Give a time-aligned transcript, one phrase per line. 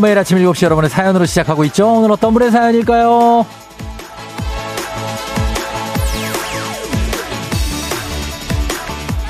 [0.00, 1.92] 매일 아침 7시 여러분의 사연으로 시작하고 있죠?
[1.92, 3.46] 오늘 어떤 분의 사연일까요?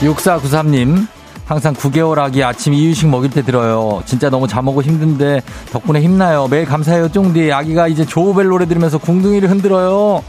[0.01, 1.07] 6493님,
[1.47, 4.03] 항상 9개월 아기 아침 이유식 먹일 때 들어요.
[4.07, 5.43] 진짜 너무 잠오고 힘든데
[5.73, 6.49] 덕분에 힘나요.
[6.49, 7.53] 매일 감사해요, 쫑디.
[7.53, 10.23] 아기가 이제 조우벨 노래 들으면서 궁둥이를 흔들어요.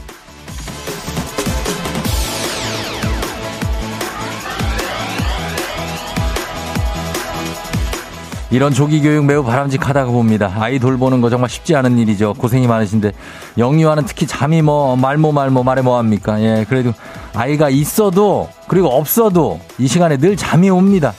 [8.56, 10.50] 이런 조기 교육 매우 바람직하다고 봅니다.
[10.58, 12.34] 아이 돌보는 거 정말 쉽지 않은 일이죠.
[12.36, 13.12] 고생이 많으신데
[13.58, 16.42] 영유아는 특히 잠이 뭐 말모 말모 말해 뭐 합니까?
[16.42, 16.94] 예, 그래도
[17.34, 21.14] 아이가 있어도 그리고 없어도 이 시간에 늘 잠이 옵니다.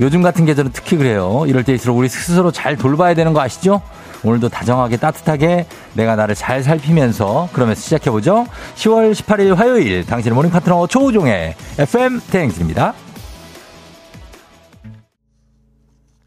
[0.00, 1.44] 요즘 같은 계절은 특히 그래요.
[1.46, 3.82] 이럴 때일수록 우리 스스로 잘 돌봐야 되는 거 아시죠?
[4.24, 8.46] 오늘도 다정하게 따뜻하게 내가 나를 잘 살피면서 그러면서 시작해보죠.
[8.76, 12.94] 10월 18일 화요일 당신의 morning 파트너 조우종의 FM 대행진입니다.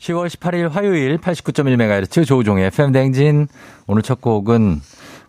[0.06, 3.48] 10월 18일 화요일 89.1MHz 조우종의 FM 대행진
[3.88, 4.82] 오늘 첫 곡은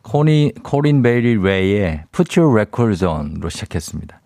[0.03, 4.21] 코니, 코린 베일리 래의 Put Your Records On로 시작했습니다.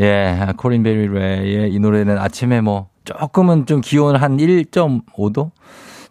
[0.00, 5.52] 예, 코린 베일리 래의 이 노래는 아침에 뭐 조금은 좀 기온 한 1.5도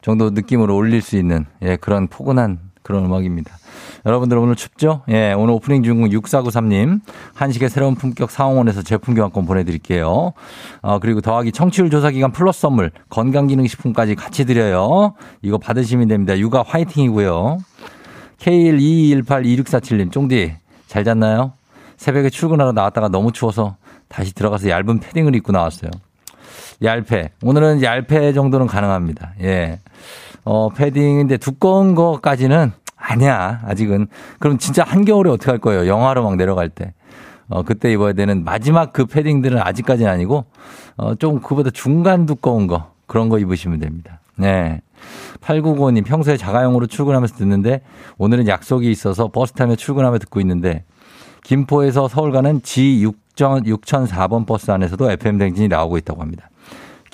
[0.01, 3.57] 정도 느낌으로 올릴 수 있는 예, 그런 포근한 그런 음악입니다.
[4.05, 5.01] 여러분들 오늘 춥죠?
[5.09, 7.01] 예, 오늘 오프닝 주인공 6493님
[7.33, 10.33] 한식의 새로운 품격 상황원에서 제품 교환권 보내드릴게요.
[10.83, 15.15] 어, 그리고 더하기 청취율 조사 기간 플러스 선물 건강기능식품까지 같이 드려요.
[15.41, 16.37] 이거 받으시면 됩니다.
[16.37, 17.57] 육아 화이팅이고요.
[18.37, 21.53] K122182647님 쫑디 잘 잤나요?
[21.97, 25.89] 새벽에 출근하러 나왔다가 너무 추워서 다시 들어가서 얇은 패딩을 입고 나왔어요.
[26.83, 27.31] 얇패.
[27.41, 29.33] 오늘은 얇패 정도는 가능합니다.
[29.41, 29.79] 예.
[30.45, 33.61] 어, 패딩인데 두꺼운 거까지는 아니야.
[33.65, 34.07] 아직은.
[34.39, 35.87] 그럼 진짜 한겨울에 어떻게 할 거예요?
[35.87, 36.93] 영하로 막 내려갈 때.
[37.47, 40.45] 어, 그때 입어야 되는 마지막 그 패딩들은 아직까지는 아니고,
[40.97, 42.93] 어, 좀 그보다 중간 두꺼운 거.
[43.07, 44.19] 그런 거 입으시면 됩니다.
[44.35, 44.81] 네.
[45.41, 47.81] 8995님 평소에 자가용으로 출근하면서 듣는데
[48.17, 50.83] 오늘은 약속이 있어서 버스 타며 출근하며 듣고 있는데
[51.43, 56.49] 김포에서 서울 가는 G6 6004번 버스 안에서도 FM 대행진이 나오고 있다고 합니다.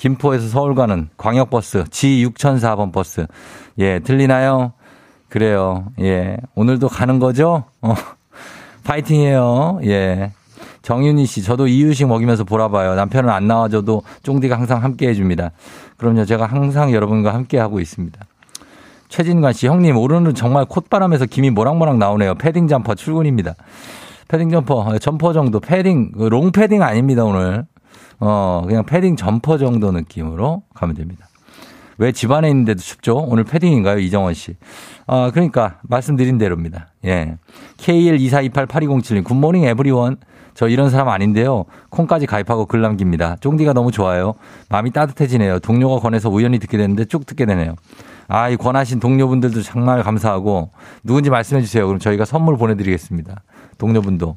[0.02, 3.28] 김포에서 서울 가는 광역버스 G6004번 버스.
[3.78, 4.74] 예, 들리나요?
[5.30, 5.92] 그래요.
[6.00, 6.38] 예.
[6.56, 7.66] 오늘도 가는 거죠?
[7.84, 7.94] 어.
[8.84, 9.82] 파이팅이에요.
[9.84, 10.32] 예.
[10.82, 12.96] 정윤희 씨, 저도 이유식 먹이면서 보라봐요.
[12.96, 15.52] 남편은 안 나와줘도 쫑디가 항상 함께 해줍니다.
[15.98, 18.20] 그럼요, 제가 항상 여러분과 함께 하고 있습니다.
[19.08, 22.34] 최진관 씨, 형님, 오늘은 정말 콧바람에서 김이 모락모락 나오네요.
[22.36, 23.54] 패딩 점퍼 출근입니다.
[24.30, 27.68] 패딩 점퍼, 점퍼 정도, 패딩, 그 롱 패딩 아닙니다, 오늘.
[28.22, 31.28] 어, 그냥 패딩 점퍼 정도 느낌으로 가면 됩니다.
[31.98, 33.18] 왜 집안에 있는데도 춥죠?
[33.18, 34.00] 오늘 패딩인가요?
[34.00, 34.56] 이정원 씨.
[35.08, 36.88] 아, 그러니까 말씀드린 대로입니다.
[37.06, 37.38] 예.
[37.78, 40.18] K124288207님 굿모닝 에브리원.
[40.54, 41.66] 저 이런 사람 아닌데요.
[41.90, 43.38] 콩까지 가입하고 글 남깁니다.
[43.40, 44.34] 쫑디가 너무 좋아요.
[44.70, 45.60] 마음이 따뜻해지네요.
[45.60, 47.76] 동료가 권해서 우연히 듣게 됐는데 쭉 듣게 되네요.
[48.28, 50.72] 아, 이 권하신 동료분들도 정말 감사하고
[51.04, 51.86] 누군지 말씀해 주세요.
[51.86, 53.44] 그럼 저희가 선물 보내드리겠습니다.
[53.78, 54.36] 동료분도.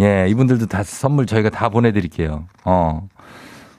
[0.00, 2.44] 예, 이분들도 다 선물 저희가 다 보내드릴게요.
[2.64, 3.08] 어.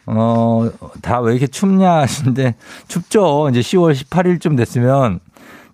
[0.06, 0.70] 어,
[1.02, 2.56] 다 왜 이렇게 춥냐 하시는데
[2.88, 3.50] 춥죠.
[3.50, 5.20] 이제 10월 18일쯤 됐으면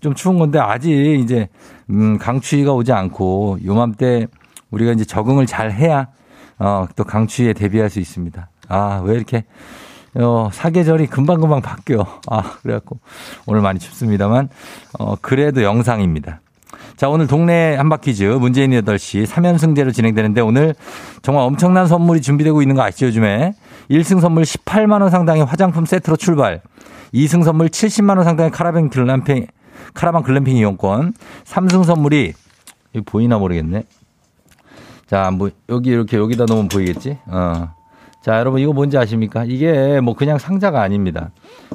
[0.01, 1.49] 좀 추운 건데 아직 이제
[1.89, 4.27] 음, 강추위가 오지 않고 요맘때
[4.71, 6.07] 우리가 이제 적응을 잘 해야
[6.59, 8.49] 어, 또 강추위에 대비할 수 있습니다.
[8.69, 9.45] 아, 왜 이렇게
[10.15, 12.05] 어, 사계절이 금방금방 바뀌어.
[12.29, 12.99] 아, 그래갖고
[13.47, 14.49] 오늘 많이 춥습니다만
[14.99, 16.41] 어, 그래도 영상입니다.
[16.95, 20.75] 자, 오늘 동네 한바퀴즈 문재인 8시 3연승제로 진행되는데 오늘
[21.21, 23.53] 정말 엄청난 선물이 준비되고 있는 거 아시죠, 요즘에?
[23.89, 26.61] 1승 선물 18만원 상당의 화장품 세트로 출발.
[27.13, 29.47] 2승 선물 70만원 상당의 카라반 글램핑,
[29.93, 31.13] 카라반 글램핑 이용권.
[31.45, 32.33] 3승 선물이,
[32.95, 33.83] 여기 보이나 모르겠네.
[35.07, 37.17] 자, 뭐, 여기 이렇게 여기다 놓으면 보이겠지?
[37.25, 37.69] 어.
[38.21, 39.45] 자, 여러분 이거 뭔지 아십니까?
[39.45, 41.31] 이게 뭐 그냥 상자가 아닙니다.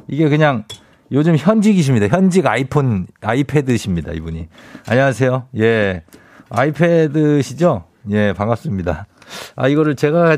[0.07, 0.65] 이게 그냥
[1.13, 2.09] 요즘 현직이십니다.
[2.09, 4.13] 현직 아이폰, 아이패드십니다.
[4.13, 4.49] 이분이.
[4.89, 5.49] 안녕하세요.
[5.59, 6.03] 예.
[6.51, 7.85] 아이패드시죠?
[8.11, 9.07] 예, 반갑습니다.
[9.57, 10.37] 아, 이거를 제가,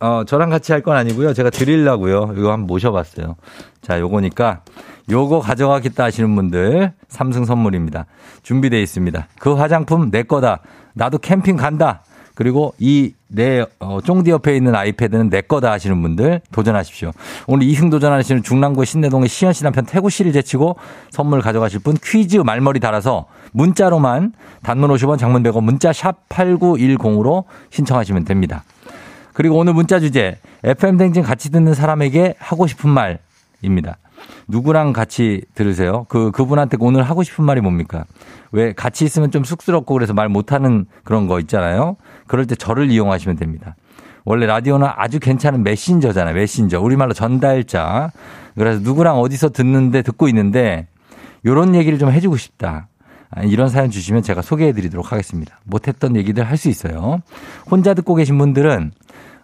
[0.00, 1.32] 어, 저랑 같이 할 건 아니고요.
[1.32, 2.34] 제가 드리려고요.
[2.36, 3.36] 이거 한번 모셔봤어요.
[3.82, 4.62] 자, 요거니까
[5.10, 8.06] 요거 가져가겠다 하시는 분들 삼승 선물입니다.
[8.42, 9.28] 준비되어 있습니다.
[9.38, 10.60] 그 화장품 내 거다.
[10.94, 12.02] 나도 캠핑 간다.
[12.36, 17.12] 그리고 이내 어, 쫑디 옆에 있는 아이패드는 내 거다 하시는 분들 도전하십시오.
[17.46, 20.76] 오늘 2승 도전하시는 중랑구의 신내동의 시현 씨 남편 태구 씨를 제치고
[21.10, 28.26] 선물 가져가실 분 퀴즈 말머리 달아서 문자로만 단문 50원 장문 100원 문자 샵 8910으로 신청하시면
[28.26, 28.64] 됩니다.
[29.32, 33.96] 그리고 오늘 문자 주제 FM 댕진 같이 듣는 사람에게 하고 싶은 말입니다.
[34.48, 36.04] 누구랑 같이 들으세요?
[36.08, 38.04] 그, 그분한테 오늘 하고 싶은 말이 뭡니까?
[38.52, 41.96] 왜 같이 있으면 좀 쑥스럽고 그래서 말 못하는 그런 거 있잖아요?
[42.26, 43.76] 그럴 때 저를 이용하시면 됩니다.
[44.24, 46.34] 원래 라디오는 아주 괜찮은 메신저잖아요.
[46.34, 46.80] 메신저.
[46.80, 48.10] 우리말로 전달자.
[48.56, 50.86] 그래서 누구랑 어디서 듣는데 듣고 있는데
[51.44, 52.88] 요런 얘기를 좀 해주고 싶다.
[53.30, 55.58] 아, 이런 사연 주시면 제가 소개해 드리도록 하겠습니다.
[55.64, 57.20] 못했던 얘기들 할 수 있어요.
[57.70, 58.92] 혼자 듣고 계신 분들은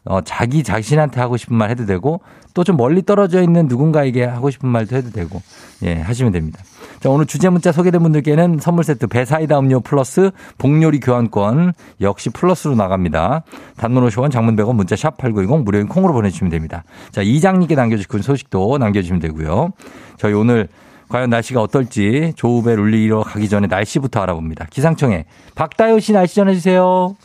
[0.05, 2.20] 어, 자기 자신한테 하고 싶은 말 해도 되고
[2.55, 5.40] 또 좀 멀리 떨어져 있는 누군가에게 하고 싶은 말도 해도 되고
[5.85, 6.58] 예, 하시면 됩니다.
[7.02, 12.76] 자, 오늘 주제 문자 소개된 분들께는 선물 세트 배사이다 음료 플러스 복요리 교환권 역시 플러스로
[12.76, 13.43] 나갑니다.
[13.76, 16.84] 단문 50원 장문 100원 문자 샵 8910 무료인 콩으로 보내주시면 됩니다.
[17.10, 19.70] 자, 이장님께 남겨주신 소식도 남겨주시면 되고요.
[20.16, 20.69] 저희 오늘
[21.08, 24.66] 과연 날씨가 어떨지 조우배 룰리러 가기 전에 날씨부터 알아봅니다.
[24.70, 25.25] 기상청에
[25.56, 27.16] 박다효 씨 날씨 전해주세요.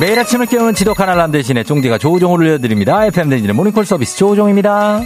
[0.00, 3.04] 매일 아침을 깨우는 지독한 알람 대신에 쫑디가 조우종을 올려드립니다.
[3.06, 5.00] FM 댕진의 모닝콜 서비스 조우종입니다.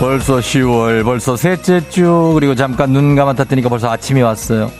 [0.00, 4.70] 벌써 10월, 벌써 셋째 주, 그리고 잠깐 눈 감았다 뜨니까 벌써 아침이 왔어요.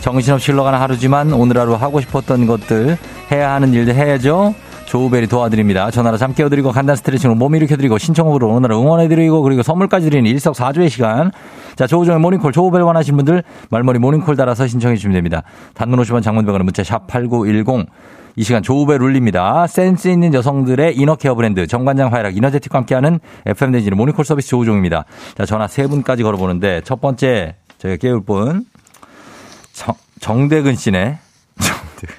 [0.00, 2.96] 정신없이 흘러가는 하루지만 오늘 하루 하고 싶었던 것들,
[3.30, 4.54] 해야 하는 일들 해야죠.
[4.94, 5.90] 조우벨이 도와드립니다.
[5.90, 11.32] 전화로 잠 깨워드리고 간단 스트레칭으로 몸 일으켜드리고 신청곡으로 오늘 응원해드리고 그리고 선물까지 드리는 일석사조의 시간.
[11.74, 15.42] 자, 조우종의 모닝콜, 조우벨 원하신 분들 말머리 모닝콜 달아서 신청해 주시면 됩니다.
[15.74, 17.86] 단문 50원 장문 100원은 문자 샵 8910.
[18.36, 19.66] 이 시간 조우벨 울립니다.
[19.66, 25.06] 센스 있는 여성들의 inner care 브랜드 정관장 화애락 이너제틱과 함께하는 FM대지는 모닝콜 서비스 조우종입니다.
[25.36, 28.64] 자, 전화 세 분까지 걸어보는데 첫 번째 저희가 깨울 분
[29.72, 31.18] 정, 정대근 씨네.
[31.58, 32.14] 정대근.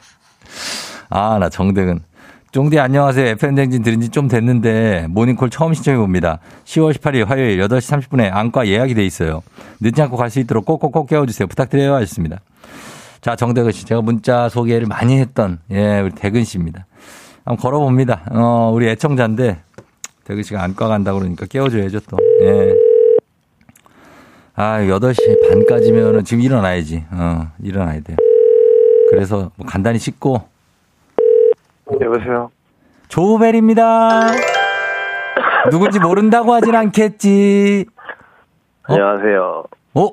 [1.09, 2.14] 아, 나 정대근.
[2.55, 3.27] 쫑디 안녕하세요.
[3.31, 6.39] FM댕진 들은 지 좀 됐는데 모닝콜 처음 신청해 봅니다.
[6.63, 9.43] 10월 18일 화요일 8시 30분에 안과 예약이 돼 있어요.
[9.81, 11.47] 늦지 않고 갈 수 있도록 꼭꼭꼭 깨워주세요.
[11.47, 11.93] 부탁드려요.
[11.95, 12.39] 하셨습니다.
[13.19, 13.83] 자, 정대근 씨.
[13.85, 16.85] 제가 문자 소개를 많이 했던, 예, 우리 대근 씨입니다.
[17.43, 18.23] 한번 걸어봅니다.
[18.31, 19.57] 어, 우리 애청자인데,
[20.23, 22.17] 대근 씨가 안과 간다고 그러니까 깨워줘야죠, 또.
[22.41, 22.73] 예.
[24.55, 27.03] 아, 8시 반까지면은 지금 일어나야지.
[27.11, 28.15] 어, 일어나야 돼요.
[29.09, 30.54] 그래서 뭐 간단히 씻고.
[32.01, 32.49] 여보세요?
[33.07, 34.31] 조우벨입니다.
[35.69, 37.85] 누군지 모른다고 하진 않겠지.
[38.87, 38.93] 어?
[38.93, 39.63] 안녕하세요.
[39.95, 40.07] 어?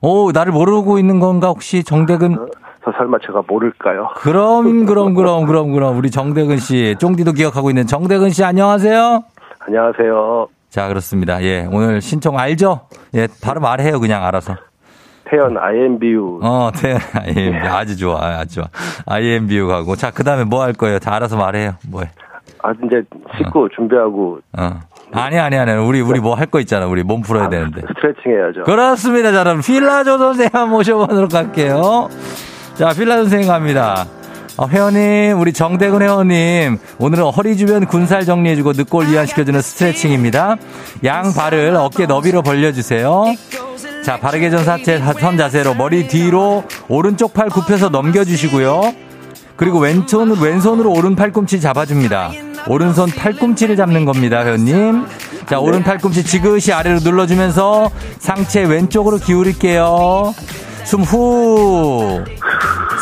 [0.00, 2.36] 오, 나를 모르고 있는 건가, 혹시 정대근?
[2.84, 4.10] 저 설마 제가 모를까요?
[4.16, 5.96] 그럼, 그럼, 그럼, 그럼, 그럼.
[5.96, 9.24] 우리 정대근 씨, 쫑디도 기억하고 있는 정대근 씨, 안녕하세요.
[9.60, 10.48] 안녕하세요.
[10.68, 11.42] 자, 그렇습니다.
[11.42, 12.82] 예, 오늘 신청 알죠?
[13.14, 14.56] 예, 바로 말해요, 그냥 알아서.
[15.28, 16.40] 태연 IMBU.
[16.42, 17.68] 어, 태연 IMBU.
[17.68, 18.64] 아주 좋아, 아주 좋아.
[19.06, 19.96] IMBU 가고.
[19.96, 20.98] 자, 그 다음에 뭐 할 거예요?
[20.98, 21.74] 다 알아서 말해요.
[21.88, 22.10] 뭐 해?
[22.62, 23.02] 아, 이제
[23.38, 24.70] 씻고 준비하고 어.
[25.12, 25.72] 아니, 아니, 아니.
[25.72, 26.86] 우리, 우리 뭐 할 거 있잖아.
[26.86, 27.82] 우리 몸 풀어야 되는데.
[27.82, 28.62] 스트레칭 해야죠.
[28.64, 29.32] 그렇습니다.
[29.32, 32.08] 자, 그럼 필라조 선생님 한번 모셔보도록 할게요.
[32.74, 34.06] 자, 필라 선생님 갑니다.
[34.58, 40.56] 어, 회원님, 우리 정대근 회원님, 오늘은 허리 주변 군살 정리해주고 늑골 이완시켜주는 스트레칭입니다.
[41.04, 43.24] 양 발을 어깨 너비로 벌려주세요.
[44.06, 48.94] 자, 바르게 전 사체 선 자세로 머리 뒤로 오른쪽 팔 굽혀서 넘겨주시고요.
[49.56, 52.30] 그리고 왼손, 왼손으로 오른 팔꿈치 잡아줍니다.
[52.68, 55.06] 오른손 팔꿈치를 잡는 겁니다, 회원님.
[55.48, 60.32] 자, 오른 팔꿈치 지그시 아래로 눌러주면서 상체 왼쪽으로 기울일게요.
[60.84, 62.22] 숨 후.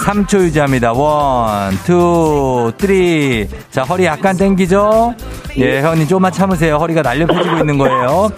[0.07, 0.95] 3초 유지합니다.
[0.95, 3.47] one, two, three.
[3.71, 5.15] 자, 허리 약간 당기죠?
[5.59, 6.77] 예, 회원님 조금만 참으세요.
[6.77, 8.31] 허리가 날려 펴지고 있는 거예요.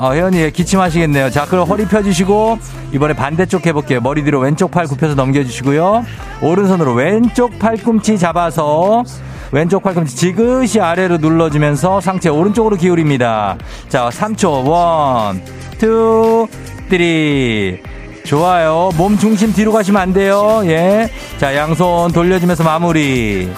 [0.00, 1.28] 어, 예, 기침하시겠네요.
[1.30, 2.58] 자, 그럼 허리 펴주시고
[2.92, 4.00] 이번에 반대쪽 해볼게요.
[4.00, 6.04] 머리 뒤로 왼쪽 팔 굽혀서 넘겨주시고요.
[6.40, 9.04] 오른손으로 왼쪽 팔꿈치 잡아서
[9.52, 13.58] 왼쪽 팔꿈치 지그시 아래로 눌러주면서 상체 오른쪽으로 기울입니다.
[13.90, 14.66] 자, 3초.
[14.66, 15.42] one,
[15.78, 16.48] two,
[16.88, 17.82] three.
[18.24, 18.90] 좋아요.
[18.96, 20.62] 몸 중심 뒤로 가시면 안 돼요.
[20.64, 21.10] 예.
[21.38, 23.50] 자, 양손 돌려주면서 마무리.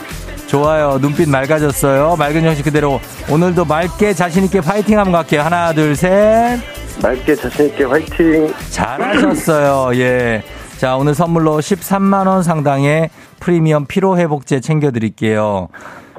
[0.56, 0.98] 좋아요.
[1.00, 2.16] 눈빛 맑아졌어요.
[2.18, 3.00] 맑은 정신 그대로
[3.32, 5.40] 오늘도 맑게 자신있게 파이팅 한번 갈게요.
[5.40, 6.58] 하나, 둘, 셋.
[7.02, 8.52] 맑게 자신있게 화이팅.
[8.70, 9.98] 잘하셨어요.
[9.98, 10.42] 예.
[10.76, 13.08] 자, 오늘 선물로 13만원 상당의
[13.40, 15.68] 프리미엄 피로회복제 챙겨드릴게요.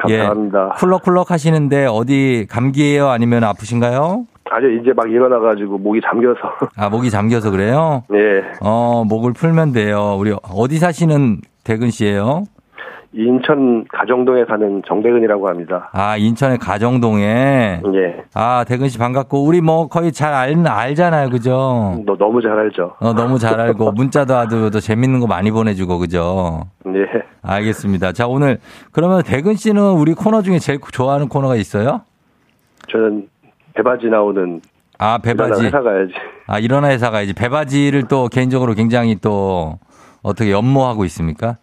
[0.01, 0.71] 감사합니다.
[0.73, 0.79] 예.
[0.79, 3.09] 쿨럭쿨럭 하시는데 어디 감기예요?
[3.09, 4.25] 아니면 아프신가요?
[4.49, 6.39] 아주 이제 막 일어나가지고 목이 잠겨서.
[6.75, 8.01] 아, 목이 잠겨서 그래요?
[8.11, 8.41] 예.
[8.61, 10.15] 어, 목을 풀면 돼요.
[10.17, 12.45] 우리 어디 사시는 대근 씨예요?
[13.15, 15.89] 인천 가정동에 사는 정대근이라고 합니다.
[15.93, 17.81] 아, 인천의 가정동에.
[17.93, 18.23] 예.
[18.33, 21.29] 아, 대근 씨 반갑고 우리 뭐 거의 잘 알, 알잖아요.
[21.29, 22.01] 그죠?
[22.05, 22.95] 너 너무 잘 알죠.
[22.99, 26.61] 어, 너무 잘 알고 문자도 아주 또 재밌는 거 많이 보내주고 그죠?
[26.87, 27.05] 예.
[27.43, 28.13] 알겠습니다.
[28.13, 28.57] 자, 오늘
[28.91, 32.01] 그러면 대근 씨는 우리 코너 중에 제일 좋아하는 코너가 있어요?
[32.89, 33.27] 저는
[33.75, 34.59] 배바지 나오는
[34.97, 35.65] 아, 배바지.
[35.65, 36.13] 회사 가야지.
[36.47, 37.33] 아, 일어나 회사 가야지.
[37.33, 39.77] 배바지를 또 개인적으로 굉장히 또
[40.23, 41.57] 어떻게 연모하고 있습니까?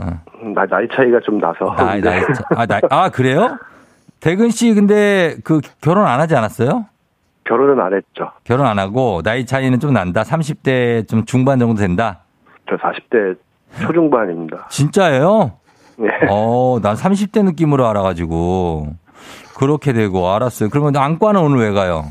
[0.00, 0.20] 어.
[0.54, 1.74] 나, 나이 차이가 좀 나서.
[1.76, 3.58] 나이, 나이, 차- 아, 나이, 아, 그래요?
[4.20, 6.86] 대근 씨 근데 그 결혼 안 하지 않았어요?
[7.44, 8.30] 결혼은 안 했죠.
[8.44, 10.22] 결혼 안 하고 나이 차이는 좀 난다.
[10.22, 12.20] 30대 좀 중반 정도 된다.
[12.68, 13.36] 저 40대
[13.80, 14.66] 초중반입니다.
[14.70, 15.52] 진짜예요?
[15.98, 16.08] 네.
[16.30, 18.88] 어, 난 30대 느낌으로 알아가지고
[19.58, 20.68] 그렇게 되고 알았어요.
[20.70, 22.04] 그러면 안과는 오늘 왜 가요?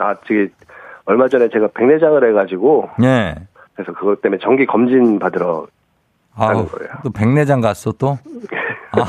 [0.00, 0.48] 아, 저기
[1.04, 3.34] 얼마 전에 제가 백내장을 해가지고 예.
[3.74, 5.66] 그래서 그것 때문에 정기 검진 받으러
[6.34, 6.66] 아, 거예요.
[7.04, 8.18] 또 백내장 갔어 또?
[8.92, 9.04] 아,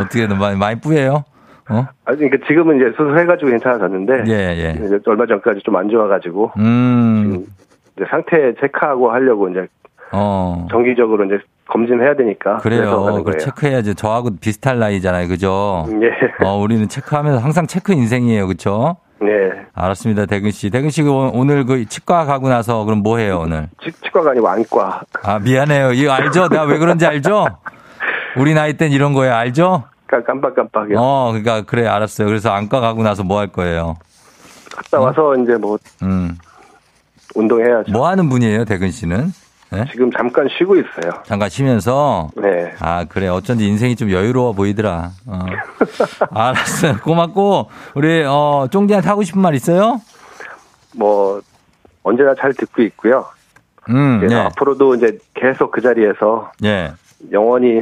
[0.00, 1.24] 어떻게든 많이 많이 뿌예요?
[1.70, 1.86] 어?
[2.04, 4.32] 아니, 그러니까 지금은 이제 수술해가지고 괜찮아졌는데 예,
[4.78, 4.84] 예.
[4.84, 7.46] 이제 얼마 전까지 좀 안 좋아가지고 음.
[7.96, 9.66] 이제 상태 체크하고 하려고 이제
[10.12, 10.66] 어.
[10.70, 13.04] 정기적으로 이제 검진해야 되니까 그래요.
[13.16, 13.38] 그걸.
[13.38, 13.94] 체크해야지.
[13.94, 15.26] 저하고 비슷할 나이잖아요.
[15.28, 15.86] 그죠?
[16.02, 16.44] 예.
[16.46, 18.46] 어, 우리는 체크하면서 항상 체크 인생이에요.
[18.46, 18.96] 그쵸?
[19.24, 19.32] 네.
[19.74, 20.26] 알았습니다.
[20.26, 20.70] 대근 씨.
[20.70, 23.68] 대근 씨 오- 오늘 그 치과 가고 나서 그럼 뭐 해요, 오늘?
[23.82, 25.02] 치, 치과가 아니고 안과.
[25.22, 25.92] 아, 미안해요.
[25.92, 26.48] 이거 알죠?
[26.48, 27.46] 내가 왜 그런지 알죠?
[28.36, 29.34] 우리 나이 땐 이런 거예요.
[29.34, 29.84] 알죠?
[30.06, 30.98] 깜- 깜빡깜빡이요.
[30.98, 32.26] 어, 그러니까 그래 알았어요.
[32.28, 33.96] 그래서 안과 가고 나서 뭐 할 거예요?
[34.74, 36.36] 갔다 와서 이제 뭐 음.
[37.34, 37.92] 운동해야죠.
[37.92, 39.32] 뭐 하는 분이에요, 대근 씨는?
[39.74, 39.84] 네?
[39.92, 41.12] 지금 잠깐 쉬고 있어요.
[41.24, 42.72] 잠깐 쉬면서 네.
[42.80, 43.28] 아, 그래.
[43.28, 45.10] 어쩐지 인생이 좀 여유로워 보이더라.
[45.26, 45.38] 어.
[46.30, 46.98] 알았어요.
[47.02, 50.00] 고맙고 우리 어, 쫑디한테 하고 싶은 말 있어요?
[50.96, 51.40] 뭐
[52.02, 53.26] 언제나 잘 듣고 있고요.
[53.90, 54.40] 음, 그래서 예.
[54.40, 56.92] 앞으로도 이제 계속 그 자리에서 예.
[57.32, 57.80] 영원히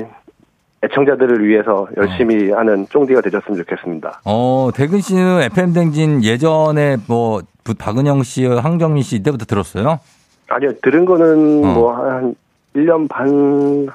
[0.85, 4.21] 애청자들을 위해서 열심히 하는 쫑디가 되셨으면 좋겠습니다.
[4.25, 10.01] 어, 대근 씨는 FM 댕진 예전에 뭐 부- 박은영 씨, 황정민 씨 이때부터 들었어요?
[10.49, 11.73] 아니요, 들은 거는 어.
[11.75, 12.35] 뭐한
[12.75, 13.29] 1년 반,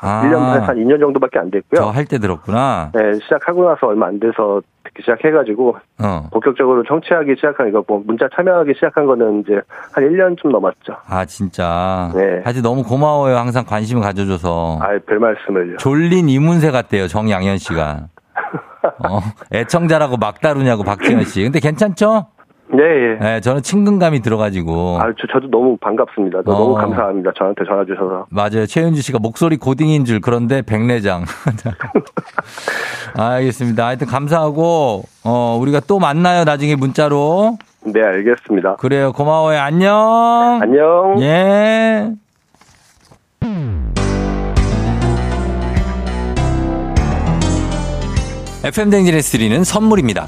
[0.02, 0.22] 아.
[0.24, 1.90] 1년 반에서 한 2년 정도밖에 안저 됐고요.
[1.90, 2.92] 할때 들었구나.
[2.94, 6.28] 네, 시작하고 나서 얼마 안 돼서 듣기 시작해가지고 어.
[6.32, 9.60] 본격적으로 청취하기 시작한 이거 뭐 문자 참여하기 시작한 거는 이제
[9.92, 10.96] 한 1년 좀 넘었죠.
[11.08, 12.12] 아, 진짜.
[12.14, 12.42] 네.
[12.44, 13.36] 하여튼 너무 고마워요.
[13.38, 14.80] 항상 관심을 가져줘서.
[14.82, 15.78] 아, 별 말씀을요.
[15.78, 17.08] 졸린 이문세 같대요.
[17.08, 18.08] 정양현 씨가.
[19.10, 19.20] 어,
[19.52, 21.44] 애청자라고 막 다루냐고 박지현 씨.
[21.44, 22.28] 근데 괜찮죠?
[22.70, 23.18] 네, 예.
[23.20, 24.98] 네, 저는 친근감이 들어가지고.
[25.00, 26.42] 아, 저, 저도 너무 반갑습니다.
[26.44, 26.58] 너- 어.
[26.60, 27.32] 너무 감사합니다.
[27.38, 28.26] 저한테 전화 주셔서.
[28.30, 28.66] 맞아요.
[28.66, 31.24] 최윤주 씨가 목소리 고딩인 줄 그런데 백내장.
[33.16, 33.86] 알겠습니다.
[33.88, 36.44] 하여튼 감사하고 어 우리가 또 만나요.
[36.44, 37.58] 나중에 문자로.
[37.86, 38.76] 네, 알겠습니다.
[38.76, 39.14] 그래요.
[39.14, 39.60] 고마워요.
[39.60, 40.60] 안녕.
[40.62, 41.16] 안녕.
[41.22, 42.12] 예.
[48.64, 50.28] FM 댕진에서 드리는 선물입니다.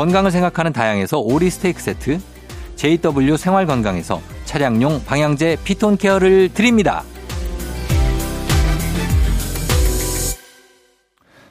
[0.00, 2.20] 건강을 생각하는 다양에서 오리 스테이크 세트,
[2.76, 7.02] JW 생활건강에서 차량용 방향제 피톤 케어를 드립니다.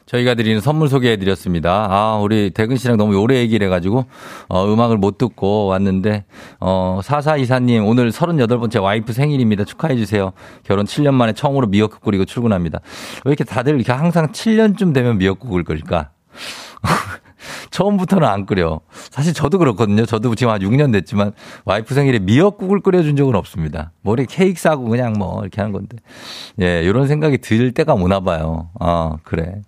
[0.08, 1.86] 저희가 드리는 선물 소개해 드렸습니다.
[1.92, 4.06] 아, 우리 대근 씨랑 너무 오래 얘기를 해가지고,
[4.48, 6.26] 어, 음악을 못 듣고 왔는데,
[6.60, 9.64] 어, 사사이사님, 오늘 38번째 와이프 생일입니다.
[9.64, 10.32] 축하해 주세요.
[10.64, 12.80] 결혼 7년 만에 처음으로 미역국 끓이고 출근합니다.
[13.26, 16.10] 왜 이렇게 다들 이렇게 항상 7년쯤 되면 미역국을 끓일까?
[17.72, 18.82] 처음부터는 안 끓여.
[19.10, 20.06] 사실 저도 그렇거든요.
[20.06, 21.34] 저도 지금 한 6년 됐지만
[21.66, 23.92] 와이프 생일에 미역국을 끓여준 적은 없습니다.
[24.02, 25.98] 뭐 이렇게 케이크 싸고 그냥 뭐 이렇게 하는 건데.
[26.62, 28.70] 예, 이런 생각이 들 때가 오나 봐요.
[28.80, 29.62] 아, 그래.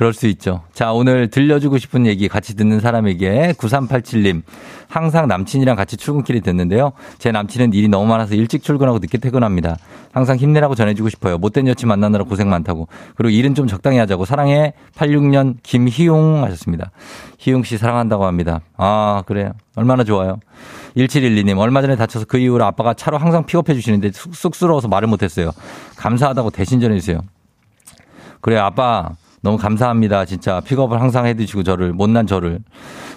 [0.00, 0.62] 그럴 수 있죠.
[0.72, 4.40] 자, 오늘 들려주고 싶은 얘기 같이 듣는 사람에게 9387님.
[4.88, 6.92] 항상 남친이랑 같이 출근길이 됐는데요.
[7.18, 9.76] 제 남친은 일이 너무 많아서 일찍 출근하고 늦게 퇴근합니다.
[10.12, 11.36] 항상 힘내라고 전해주고 싶어요.
[11.36, 12.88] 못된 여친 만나느라 고생 많다고.
[13.14, 14.24] 그리고 일은 좀 적당히 하자고.
[14.24, 14.72] 사랑해.
[14.94, 16.92] 86년 김희용 하셨습니다.
[17.36, 18.62] 희용 씨 사랑한다고 합니다.
[18.78, 19.52] 아, 그래요.
[19.76, 20.38] 얼마나 좋아요.
[20.96, 25.50] 1712님, 얼마 전에 다쳐서 그 이후로 아빠가 차로 항상 픽업해 주시는데 쑥스러워서 말을 못했어요.
[25.98, 27.20] 감사하다고 대신 전해주세요.
[28.40, 29.10] 그래요, 아빠.
[29.42, 30.24] 너무 감사합니다.
[30.24, 32.60] 진짜 픽업을 항상 해주시고 저를 못난 저를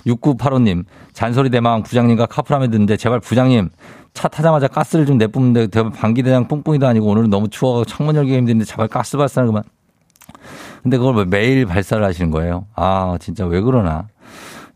[0.05, 3.69] 6985님 잔소리 대망 부장님과 카풀하며 듣는데 제발 부장님
[4.13, 8.87] 차 타자마자 가스를 좀 내뿜는데 방기대장 뿡뿡이도 아니고 오늘은 너무 추워 창문 열기가 힘든데 제발
[8.87, 9.63] 가스 발사는 그만.
[10.81, 12.67] 근데 그걸 매일 발사를 하시는 거예요.
[12.75, 14.07] 아 진짜 왜 그러나.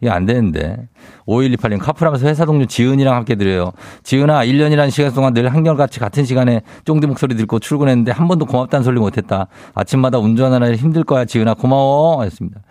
[0.01, 0.87] 이게 안 되는데.
[1.27, 3.71] 5128님 카풀하면서 회사 동료 지은이랑 함께 드려요.
[4.03, 8.83] 지은아 1년이라는 시간 동안 늘 한결같이 같은 시간에 쫑디 목소리 듣고 출근했는데 한 번도 고맙다는
[8.83, 9.47] 소리 못했다.
[9.73, 12.61] 아침마다 운전하느라 힘들 거야 지은아 고마워 하셨습니다.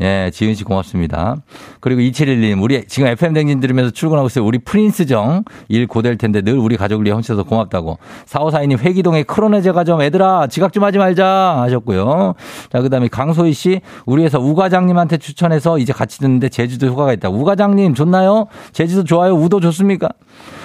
[0.00, 1.36] 예, 지은 씨 고맙습니다.
[1.80, 4.44] 그리고 2712님 우리 지금 FM 댕진 들으면서 출근하고 있어요.
[4.44, 7.98] 우리 프린스정 일 고될 텐데 늘 우리 가족을 위해 훔쳐서 고맙다고.
[8.26, 11.26] 4542님 회기동에 크로네제 가 좀 애들아 지각 좀 하지 말자
[11.62, 12.34] 하셨고요.
[12.70, 17.12] 자 그 다음에 강소희 씨 우리 회사 우 과장님한테 추천해서 이제 같이 듣는데 제주도 휴가가
[17.12, 17.28] 있다.
[17.30, 18.46] 우 과장님 좋나요?
[18.72, 19.34] 제주도 좋아요?
[19.34, 20.08] 우도 좋습니까?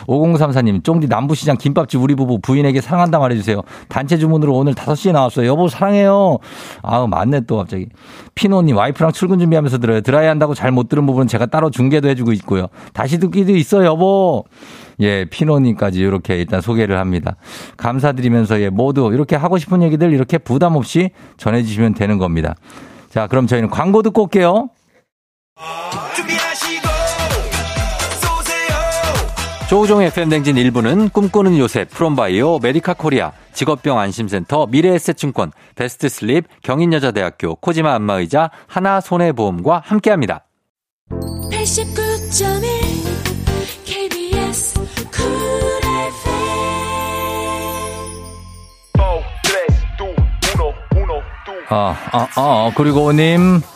[0.07, 3.61] 5034님, 쫑디 남부시장 김밥집 우리 부부 부인에게 사랑한다 말해주세요.
[3.87, 5.47] 단체 주문으로 오늘 5시에 나왔어요.
[5.47, 6.37] 여보, 사랑해요.
[6.83, 7.87] 아우, 맞네, 또 갑자기.
[8.35, 10.01] 피노님, 와이프랑 출근 준비하면서 들어요.
[10.01, 12.67] 드라이 한다고 잘 못 들은 부분은 제가 따로 중계도 해주고 있고요.
[12.93, 14.43] 다시 듣기도 있어, 여보.
[14.99, 17.35] 예, 피노님까지 이렇게 일단 소개를 합니다.
[17.77, 22.55] 감사드리면서 예, 모두 이렇게 하고 싶은 얘기들 이렇게 부담 없이 전해주시면 되는 겁니다.
[23.09, 24.69] 자, 그럼 저희는 광고 듣고 올게요.
[29.75, 37.93] 조우종의 FM댕진 1부는 꿈꾸는 요새 프롬바이오 메디카 코리아 직업병 안심센터 미래에셋증권 베스트 슬립 경인여자대학교 코지마
[37.95, 40.45] 안마의자 하나손해보험과 함께합니다.
[41.11, 42.55] 89.1
[43.83, 44.79] KBS
[51.67, 53.57] 아, 아, 아, 그리고 님.
[53.57, 53.74] 어,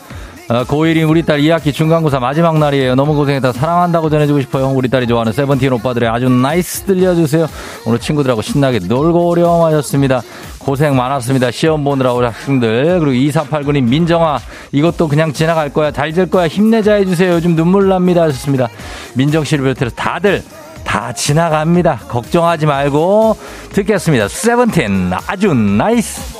[0.49, 2.95] 고1인 우리 딸 2학기 중간고사 마지막 날이에요.
[2.95, 3.51] 너무 고생했다.
[3.51, 4.69] 사랑한다고 전해주고 싶어요.
[4.69, 7.47] 우리 딸이 좋아하는 세븐틴 오빠들의 아주 nice 들려주세요.
[7.85, 10.21] 오늘 친구들하고 신나게 놀고 오렴 하셨습니다.
[10.57, 11.51] 고생 많았습니다.
[11.51, 12.99] 시험 보느라고 학생들.
[12.99, 14.39] 그리고 2489님 민정아
[14.71, 15.91] 이것도 그냥 지나갈 거야.
[15.91, 16.47] 잘 될 거야.
[16.47, 17.33] 힘내자 해주세요.
[17.33, 18.67] 요즘 눈물 납니다 하셨습니다.
[19.13, 20.43] 민정 씨를 비롯해서 다들
[20.83, 21.99] 다 지나갑니다.
[22.07, 23.38] 걱정하지 말고
[23.73, 24.27] 듣겠습니다.
[24.27, 26.39] 세븐틴 아주 나이스.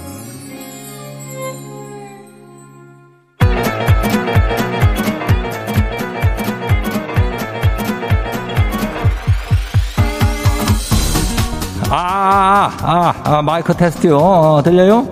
[11.93, 14.17] 아, 아, 아, 마이크 테스트요.
[14.17, 15.09] 어, 들려요?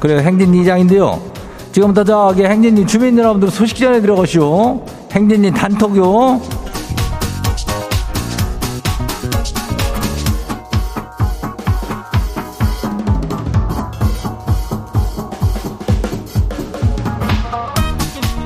[0.00, 0.18] 그래요.
[0.18, 1.22] 행진 이장인데요.
[1.70, 4.84] 지금부터 저기 행진님 주민 여러분들 소식 전해 들어가시오.
[5.12, 6.40] 행진님 단톡요.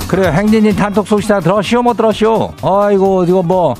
[0.06, 0.32] 그래요.
[0.32, 1.82] 행진님 단톡 소식 다 들었시오?
[1.82, 2.52] 못 들었시오?
[2.62, 3.74] 아이고, 이거 뭐.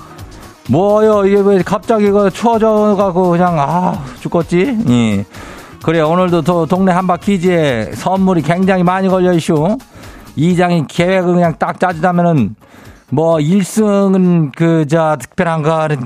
[0.69, 1.25] 뭐요?
[1.27, 4.79] 이게 왜 갑자기 그 추워져 가고 그냥 아 죽겠지?
[4.89, 5.25] 예.
[5.83, 9.79] 그래 오늘도 또 동네 한바퀴즈에 선물이 굉장히 많이 걸려 있슈.
[10.37, 12.55] 이장이 계획을 그냥 딱 짜주자면은
[13.11, 15.63] 뭐 1승은 그 저 특별한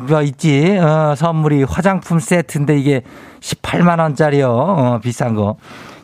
[0.07, 0.79] 거 있지?
[0.79, 3.03] 어, 선물이 화장품 세트인데 이게
[3.41, 4.49] 18만 원짜리요.
[4.51, 5.57] 어, 비싼 거.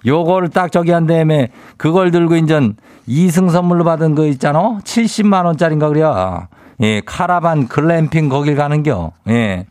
[0.04, 2.76] 요거를 딱 저기 한 다음에 그걸 들고 인전
[3.08, 4.78] 2승 선물로 받은 거 있잖아?
[4.84, 6.46] 70만 원짜리인가 그래요
[6.80, 9.12] 예, 카라반 글램핑 거길 가는겨.
[9.28, 9.66] 예.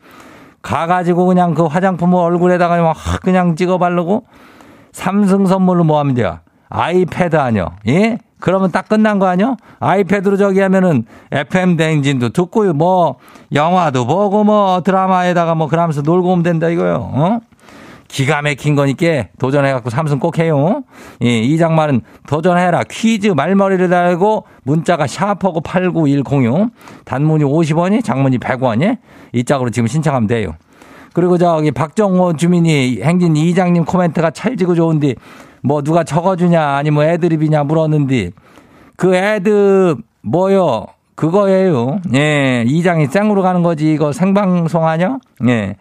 [0.62, 4.26] 가가지고 그냥 그 화장품을 얼굴에다가 막 그냥 찍어 바르고
[4.92, 6.40] 삼성 선물로 뭐 하면 돼요?
[6.70, 7.72] 아이패드 아니요.
[7.88, 8.20] 예?
[8.40, 9.58] 그러면 딱 끝난 거 아니요?
[9.80, 13.18] 아이패드로 저기 하면은 FM 대행진도 듣고 뭐
[13.54, 17.10] 영화도 보고 뭐 드라마에다가 뭐 그러면서 놀고 오면 된다 이거요.
[17.14, 17.40] 어?
[18.10, 20.84] 기가 막힌 거니까 도전해갖고 삼성 꼭 해요.
[21.24, 22.84] 예, 이 장말은 도전해라.
[22.90, 26.72] 퀴즈 말머리를 달고 문자가 샤퍼고 89106
[27.06, 28.98] 단문이 50원이 장문이 100원이
[29.34, 30.56] 이 짝으로 지금 신청하면 돼요.
[31.14, 35.16] 그리고 저기 박정호 주민이 행진 이장님 코멘트가 찰지고 좋은데
[35.62, 38.32] 뭐 누가 적어주냐 아니면 애드립이냐 물었는데
[38.96, 42.00] 그 애드 뭐요 그거예요.
[42.16, 43.94] 예, 이장이 쌩으로 가는 거지.
[43.94, 45.20] 이거 생방송 하냐?
[45.48, 45.76] 예.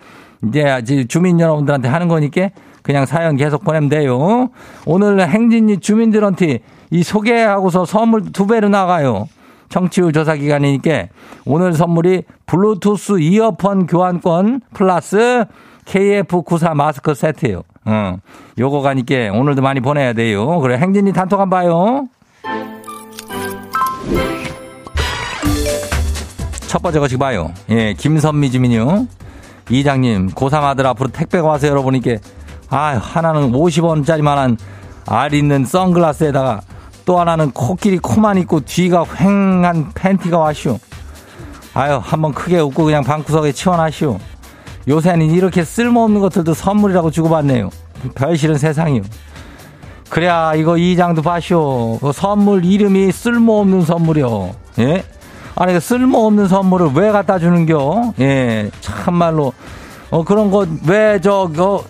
[0.46, 2.50] 이제 주민 여러분들한테 하는 거니까
[2.82, 4.48] 그냥 사연 계속 보내면 돼요.
[4.86, 9.28] 오늘 행진이 주민들한테 이 소개하고서 선물 두 배로 나가요.
[9.68, 11.08] 청취율 조사 기간이니까
[11.44, 15.44] 오늘 선물이 블루투스 이어폰 교환권 플러스
[15.84, 17.62] KF94 마스크 세트예요.
[17.84, 18.16] 어.
[18.58, 20.60] 요거 가니까 오늘도 많이 보내야 돼요.
[20.60, 22.08] 그래 행진이 단톡 한 봐요.
[26.66, 27.52] 첫 번째 거 지금 봐요.
[27.70, 29.06] 예, 김선미 주민요.
[29.70, 32.20] 이장님, 고3 아들 앞으로 택배가 와서 여러분이께
[32.70, 34.58] 아, 하나는 50원짜리만한
[35.06, 36.60] 알 있는 선글라스에다가
[37.04, 40.78] 또 하나는 코끼리 코만 있고 뒤가 휑한 팬티가 왔슈.
[41.74, 44.18] 아유, 한번 크게 웃고 그냥 방구석에 치워놨슈.
[44.88, 47.70] 요새는 이렇게 쓸모없는 것들도 선물이라고 주고받네요.
[48.14, 49.02] 별실은 세상이요.
[50.08, 51.98] 그래야 이거 이장도 봐쇼.
[52.00, 54.54] 그 선물 이름이 쓸모없는 선물이요.
[54.80, 55.04] 예?
[55.60, 58.12] 아니 그 쓸모없는 선물을 왜 갖다 주는겨?
[58.20, 59.52] 예, 참말로
[60.10, 61.82] 어 그런 거 왜 저거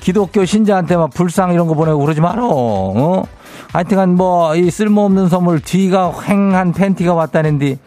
[0.00, 2.48] 기독교 신자한테 막 불상 이런 거 보내고 그러지 말어.
[2.50, 3.24] 어?
[3.72, 7.78] 하여튼간 뭐 이 쓸모없는 선물 뒤가 횡한 팬티가 왔다는데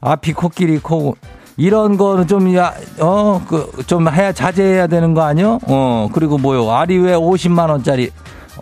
[0.00, 1.16] 앞이 코끼리 코
[1.56, 5.58] 이런 거는 좀, 야, 어, 그, 좀 해야, 자제해야 되는 거 아니요?
[5.66, 6.70] 어, 그리고 뭐요?
[6.70, 8.12] 아리 왜 50만원짜리,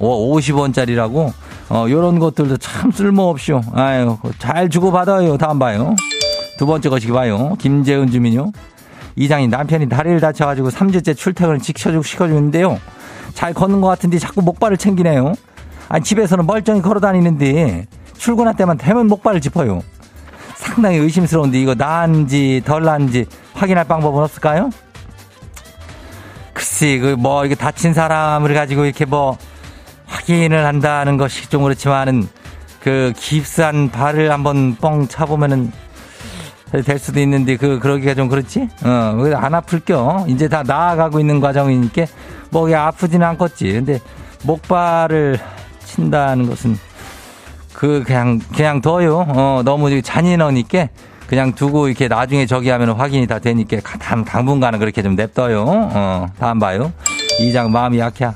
[0.00, 1.30] 어, 50원짜리라고?
[1.68, 3.60] 어, 요런 것들도 참 쓸모없쇼.
[3.74, 5.36] 아유, 잘 주고받아요.
[5.36, 5.96] 다음 봐요.
[6.58, 7.56] 두 번째 것이 봐요.
[7.58, 8.52] 김재은 주민요.
[9.16, 12.78] 이장이 남편이 다리를 다쳐가지고 3주째 출퇴근을 지켜주고 시켜주는데요.
[13.34, 15.34] 잘 걷는 것 같은데 자꾸 목발을 챙기네요.
[15.88, 19.82] 아니, 집에서는 멀쩡히 걸어 다니는데 출근할 때만 되면 목발을 짚어요.
[20.54, 24.70] 상당히 의심스러운데 이거 나은지 덜 나은지 확인할 방법은 없을까요?
[26.52, 29.36] 글쎄, 그 뭐 이게 다친 사람을 가지고 이렇게 뭐
[30.16, 32.26] 확인을 한다는 것이 좀 그렇지만은
[32.80, 35.72] 그 깁스한 발을 한번 뻥 차보면은
[36.84, 38.68] 될 수도 있는데 그 그러기가 좀 그렇지?
[38.84, 40.24] 어, 안 아플 겨.
[40.28, 42.06] 이제 다 나아가고 있는 과정이니까
[42.50, 43.72] 뭐 아프지는 않겠지.
[43.72, 44.00] 근데
[44.42, 45.38] 목발을
[45.84, 46.78] 친다는 것은
[47.72, 49.26] 그 그냥 그냥 둬요.
[49.28, 50.88] 어 너무 잔인하니까
[51.28, 55.64] 그냥 두고 이렇게 나중에 저기 하면 확인이 다 되니까 당, 당분간은 그렇게 좀 냅둬요.
[55.66, 56.92] 어 다음 봐요.
[57.40, 58.30] 이장 마음이 약해.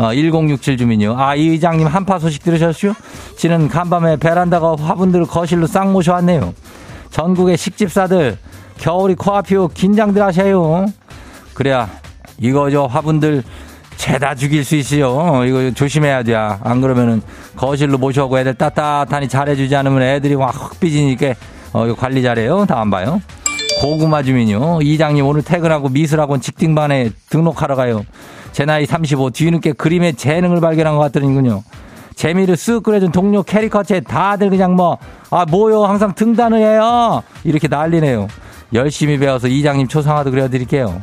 [0.00, 1.14] 어 1067 주민요.
[1.18, 2.94] 아 이 의장님 한파 소식 들으셨슈?
[3.36, 6.54] 지는 간밤에 베란다가 화분들 거실로 싹 모셔왔네요.
[7.10, 8.38] 전국의 식집사들
[8.78, 10.86] 겨울이 코앞이요 긴장들 하셔요.
[11.52, 11.88] 그래야
[12.38, 13.42] 이거 저 화분들
[13.98, 15.44] 죄다 죽일 수 있어요.
[15.44, 16.34] 이거 조심해야 돼.
[16.34, 17.20] 안 그러면은
[17.56, 21.34] 거실로 모셔오고 애들 따뜻하니 잘해주지 않으면 애들이 막 흑비지니까
[21.74, 22.64] 어, 이거 관리 잘해요.
[22.66, 23.20] 다음 봐요.
[23.80, 24.80] 고구마 주민요.
[24.82, 28.04] 이장님 오늘 퇴근하고 미술학원 직딩반에 등록하러 가요.
[28.52, 31.62] 제 나이 35 뒤늦게 그림의 재능을 발견한 것 같더니군요.
[32.14, 34.98] 재미를 쓱 그려준 동료 캐리커처에 다들 그냥 뭐,
[35.30, 35.84] 아, 뭐요?
[35.84, 37.22] 항상 등단을 해요.
[37.42, 38.28] 이렇게 난리네요.
[38.74, 41.00] 열심히 배워서 이장님 초상화도 그려드릴게요.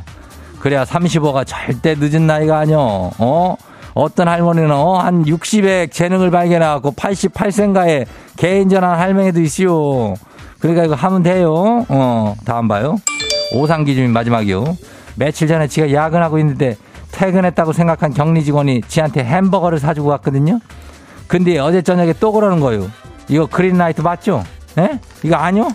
[0.60, 3.12] 그래야 35가 절대 늦은 나이가 아니요.
[3.18, 3.56] 어?
[3.96, 10.14] 어떤 할머니는 어, 한 60에 재능을 발견하고 88세인가에 개인전한 할머니도 있어요.
[10.60, 11.86] 그러니까 이거 하면 돼요.
[11.90, 12.98] 어, 다음 봐요.
[13.54, 14.78] 오상기 주민 마지막이요.
[15.16, 16.78] 며칠 전에 지가 야근하고 있는데
[17.12, 20.60] 퇴근했다고 생각한 격리 직원이 지한테 햄버거를 사주고 갔거든요.
[21.28, 22.90] 근데 어제 저녁에 또 그러는 거예요.
[23.28, 24.44] 이거 그린라이트 맞죠?
[24.78, 25.00] 예?
[25.24, 25.70] 이거 아니요?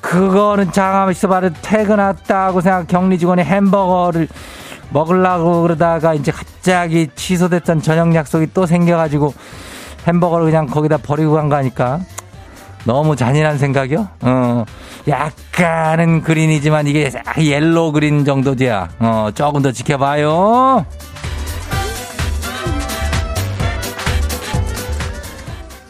[0.00, 4.28] 그거는 잠깐만 있어봐도 퇴근했다고 생각 격리 직원이 햄버거를
[4.90, 9.32] 먹으려고 그러다가 이제 갑자기 취소됐던 저녁 약속이 또 생겨가지고
[10.06, 12.00] 햄버거를 그냥 거기다 버리고 간 거니까
[12.84, 14.08] 너무 잔인한 생각이요?
[14.22, 14.64] 어,
[15.06, 18.88] 약간은 green이지만 이게 yellow green 정도지야.
[18.98, 20.84] 어, 조금 더 지켜봐요.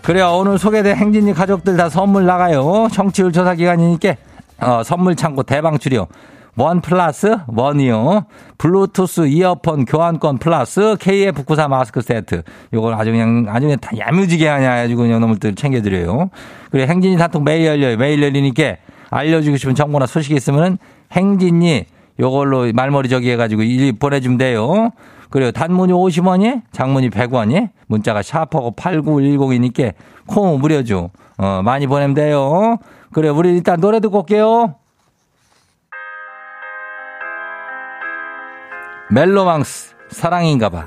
[0.03, 0.33] 그래요.
[0.35, 2.89] 오늘 소개된 댕진이 가족들 다 선물 나가요.
[2.93, 4.15] 청취율 조사 기간이니까
[4.61, 6.07] 어, 선물 창고 대방출이요.
[6.57, 8.27] one plus one이요.
[8.59, 12.43] 블루투스 이어폰 교환권 플러스 KF94 마스크 세트.
[12.75, 16.31] 요걸 아주 그냥 아주 그냥 다 야무지게 하냐 해가지고 그냥 놈들 챙겨드려요.
[16.71, 17.97] 그리고 행진이 단톡 매일 열려요.
[17.97, 18.77] 매일 열리니까
[19.11, 20.79] 알려주고 싶은 정보나 소식이 있으면은
[21.13, 21.87] 행진이
[22.21, 24.91] 요걸로 말머리 저기 해가지고 일 보내주면 돼요.
[25.31, 29.95] 그리고 단문이 50원이, 장문이 100원이, 문자가 샤퍼고 8910이니까
[30.27, 31.09] 콩 무료죠.
[31.39, 32.77] 어, 많이 보내면 돼요.
[33.13, 34.75] 그래, 우리 일단 노래 듣고 올게요.
[39.15, 40.87] 멜로망스 사랑인가봐.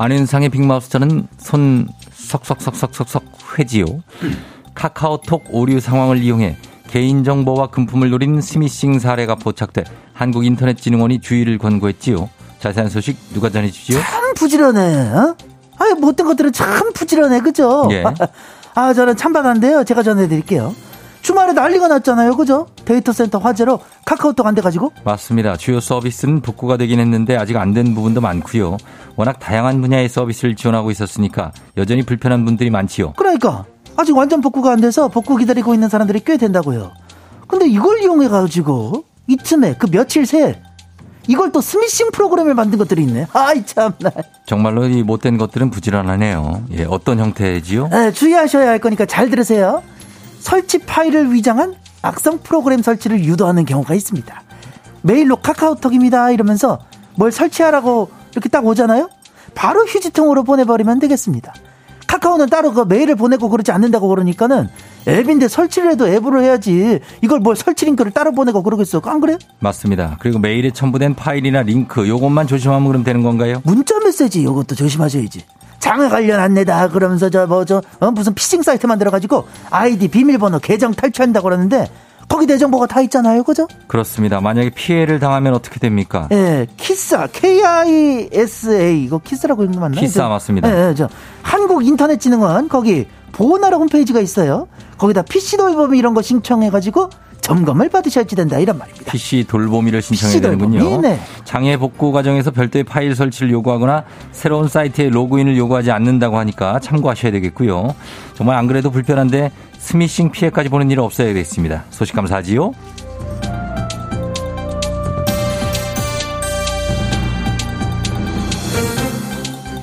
[0.00, 3.22] 안윤상의 빅마우스 저는 손 석석석석석석
[3.56, 3.86] 회지요.
[4.74, 6.56] 카카오톡 오류 상황을 이용해
[6.90, 12.28] 개인정보와 금품을 노린 스미싱 사례가 포착돼 한국인터넷진흥원이 주의를 권고했지요.
[12.60, 13.98] 자세한 소식 누가 전해주지요?
[14.00, 15.10] 참 부지런해.
[15.12, 15.36] 어?
[15.78, 17.88] 아유 못된 것들은 참 부지런해 그죠?
[17.90, 18.02] 예.
[18.74, 19.84] 아 저는 참받았는데요.
[19.84, 20.74] 제가 전해드릴게요.
[21.22, 22.36] 주말에 난리가 났잖아요.
[22.36, 22.68] 그죠?
[22.84, 24.92] 데이터 센터 화재로 카카오톡 안 돼가지고.
[25.04, 25.56] 맞습니다.
[25.56, 28.76] 주요 서비스는 복구가 되긴 했는데 아직 안 된 부분도 많고요.
[29.16, 33.14] 워낙 다양한 분야의 서비스를 지원하고 있었으니까 여전히 불편한 분들이 많지요.
[33.16, 33.64] 그러니까
[33.96, 36.92] 아직 완전 복구가 안 돼서 복구 기다리고 있는 사람들이 꽤 된다고요.
[37.48, 40.60] 근데 이걸 이용해가지고 이쯤에 그 며칠 새
[41.28, 43.26] 이걸 또 스미싱 프로그램을 만든 것들이 있네.
[43.34, 44.10] 아이 참나.
[44.46, 46.64] 정말로 이 못된 것들은 부지런하네요.
[46.72, 47.88] 예, 어떤 형태지요?
[47.88, 49.82] 네, 주의하셔야 할 거니까 잘 들으세요.
[50.38, 54.42] 설치 파일을 위장한 악성 프로그램 설치를 유도하는 경우가 있습니다.
[55.02, 56.78] 메일로 카카오톡입니다 이러면서
[57.16, 59.08] 뭘 설치하라고 이렇게 딱 오잖아요.
[59.54, 61.54] 바로 휴지통으로 보내버리면 되겠습니다.
[62.06, 64.68] 카카오는 따로 그 메일을 보내고 그러지 않는다고 그러니까는
[65.08, 69.36] 앱인데 설치를 해도 앱으로 해야지 이걸 뭘 설치 링크를 따로 보내고 그러겠어 안 그래?
[69.60, 70.16] 맞습니다.
[70.20, 73.60] 그리고 메일에 첨부된 파일이나 링크 요것만 조심하면 그럼 되는 건가요?
[73.64, 75.44] 문자 메시지 이것도 조심하셔야지
[75.78, 80.92] 장애 관련 안내다 그러면서 저 뭐 저 어, 무슨 피싱 사이트 만들어가지고 아이디 비밀번호 계정
[80.94, 81.88] 탈취한다고 그러는데
[82.28, 83.66] 거기 내 정보가 다 있잖아요 그죠?
[83.86, 84.40] 그렇습니다.
[84.40, 86.28] 만약에 피해를 당하면 어떻게 됩니까?
[86.32, 90.00] 예, 키사, K-I-S-A, 이거 키사라고 읽는 거 맞나요?
[90.00, 90.68] 키사 저, 맞습니다.
[90.68, 91.08] 예, 예, 저,
[91.42, 94.66] 한국인터넷진흥원, 거기, 보호나라 홈페이지가 있어요.
[94.98, 97.10] 거기다 PC 돌봄 이런 거 신청해가지고
[97.46, 99.12] 점검을 받으셔야지 된다, 이런 말입니다.
[99.12, 101.00] PC 돌보미를 신청해야 되는군요.
[101.00, 101.20] 네.
[101.44, 107.94] 장애 복구 과정에서 별도의 파일 설치를 요구하거나 새로운 사이트에 로그인을 요구하지 않는다고 하니까 참고하셔야 되겠고요.
[108.34, 111.84] 정말 안 그래도 불편한데 스미싱 피해까지 보는 일은 없어야겠습니다.
[111.90, 112.72] 소식 감사하지요.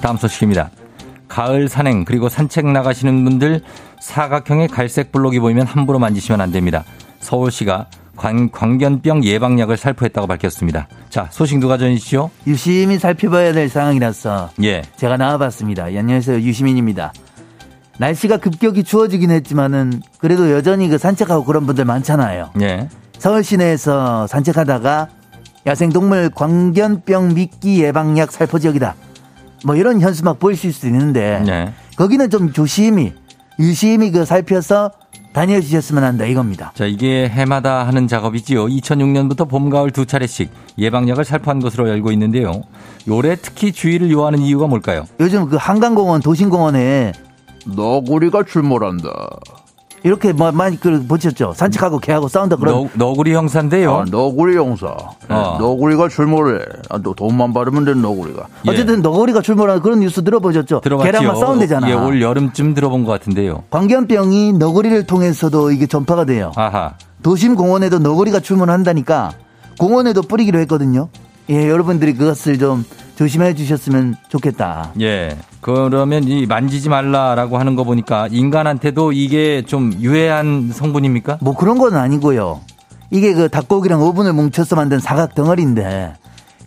[0.02, 0.70] 다음 소식입니다.
[1.30, 3.62] 가을 산행 그리고 산책 나가시는 분들
[4.02, 6.84] 사각형의 갈색 블록이 보이면 함부로 만지시면 안 됩니다.
[7.34, 10.88] 서울시가 광, 광견병 예방약을 살포했다고 밝혔습니다.
[11.10, 12.30] 자, 소식 누가 전해주시죠?
[12.46, 14.84] 유심히 살펴봐야 될 상황이라서 예.
[14.98, 15.92] 제가 나와봤습니다.
[15.94, 16.40] 예, 안녕하세요.
[16.42, 17.12] 유시민입니다.
[17.98, 22.52] 날씨가 급격히 추워지긴 했지만은 그래도 여전히 그 산책하고 그런 분들 많잖아요.
[22.62, 22.88] 예.
[23.18, 25.08] 서울 시내에서 산책하다가
[25.66, 28.94] 야생동물 광견병 미끼 예방약 살포 지역이다.
[29.66, 31.74] 뭐 이런 현수 막 보이실 수 있는데 예.
[31.96, 33.14] 거기는 좀 조심히
[33.58, 34.92] 유심히 그 살펴서
[35.34, 36.72] 다녀주셨으면 한다 이겁니다.
[36.76, 38.68] 자, 이게 해마다 하는 작업이지요.
[38.68, 42.62] 2006년부터 봄, 가을 두 차례씩 예방약을 살포한 것으로 알고 있는데요.
[43.10, 45.06] 올해 특히 주의를 요하는 이유가 뭘까요?
[45.20, 47.14] 요즘 그 한강공원 도심공원에
[47.66, 49.10] 너구리가 출몰한다.
[50.04, 51.54] 이렇게 뭐 많이 그 보셨죠?
[51.56, 53.96] 산책하고 개하고 싸운다 그런 너, 너구리 형사인데요.
[53.96, 54.88] 아, 너구리 용사.
[55.30, 55.58] 네, 어.
[55.60, 56.60] 너구리가 출몰해.
[56.90, 58.48] 아, 너 돈만 바르면 되는 너구리가.
[58.68, 58.72] 예.
[58.72, 60.82] 어쨌든 너구리가 출몰하는 그런 뉴스 들어보셨죠?
[60.82, 61.12] 들어봤지요.
[61.12, 61.90] 개랑 막 싸운대잖아.
[61.90, 63.64] 예, 올 여름쯤 들어본 것 같은데요.
[63.70, 66.52] 광견병이 너구리를 통해서도 이게 전파가 돼요.
[66.58, 66.96] 아하.
[67.22, 69.32] 도심 공원에도 너구리가 출몰한다니까
[69.80, 71.08] 공원에도 뿌리기로 했거든요.
[71.50, 72.86] 예, 여러분들이 그것을 좀
[73.16, 74.92] 조심해 주셨으면 좋겠다.
[75.00, 75.38] 예.
[75.64, 81.40] 그러면 이 만지지 말라라고 하는 거 보니까 인간한테도 이게 좀 유해한 성분입니까?
[81.42, 82.62] 뭐 그런 건 아니고요.
[83.10, 86.16] 이게 그 닭고기랑 오븐을 뭉쳐서 만든 사각 덩어리인데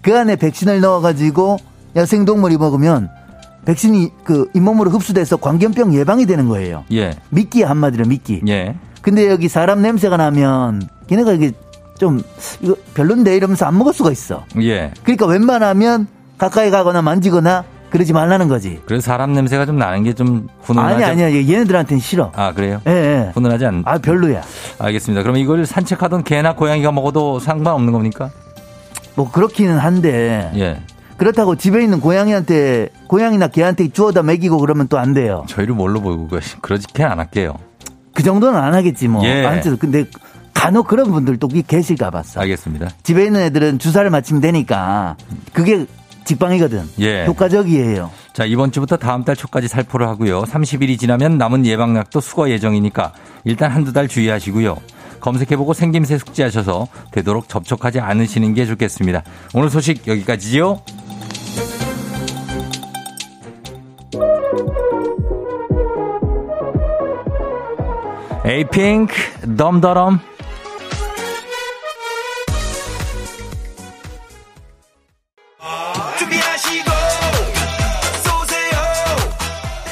[0.00, 1.59] 그 안에 백신을 넣어가지고
[1.94, 3.11] 야생 동물이 먹으면
[3.66, 6.85] 백신이 그 잇몸으로 흡수돼서 광견병 예방이 되는 거예요.
[6.92, 7.16] 예.
[7.30, 8.40] 미끼 한마디로 미끼.
[8.48, 8.76] 예.
[9.02, 11.52] 근데 여기 사람 냄새가 나면 걔네가 이게
[11.98, 12.22] 좀
[12.61, 14.44] 이거 별론데 이러면서 안 먹을 수가 있어.
[14.62, 14.92] 예.
[15.02, 16.06] 그러니까 웬만하면
[16.38, 18.81] 가까이 가거나 만지거나 그러지 말라는 거지.
[18.87, 20.94] 그래서 사람 냄새가 좀 나는 게 좀 훈훈하죠.
[20.94, 22.33] 아니 아니야 얘네들한테는 싫어.
[22.35, 22.81] 아, 그래요?
[22.87, 23.31] 예, 예.
[23.35, 23.83] 훈훈하지 않.
[23.87, 24.42] 아 별로야.
[24.79, 25.22] 알겠습니다.
[25.22, 28.31] 그럼 이걸 산책하던 개나 고양이가 먹어도 상관없는 겁니까?
[29.14, 30.81] 뭐 그렇기는 한데 예.
[31.16, 35.44] 그렇다고 집에 있는 고양이한테 고양이나 개한테 주워다 먹이고 그러면 또 안 돼요.
[35.49, 36.29] 저희를 뭘로 보고
[36.61, 37.55] 그러지ken 안 할게요.
[38.14, 39.25] 그 정도는 안 하겠지 뭐.
[39.25, 39.44] 예.
[39.44, 40.05] 아무튼 근데
[40.53, 42.40] 간혹 그런 분들도 계실까 봤어.
[42.40, 42.88] 알겠습니다.
[43.03, 45.16] 집에 있는 애들은 주사를 맞히면 되니까
[45.53, 45.87] 그게
[46.26, 46.88] 직방이거든.
[47.00, 47.24] 예.
[47.24, 48.10] 효과적이에요.
[48.32, 50.42] 자, 이번 주부터 다음 달 초까지 살포를 하고요.
[50.42, 53.12] 30일이 지나면 남은 예방약도 수거 예정이니까
[53.44, 54.76] 일단 한두 달 주의하시고요.
[55.20, 59.22] 검색해보고 생김새 숙지하셔서 되도록 접촉하지 않으시는 게 좋겠습니다.
[59.54, 60.82] 오늘 소식 여기까지지요.
[68.44, 69.14] 에이핑크
[69.56, 70.20] 덤더럼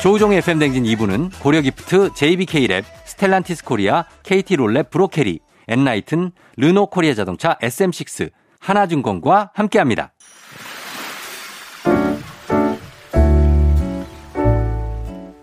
[0.04, 9.52] 조우종의 FM대행진 2부는 고려기프트, JBK랩, 스텔란티스 코리아, KT롤랩, 브로케리, 엔라이튼, 르노 코리아 자동차, SM6, 하나증권과
[9.54, 10.12] 함께합니다.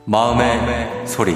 [0.05, 1.33] 마음의 소리.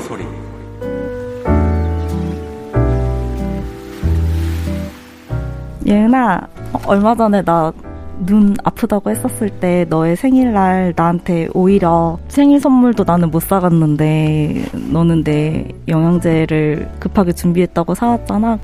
[5.87, 7.73] 예은아, 어, 얼마 전에 나
[8.19, 15.67] 눈 아프다고 했었을 때 너의 생일날 나한테 오히려 생일 선물도 나는 못 사갔는데 너는 내
[15.87, 18.57] 영양제를 급하게 준비했다고 사왔잖아.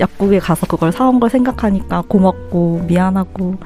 [0.00, 3.56] 약국에 가서 그걸 사온 걸 생각하니까 고맙고 미안하고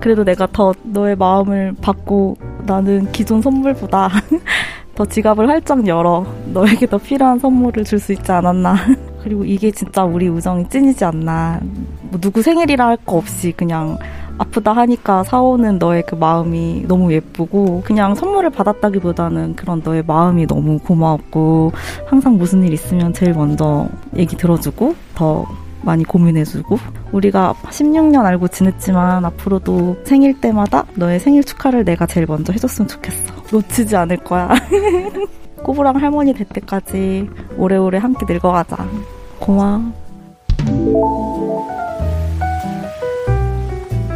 [0.00, 4.08] 그래도 내가 더 너의 마음을 받고 나는 기존 선물보다
[4.94, 8.76] 더 지갑을 활짝 열어 너에게 더 필요한 선물을 줄 수 있지 않았나.
[9.24, 11.58] 그리고 이게 진짜 우리 우정이 찐이지 않나.
[12.02, 13.98] 뭐 누구 생일이라 할 거 없이 그냥
[14.38, 20.78] 아프다 하니까 사오는 너의 그 마음이 너무 예쁘고 그냥 선물을 받았다기보다는 그런 너의 마음이 너무
[20.78, 21.72] 고마웠고
[22.06, 25.46] 항상 무슨 일 있으면 제일 먼저 얘기 들어주고 더
[25.82, 26.78] 많이 고민해주고
[27.12, 33.34] 우리가 16년 알고 지냈지만 앞으로도 생일 때마다 너의 생일 축하를 내가 제일 먼저 해줬으면 좋겠어.
[33.52, 34.50] 놓치지 않을 거야.
[35.62, 38.86] 꼬부랑 할머니 될 때까지 오래오래 함께 늙어가자.
[39.38, 39.92] 고마워.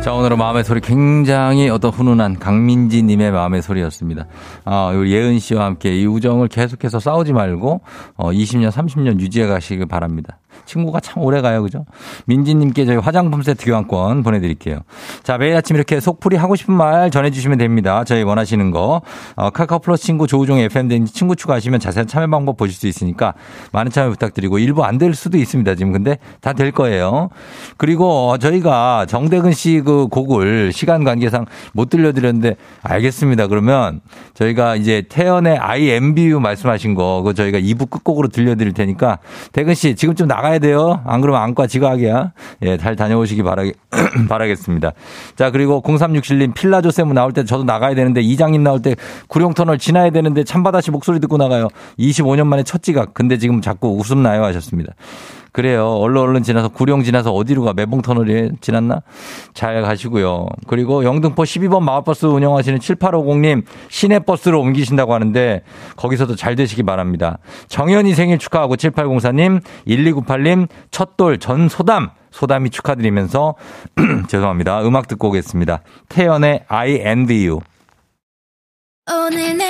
[0.02, 4.26] 자, 오늘은 마음의 소리 굉장히 어떤 훈훈한 강민지 님의 마음의 소리였습니다.
[4.64, 7.80] 아, 우리 예은 씨와 함께 이 우정을 계속해서 싸우지 말고,
[8.16, 10.38] 어, 20년, 30년 유지해 가시길 바랍니다.
[10.68, 11.84] 친구가 참 오래 가요, 그죠?
[12.26, 14.80] 민지님께 저희 화장품 세트 교환권 보내드릴게요.
[15.24, 18.04] 자, 매일 아침 이렇게 속풀이 하고 싶은 말 전해주시면 됩니다.
[18.04, 19.00] 저희 원하시는 거.
[19.34, 23.34] 어, 카카오 플러스 친구 조우종 FM 친구 추가하시면 자세한 참여 방법 보실 수 있으니까
[23.72, 25.74] 많은 참여 부탁드리고 일부 안 될 수도 있습니다.
[25.76, 27.30] 지금 근데 다 될 거예요.
[27.76, 33.46] 그리고 저희가 정대근 씨 그 곡을 시간 관계상 못 들려드렸는데 알겠습니다.
[33.46, 34.00] 그러면
[34.34, 39.18] 저희가 이제 태연의 IMBU 말씀하신 거 그거 저희가 2부 끝곡으로 들려드릴 테니까
[39.52, 41.00] 대근 씨 지금 좀 나가야 돼요.
[41.04, 42.32] 안 그러면 안과 지각이야.
[42.62, 43.74] 예, 잘 다녀오시기 바라겠,
[44.28, 44.92] 바라겠습니다.
[45.36, 48.94] 자, 그리고 0367님 필라조 세무 나올 때 저도 나가야 되는데 이장님 나올 때
[49.28, 51.68] 구룡터널 지나야 되는데 참바다 씨 목소리 듣고 나가요.
[51.98, 53.14] 25년 만에 첫 지각.
[53.14, 54.94] 근데 지금 자꾸 웃음 나요 하셨습니다.
[55.52, 55.88] 그래요.
[55.88, 57.72] 얼른 얼른 지나서 구룡 지나서 어디로 가?
[57.72, 59.02] 매봉 터널에 지났나?
[59.54, 60.46] 잘 가시고요.
[60.66, 65.62] 그리고 영등포 12번 마을버스 운영하시는 7850님 시내버스로 옮기신다고 하는데
[65.96, 67.38] 거기서도 잘 되시기 바랍니다.
[67.68, 73.54] 정현이 생일 축하하고 7804님, 1298님 첫돌 전소담 소담이 축하드리면서
[74.28, 74.82] 죄송합니다.
[74.82, 75.80] 음악 듣고 오겠습니다.
[76.08, 77.60] 태연의 I and you.
[79.10, 79.64] 오늘 내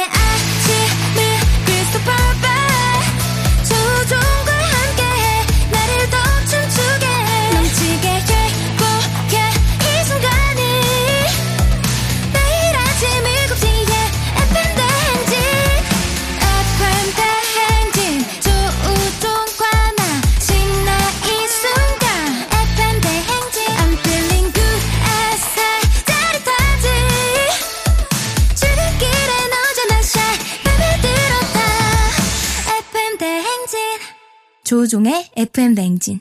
[34.69, 36.21] 조종의 FM 대행진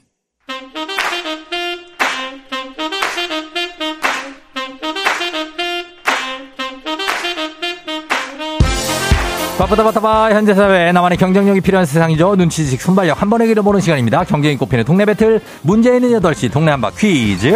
[9.58, 12.38] 바쁘다 바빠바 현대 사회에 나만의 경쟁력이 필요한 세상이죠.
[12.38, 14.24] 눈치식 순발력 한 번에 길어보는 시간입니다.
[14.24, 17.52] 경쟁이 꼽히는 동네 배틀 문제 있는 8시 동네 한바 퀴즈.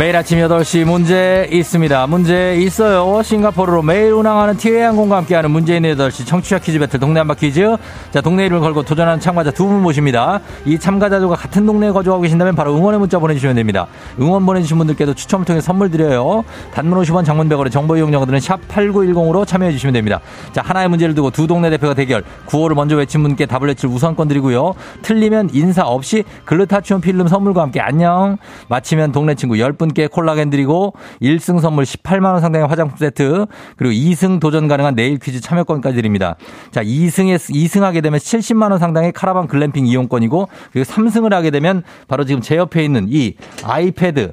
[0.00, 2.06] 매일 아침 8시 문제 있습니다.
[2.06, 3.22] 문제 있어요.
[3.22, 7.76] 싱가포르로 매일 운항하는 티웨이 항공과 함께하는 문제 있는 8시 청취자 퀴즈 배틀 동네 한바 퀴즈.
[8.10, 10.40] 자, 동네 이름을 걸고 도전하는 참가자 두 분 모십니다.
[10.64, 13.88] 이 참가자들과 같은 동네에 거주하고 계신다면 바로 응원의 문자 보내주시면 됩니다.
[14.18, 16.44] 응원 보내주신 분들께도 추첨을 통해 선물 드려요.
[16.72, 20.20] 단문 50원 장문 100원의 정보 이용료들은 샵8910으로 참여해 주시면 됩니다.
[20.54, 22.24] 자, 하나의 문제를 두고 두 동네 대표가 대결.
[22.46, 24.72] 구호를 먼저 외친 분께 답을 외칠 우선권 드리고요.
[25.02, 28.38] 틀리면 인사 없이 글루타치온 필름 선물과 함께 안녕.
[28.68, 34.40] 맞히면 동네 친구 10분 께 콜라겐 드리고 1승 선물 18만원 상당의 화장품 세트 그리고 2승
[34.40, 36.36] 도전 가능한 내일 퀴즈 참여권까지 드립니다.
[36.70, 42.24] 자, 2승에, 2승 하게 되면 70만원 상당의 카라반 글램핑 이용권이고 그리고 3승을 하게 되면 바로
[42.24, 43.34] 지금 제 옆에 있는 이
[43.64, 44.32] 아이패드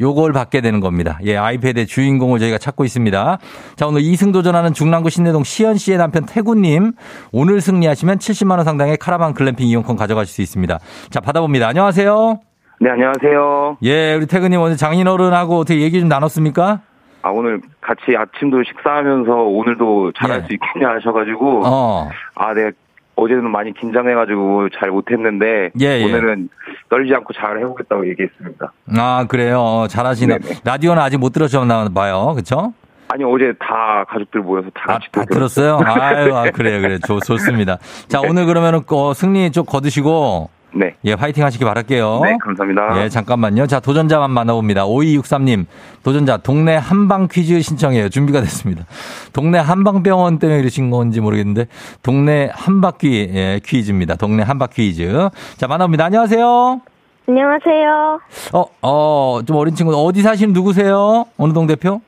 [0.00, 1.18] 요걸 받게 되는 겁니다.
[1.24, 3.38] 예, 아이패드의 주인공을 저희가 찾고 있습니다.
[3.76, 6.92] 자, 오늘 2승 도전하는 중랑구 신내동 시연 씨의 남편 태구님.
[7.32, 10.78] 오늘 승리하시면 70만원 상당의 카라반 글램핑 이용권 가져가실 수 있습니다.
[11.10, 11.68] 자, 받아봅니다.
[11.68, 12.49] 안녕하세요.
[12.82, 13.76] 네, 안녕하세요.
[13.82, 16.80] 예, 우리 태근님 오늘 장인어른하고 어떻게 얘기 좀 나눴습니까?
[17.20, 20.46] 아, 오늘 같이 아침도 식사하면서 오늘도 잘할 예.
[20.46, 22.08] 수 있겠냐 하셔가지고, 어.
[22.34, 22.70] 아, 네.
[23.16, 26.04] 어제는 많이 긴장해가지고 잘 못했는데, 예, 예.
[26.04, 26.48] 오늘은
[26.88, 28.72] 떨지 않고 잘 해보겠다고 얘기했습니다.
[28.96, 29.60] 아, 그래요.
[29.60, 30.38] 어, 잘하시나.
[30.38, 30.60] 네네.
[30.64, 32.32] 라디오는 아직 못 들으셨나 봐요.
[32.34, 32.72] 그쵸?
[33.08, 35.76] 아니, 어제 다 가족들 모여서 다 아, 같이 다 들었어요.
[35.80, 36.00] 들었어요?
[36.02, 36.98] 아유, 아, 그래요, 그래.
[37.06, 37.76] 좋, 좋습니다.
[38.08, 40.94] 자, 오늘 그러면은, 어, 승리 좀 거두시고, 네.
[41.04, 42.20] 예, 화이팅 하시기 바랄게요.
[42.22, 43.02] 네, 감사합니다.
[43.02, 43.66] 예, 잠깐만요.
[43.66, 44.86] 자, 도전자만 만나봅니다.
[44.86, 45.66] 5263님,
[46.02, 48.08] 도전자, 동네 한방 퀴즈 신청해요.
[48.08, 48.84] 준비가 됐습니다.
[49.32, 51.66] 동네 한방병원 때문에 이러신 건지 모르겠는데,
[52.02, 54.16] 동네 한바퀴, 예, 퀴즈입니다.
[54.16, 55.28] 동네 한바퀴 퀴즈.
[55.56, 56.04] 자, 만나봅니다.
[56.06, 56.80] 안녕하세요.
[57.28, 58.20] 안녕하세요.
[58.54, 61.26] 어, 어, 좀 어린 친구, 어디 사시는 누구세요?
[61.36, 62.00] 어느 동 대표?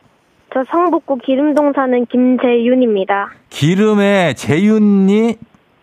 [0.52, 3.30] 저 성북구 기름동 사는 김재윤입니다.
[3.50, 5.36] 기름에 재윤이,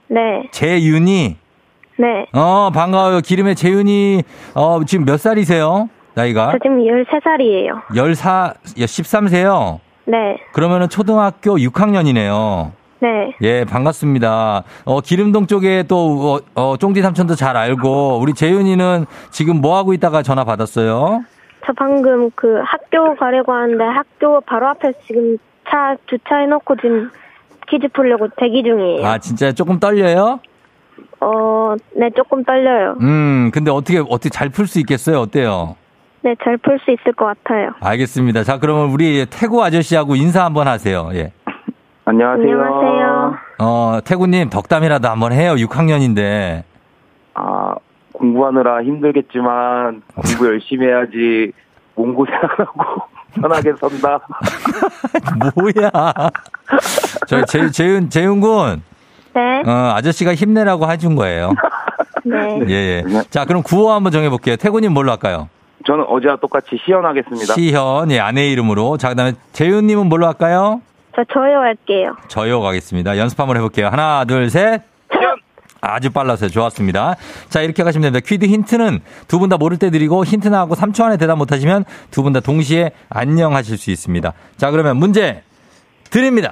[0.08, 1.38] 네, 재윤이,
[2.00, 2.26] 네.
[2.32, 3.20] 어, 반가워요.
[3.20, 4.24] 기름에 재윤이,
[4.56, 5.90] 어, 지금 몇 살이세요?
[6.14, 6.50] 나이가?
[6.54, 7.94] 저 지금 13살이에요.
[7.94, 9.80] 14, 13세요?
[10.06, 12.72] 네, 그러면은 초등학교 6학년이네요.
[13.02, 13.34] 네.
[13.42, 14.64] 예, 반갑습니다.
[14.86, 19.92] 어, 기름동 쪽에 또, 어, 어, 쫑디 삼촌도 잘 알고, 우리 재윤이는 지금 뭐 하고
[19.94, 21.24] 있다가 전화 받았어요?
[21.66, 25.38] 저 방금 그 학교 가려고 하는데 학교 바로 앞에서 지금
[25.70, 27.12] 차 주차해놓고 지금
[27.70, 29.06] 퀴즈 풀려고 대기 중이에요.
[29.06, 30.40] 아, 진짜 조금 떨려요?
[31.22, 32.96] 어, 네, 조금 떨려요.
[33.02, 35.20] 음, 근데 어떻게, 어떻게 잘 풀 수 있겠어요?
[35.20, 35.76] 어때요?
[36.22, 37.72] 네, 잘 풀 수 있을 것 같아요.
[37.80, 38.44] 알겠습니다.
[38.44, 41.10] 자, 그러면 우리 태구 아저씨하고 인사 한번 하세요.
[41.14, 41.32] 예.
[42.06, 42.62] 안녕하세요.
[42.62, 43.38] 안녕하세요.
[43.60, 45.54] 어, 태구님 덕담이라도 한번 해요.
[45.56, 46.64] 6학년인데.
[47.36, 47.76] 아,
[48.14, 51.52] 공부하느라 힘들겠지만 공부 열심히 해야지
[51.96, 53.02] 몸 고생하고
[53.40, 54.20] 편하게 산다.
[55.56, 55.92] 뭐야.
[57.28, 58.82] 저희 재, 재윤, 재윤 군,
[59.40, 61.52] 네, 어, 아저씨가 힘내라고 해준 거예요.
[62.26, 62.60] 네.
[62.68, 63.04] 예, 예.
[63.30, 64.56] 자, 그럼 구호 한번 정해볼게요.
[64.58, 65.50] 태구님 뭘로 할까요?
[65.88, 67.54] 저는 어제와 똑같이 시연하겠습니다.
[67.54, 68.98] 시현, 예, 아내 이름으로.
[68.98, 70.82] 자, 그 다음에 재윤님은 뭘로 할까요?
[71.16, 72.16] 저 저요 할게요.
[72.28, 73.18] 저요 가겠습니다.
[73.18, 73.88] 연습 한번 해볼게요.
[73.88, 74.82] 하나, 둘, 셋.
[75.82, 76.50] 아주 빨랐어요.
[76.50, 77.16] 좋았습니다.
[77.48, 78.26] 자, 이렇게 가시면 됩니다.
[78.28, 82.22] 퀴드 힌트는 두 분 다 모를 때 드리고 힌트 나하고 3초 안에 대답 못하시면 두
[82.22, 84.34] 분 다 동시에 안녕 하실 수 있습니다.
[84.58, 85.42] 자, 그러면 문제
[86.12, 86.52] 드립니다.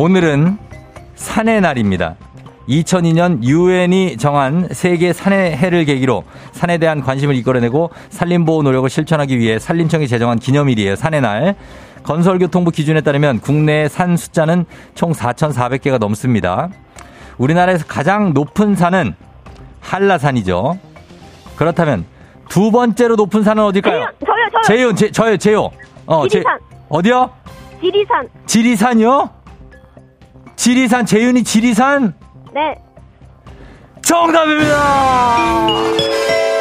[0.00, 0.56] 오늘은
[1.14, 2.16] 산의 날입니다.
[2.66, 9.38] 2002년 유엔이 정한 세계 산의 해를 계기로 산에 대한 관심을 이끌어내고 산림 보호 노력을 실천하기
[9.38, 10.96] 위해 산림청이 제정한 기념일이에요.
[10.96, 11.54] 산의 날.
[12.02, 16.70] 건설교통부 기준에 따르면 국내의 산 숫자는 총 4,400개가 넘습니다.
[17.36, 19.14] 우리나라에서 가장 높은 산은
[19.80, 20.78] 한라산이죠.
[21.56, 22.06] 그렇다면
[22.48, 24.06] 두 번째로 높은 산은 어딜까요?
[24.24, 24.62] 저요, 저요.
[24.64, 25.70] 제요, 제, 저요, 제요.
[26.06, 26.58] 어, 제, 지리산.
[26.88, 27.30] 어디요?
[27.82, 28.28] 지리산.
[28.46, 29.39] 지리산이요?
[30.64, 32.12] 지리산, 재윤이 지리산?
[32.52, 32.74] 네.
[34.02, 34.76] 정답입니다!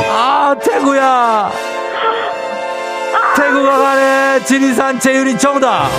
[0.10, 1.52] 아, 태구야!
[3.36, 4.39] 태구가 가네!
[4.45, 5.89] 지리산, 재윤이 정답!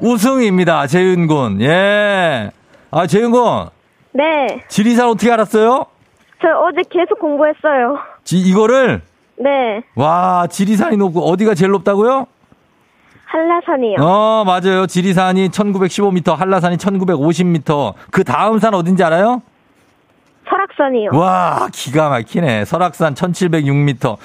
[0.00, 1.60] 우승입니다, 재윤군.
[1.60, 2.50] 예.
[2.90, 3.68] 아, 재윤군.
[4.14, 4.64] 네.
[4.66, 5.86] 지리산 어떻게 알았어요?
[6.40, 7.96] 저 어제 계속 공부했어요.
[8.24, 9.02] 지, 이거를?
[9.38, 9.84] 네.
[9.94, 12.26] 와, 지리산이 높고, 어디가 제일 높다고요?
[13.32, 13.96] 한라산이요.
[14.00, 14.86] 어, 맞아요.
[14.86, 17.94] 지리산이 1915m, 한라산이 1950m.
[18.10, 19.40] 그 다음 산 어딘지 알아요?
[20.48, 21.10] 설악산이요.
[21.14, 22.66] 와, 기가 막히네.
[22.66, 24.18] 설악산 1706m.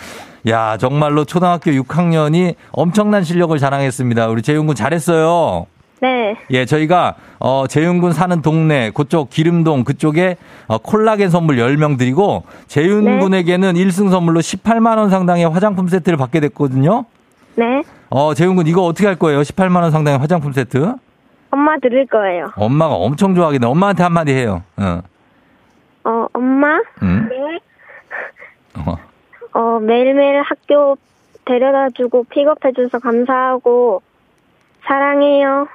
[0.49, 4.28] 야, 정말로 초등학교 6학년이 엄청난 실력을 자랑했습니다.
[4.28, 5.68] 우리 재윤군 잘했어요.
[6.01, 6.36] 네.
[6.51, 10.36] 예, 저희가, 어, 재윤 군 사는 동네, 그쪽 기름동 그쪽에
[10.68, 17.05] 어, 콜라겐 선물 10명 드리고, 재윤군에게는 1승 선물로 18만 원 상당의 화장품 세트를 받게 됐거든요.
[17.55, 17.82] 네.
[18.10, 19.41] 어, 재윤군 이거 어떻게 할 거예요?
[19.41, 20.95] 18만 원 상당의 화장품 세트?
[21.51, 22.51] 엄마 들을 거예요.
[22.55, 23.66] 엄마가 엄청 좋아하겠네.
[23.68, 24.64] 엄마한테 한마디 해요.
[24.78, 25.01] 어.
[26.03, 26.80] 어, 엄마?
[27.03, 27.30] 응?
[27.30, 27.60] 네.
[28.86, 28.95] 어.
[29.53, 30.97] 어, 매일매일 학교
[31.45, 34.01] 데려다 주고 픽업해줘서 감사하고,
[34.86, 35.68] 사랑해요.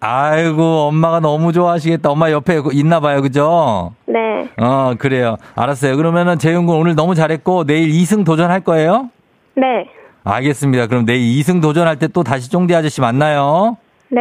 [0.00, 2.10] 아이고, 엄마가 너무 좋아하시겠다.
[2.10, 3.20] 엄마 옆에 있나 봐요.
[3.20, 3.92] 그죠?
[4.06, 4.48] 네.
[4.56, 5.36] 어, 그래요.
[5.56, 5.96] 알았어요.
[5.96, 9.10] 그러면은 재윤군 오늘 너무 잘했고, 내일 2승 도전할 거예요?
[9.56, 9.90] 네.
[10.24, 10.86] 알겠습니다.
[10.86, 13.76] 그럼 내일 2승 도전할 때 또 다시 쫑디 아저씨 만나요.
[14.10, 14.20] 네.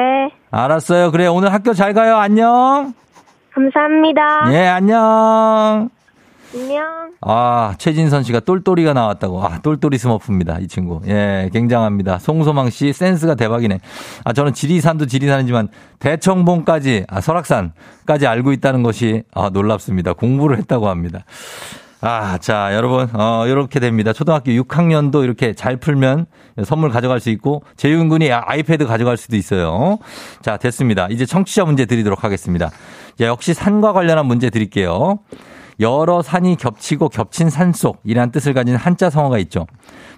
[0.51, 1.11] 알았어요.
[1.11, 2.17] 그래, 오늘 학교 잘 가요.
[2.17, 2.93] 안녕.
[3.53, 4.53] 감사합니다.
[4.53, 5.89] 예, 안녕.
[6.55, 7.09] 안녕.
[7.21, 9.43] 아, 최진선 씨가 똘똘이가 나왔다고.
[9.43, 10.59] 아, 똘똘이 스머프입니다.
[10.59, 11.01] 이 친구.
[11.07, 12.19] 예, 굉장합니다.
[12.19, 13.79] 송소망 씨 센스가 대박이네.
[14.23, 15.67] 아, 저는 지리산도 지리산이지만
[15.99, 20.13] 대청봉까지, 아, 설악산까지 알고 있다는 것이 아, 놀랍습니다.
[20.13, 21.19] 공부를 했다고 합니다.
[22.01, 24.13] 아, 자, 여러분, 어, 이렇게 됩니다.
[24.13, 26.27] 초등학교 6학년도 이렇게 잘 풀면
[26.63, 29.99] 선물 가져갈 수 있고, 재윤 군이 아이패드 가져갈 수도 있어요.
[30.41, 31.07] 자, 됐습니다.
[31.09, 32.69] 이제 청취자 문제 드리도록 하겠습니다.
[33.17, 35.19] 자, 역시 산과 관련한 문제 드릴게요.
[35.79, 39.65] 여러 산이 겹치고 겹친 산속이라는 뜻을 가진 한자 성어가 있죠.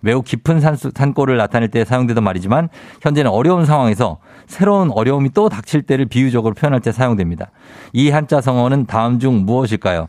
[0.01, 2.69] 매우 깊은 산, 산골을 나타낼 때 사용되던 말이지만
[3.01, 7.51] 현재는 어려운 상황에서 새로운 어려움이 또 닥칠 때를 비유적으로 표현할 때 사용됩니다.
[7.93, 10.07] 이 한자 성어는 다음 중 무엇일까요?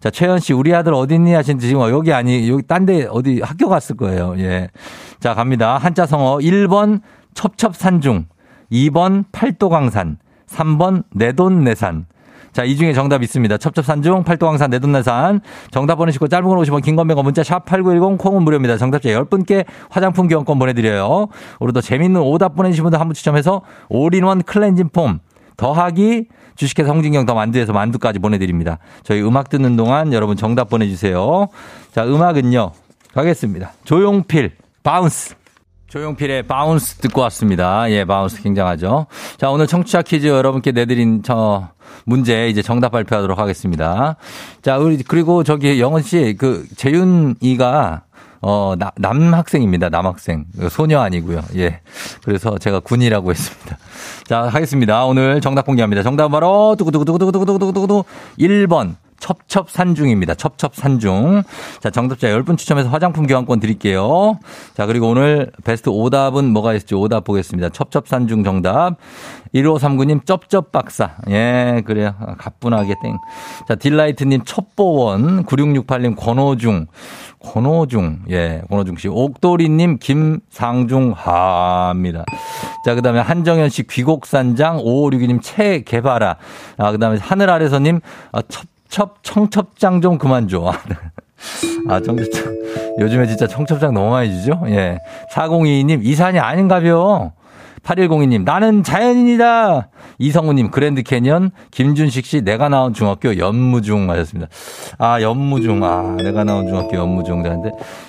[0.00, 3.40] 자, 최현 씨, 우리 아들 어디 있니 하신 지금 여기 아니, 여기 딴 데 어디
[3.40, 4.34] 학교 갔을 거예요.
[4.38, 4.68] 예.
[5.20, 5.78] 자, 갑니다.
[5.78, 7.00] 한자 성어 1번
[7.34, 8.26] 첩첩산중,
[8.72, 12.06] 2번 팔도강산, 3번 내돈내산.
[12.54, 13.58] 자, 이 중에 정답 있습니다.
[13.58, 15.40] 첩첩산중, 팔도강산, 내돈내산.
[15.72, 18.78] 정답 보내시고 짧은 건 50원, 긴 건 100원, 문자 샵 8910, 콩은 무료입니다.
[18.78, 21.26] 정답자 10분께 화장품 교환권 보내드려요.
[21.58, 25.18] 오늘도 재밌는 오답 보내주신 분들 한 분 추첨해서 올인원 클렌징 폼
[25.56, 26.26] 더하기
[26.56, 28.78] 주식회사 홍진경 더 만두에서 만두까지 보내드립니다.
[29.02, 31.48] 저희 음악 듣는 동안 여러분 정답 보내주세요.
[31.92, 32.70] 자, 음악은요.
[33.12, 33.72] 가겠습니다.
[33.84, 34.52] 조용필,
[34.84, 35.34] Bounce.
[35.94, 37.88] 조용필의 Bounce 듣고 왔습니다.
[37.92, 39.06] 예, Bounce 굉장하죠.
[39.36, 41.68] 자, 오늘 청취자 퀴즈 여러분께 내드린 저
[42.04, 44.16] 문제 이제 정답 발표하도록 하겠습니다.
[44.60, 48.02] 자, 우리 그리고 저기 영원 씨 그 재윤이가
[48.42, 49.88] 어, 나, 남학생입니다.
[49.88, 50.46] 남학생.
[50.68, 51.42] 소녀 아니고요.
[51.56, 51.80] 예.
[52.24, 53.78] 그래서 제가 군이라고 했습니다.
[54.24, 55.04] 자, 하겠습니다.
[55.04, 56.02] 오늘 정답 공개합니다.
[56.02, 58.04] 정답 바로 두구두구두구두구두구두구두구
[58.40, 58.96] 1번.
[59.24, 60.34] 첩첩산중입니다.
[60.34, 61.44] 첩첩산중.
[61.80, 64.38] 자, 정답자 10분 추첨해서 화장품 교환권 드릴게요.
[64.74, 67.70] 자, 그리고 오늘 베스트 오답은 뭐가 있을지 오답 보겠습니다.
[67.70, 68.96] 첩첩산중 정답.
[69.54, 71.16] 1539님 쩝쩝박사.
[71.30, 72.14] 예, 그래요.
[72.36, 73.16] 가뿐하게 땡.
[73.66, 75.46] 자, 딜라이트님 첩보원.
[75.46, 76.86] 9668님 권호중.
[77.40, 78.24] 권호중.
[78.30, 79.08] 예, 권호중 씨.
[79.08, 82.24] 옥도리님 김상중 하입니다.
[82.84, 84.78] 자, 그 다음에 한정현 씨 귀곡산장.
[84.78, 86.36] 5562님 채개발아.
[86.76, 88.00] 아, 그 다음에 하늘 아래서님
[88.32, 90.70] 아, 첩 첩 청첩장 좀 그만 줘.
[91.88, 92.44] 아, 청첩장.
[93.00, 94.62] 요즘에 진짜 청첩장 너무 많이 주죠?
[94.68, 95.00] 예.
[95.32, 97.32] 4022님, 이산이 아닌가벼.
[97.84, 99.88] 8102님, 나는 자연인이다.
[100.18, 104.50] 이성우님, 그랜드 캐년, 김준식 씨, 내가 나온 중학교 연무중 하셨습니다.
[104.98, 105.84] 아, 연무중.
[105.84, 107.44] 아, 내가 나온 중학교 연무중.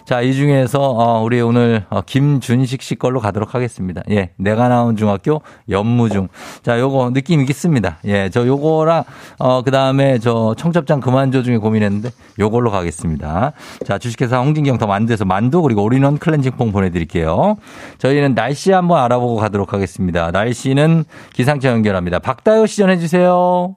[0.06, 4.02] 자, 이 중에서, 어, 우리 오늘, 어, 김준식 씨 걸로 가도록 하겠습니다.
[4.12, 6.30] 예, 내가 나온 중학교 연무중.
[6.64, 7.98] 자, 요거 느낌 있겠습니다.
[8.06, 9.04] 예, 저 요거랑,
[9.40, 13.52] 어, 그 다음에 저 청첩장 그만줘 중에 고민했는데 요걸로 가겠습니다.
[13.86, 17.58] 자, 주식회사 홍진경 더 만두에서 만두, 그리고 올인원 클렌징 폼 보내드릴게요.
[17.98, 20.32] 저희는 날씨 한번 알아보고 가도록 하겠습니다.
[20.32, 22.20] 날씨는 기상청 연결합니다.
[22.20, 23.76] 박다요 시 전해주세요.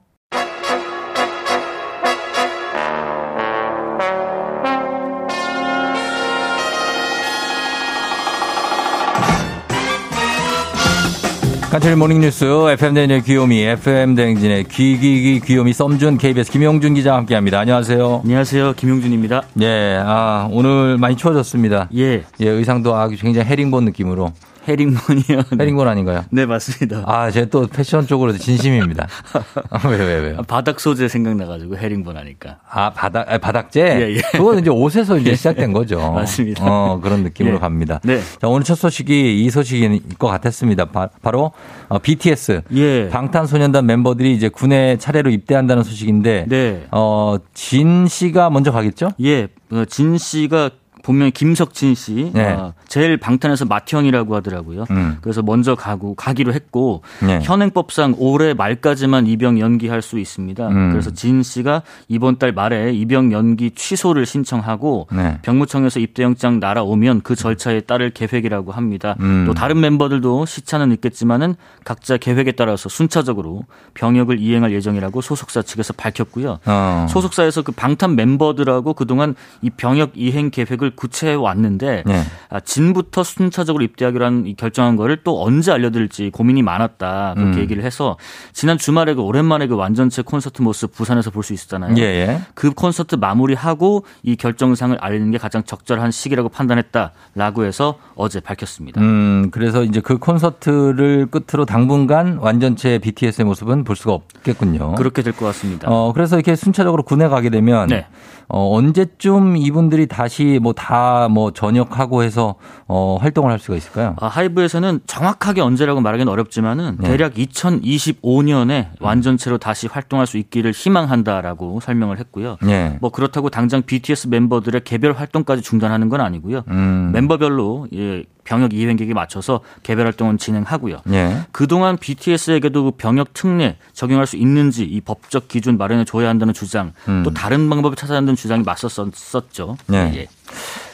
[11.71, 17.59] 간철 모닝뉴스 FM 대행진의 귀요미 FM 대행진의 귀귀귀 귀요미 썸준 KBS 김용준 기자와 함께합니다.
[17.59, 18.21] 안녕하세요.
[18.23, 18.73] 안녕하세요.
[18.73, 19.43] 김용준입니다.
[19.61, 21.89] 예, 아 오늘 많이 추워졌습니다.
[21.95, 22.23] 예.
[22.39, 24.33] 예, 의상도 아주 굉장히 해링본 느낌으로.
[24.69, 25.23] 헤링본이요.
[25.51, 25.57] 네.
[25.59, 26.23] 해링본 아닌가요?
[26.29, 27.03] 네, 맞습니다.
[27.05, 29.07] 아, 제가 또 패션 쪽으로 진심입니다.
[29.69, 30.41] 아, 왜, 왜, 왜요?
[30.47, 32.57] 바닥 소재 생각나가지고 헤링본 하니까.
[32.69, 33.81] 아, 바닥, 아, 바닥재?
[33.81, 34.21] 예, 예.
[34.33, 35.35] 그건 이제 옷에서 이제 예.
[35.35, 35.99] 시작된 거죠.
[36.13, 36.63] 맞습니다.
[36.65, 37.59] 어, 그런 느낌으로 예.
[37.59, 37.99] 갑니다.
[38.03, 38.19] 네.
[38.39, 40.85] 자, 오늘 첫 소식이 이 소식일 것 같았습니다.
[40.85, 41.51] 바, 로
[41.87, 42.61] 어, BTS.
[42.73, 43.09] 예.
[43.09, 46.45] 방탄소년단 멤버들이 이제 군에 차례로 입대한다는 소식인데.
[46.47, 46.87] 네.
[46.91, 49.11] 어, 진 씨가 먼저 가겠죠?
[49.23, 50.71] 예, 어, 진 씨가
[51.03, 52.31] 본명이 김석진 씨.
[52.33, 52.51] 네.
[52.51, 54.85] 어, 제일 방탄에서 맏형이라고 하더라고요.
[54.91, 55.17] 음.
[55.21, 57.39] 그래서 먼저 가고 가기로 했고 네.
[57.41, 60.67] 현행법상 올해 말까지만 입영 연기할 수 있습니다.
[60.67, 60.91] 음.
[60.91, 65.39] 그래서 진 씨가 이번 달 말에 입영 연기 취소를 신청하고 네.
[65.41, 69.15] 병무청에서 입대영장 날아오면 그 절차에 따를 계획이라고 합니다.
[69.19, 69.45] 음.
[69.45, 76.59] 또 다른 멤버들도 시차는 있겠지만은 각자 계획에 따라서 순차적으로 병역을 이행할 예정이라고 소속사 측에서 밝혔고요.
[76.65, 77.05] 어.
[77.09, 82.23] 소속사에서 그 방탄 멤버들하고 그동안 이 병역 이행 계획을 구체해 왔는데 네.
[82.49, 87.61] 아, 진부터 순차적으로 입대하기로 한이 결정한 거를 또 언제 알려드릴지 고민이 많았다 그렇게 음.
[87.61, 88.17] 얘기를 해서
[88.53, 91.95] 지난 주말에 그 오랜만에 그 완전체 콘서트 모습 부산에서 볼 수 있었잖아요.
[91.97, 92.41] 예, 예.
[92.53, 98.99] 그 콘서트 마무리하고 이 결정상을 알리는 게 가장 적절한 시기라고 판단했다라고 해서 어제 밝혔습니다.
[99.01, 104.95] 음, 그래서 이제 그 콘서트를 끝으로 당분간 완전체 BTS의 모습은 볼 수가 없겠군요.
[104.95, 105.87] 그렇게 될 것 같습니다.
[105.89, 108.05] 어, 그래서 이렇게 순차적으로 군에 가게 되면 네.
[108.49, 112.55] 어, 언제쯤 이분들이 다시 뭐다뭐 전역하고 해서
[112.87, 114.15] 어, 활동을 할 수가 있을까요?
[114.19, 117.09] 아, 하이브에서는 정확하게 언제라고 말하기는 어렵지만은 네.
[117.09, 122.57] 대략 2025년에 완전체로 다시 활동할 수 있기를 희망한다라고 설명을 했고요.
[122.67, 122.97] 예.
[123.01, 126.63] 뭐 그렇다고 당장 BTS 멤버들의 개별 활동까지 중단하는 건 아니고요.
[126.69, 127.11] 음.
[127.13, 130.97] 멤버별로 예, 병역 이행객에 맞춰서 개별 활동은 진행하고요.
[131.11, 131.41] 예.
[131.51, 137.21] 그동안 BTS에게도 병역 특례 적용할 수 있는지 이 법적 기준 마련해 줘야 한다는 주장, 음.
[137.23, 139.77] 또 다른 방법을 찾아야 한다는 주장이 맞섰었죠.
[139.85, 140.11] 네.
[140.15, 140.27] 예.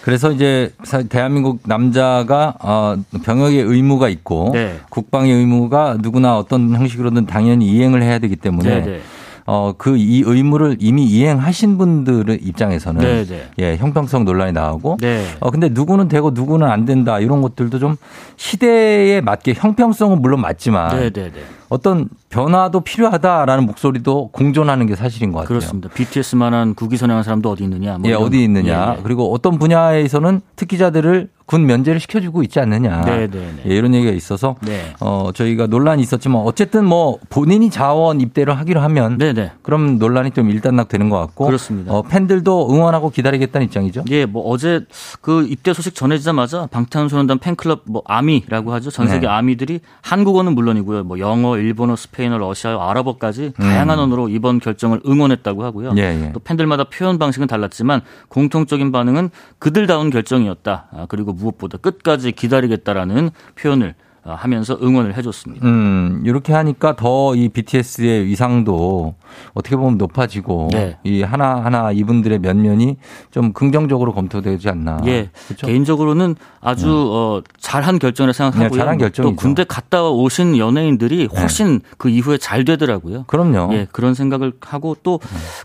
[0.01, 4.82] 그래서 이제 사- 대한민국 남자가 어, 병역의 의무가 있고 네.
[4.89, 9.01] 국방의 의무가 누구나 어떤 형식으로든 당연히 이행을 해야 되기 때문에 네, 네.
[9.47, 13.49] 어, 그 이 의무를 이미 이행하신 분들의 입장에서는 네, 네.
[13.59, 15.25] 예, 형평성 논란이 나오고 네.
[15.39, 17.95] 어, 근데 누구는 되고 누구는 안 된다 이런 것들도 좀
[18.37, 21.41] 시대에 맞게 형평성은 물론 맞지만 네, 네, 네.
[21.76, 25.49] 어떤 변화도 필요하다라는 목소리도 공존하는 게 사실인 것 같아요.
[25.49, 25.89] 그렇습니다.
[25.89, 27.97] BTS만한 국위 선양한 사람도 어디 있느냐.
[27.97, 28.93] 뭐 예, 어디 있느냐.
[28.95, 29.03] 예, 예.
[29.03, 33.01] 그리고 어떤 분야에서는 특기자들을 군 면제를 시켜주고 있지 않느냐.
[33.01, 33.71] 네, 네, 네.
[33.71, 34.93] 예, 이런 얘기가 있어서 네.
[34.99, 39.51] 어, 저희가 논란이 있었지만 어쨌든 뭐 본인이 자원 입대를 하기로 하면 네, 네.
[39.61, 41.93] 그럼 논란이 좀 일단락 되는 것 같고 그렇습니다.
[41.93, 44.05] 어, 팬들도 응원하고 기다리겠다는 입장이죠.
[44.09, 44.86] 예, 뭐 어제
[45.21, 48.89] 그 입대 소식 전해지자마자 방탄소년단 팬클럽 뭐 아미라고 하죠.
[48.89, 49.34] 전 세계 네.
[49.34, 51.03] 아미들이 한국어는 물론이고요.
[51.03, 55.91] 뭐 영어, 일본어, 스페인어, 러시아어, 아랍어까지 다양한 언어로 이번 결정을 응원했다고 하고요.
[55.91, 55.97] 음.
[55.97, 56.32] 예, 예.
[56.32, 60.88] 또 팬들마다 표현 방식은 달랐지만 공통적인 반응은 그들다운 결정이었다.
[60.91, 65.67] 아, 그리고 무엇보다 끝까지 기다리겠다라는 표현을 아, 하면서 응원을 해줬습니다.
[65.67, 69.15] 음, 이렇게 하니까 더 이 BTS의 위상도
[69.53, 70.97] 어떻게 보면 높아지고 네.
[71.03, 72.97] 이 하나 하나 이분들의 면면이
[73.32, 75.01] 좀 긍정적으로 검토되지 않나.
[75.05, 75.67] 예, 그렇죠?
[75.67, 78.69] 개인적으로는 아주 어, 잘한 결정이라 생각하고요.
[78.69, 79.23] 네, 잘한 결정이죠.
[79.32, 83.23] 또 군대 갔다 오신 연예인들이 훨씬 그 이후에 잘 되더라고요.
[83.28, 83.73] 그럼요.
[83.73, 85.19] 예, 그런 생각을 하고 또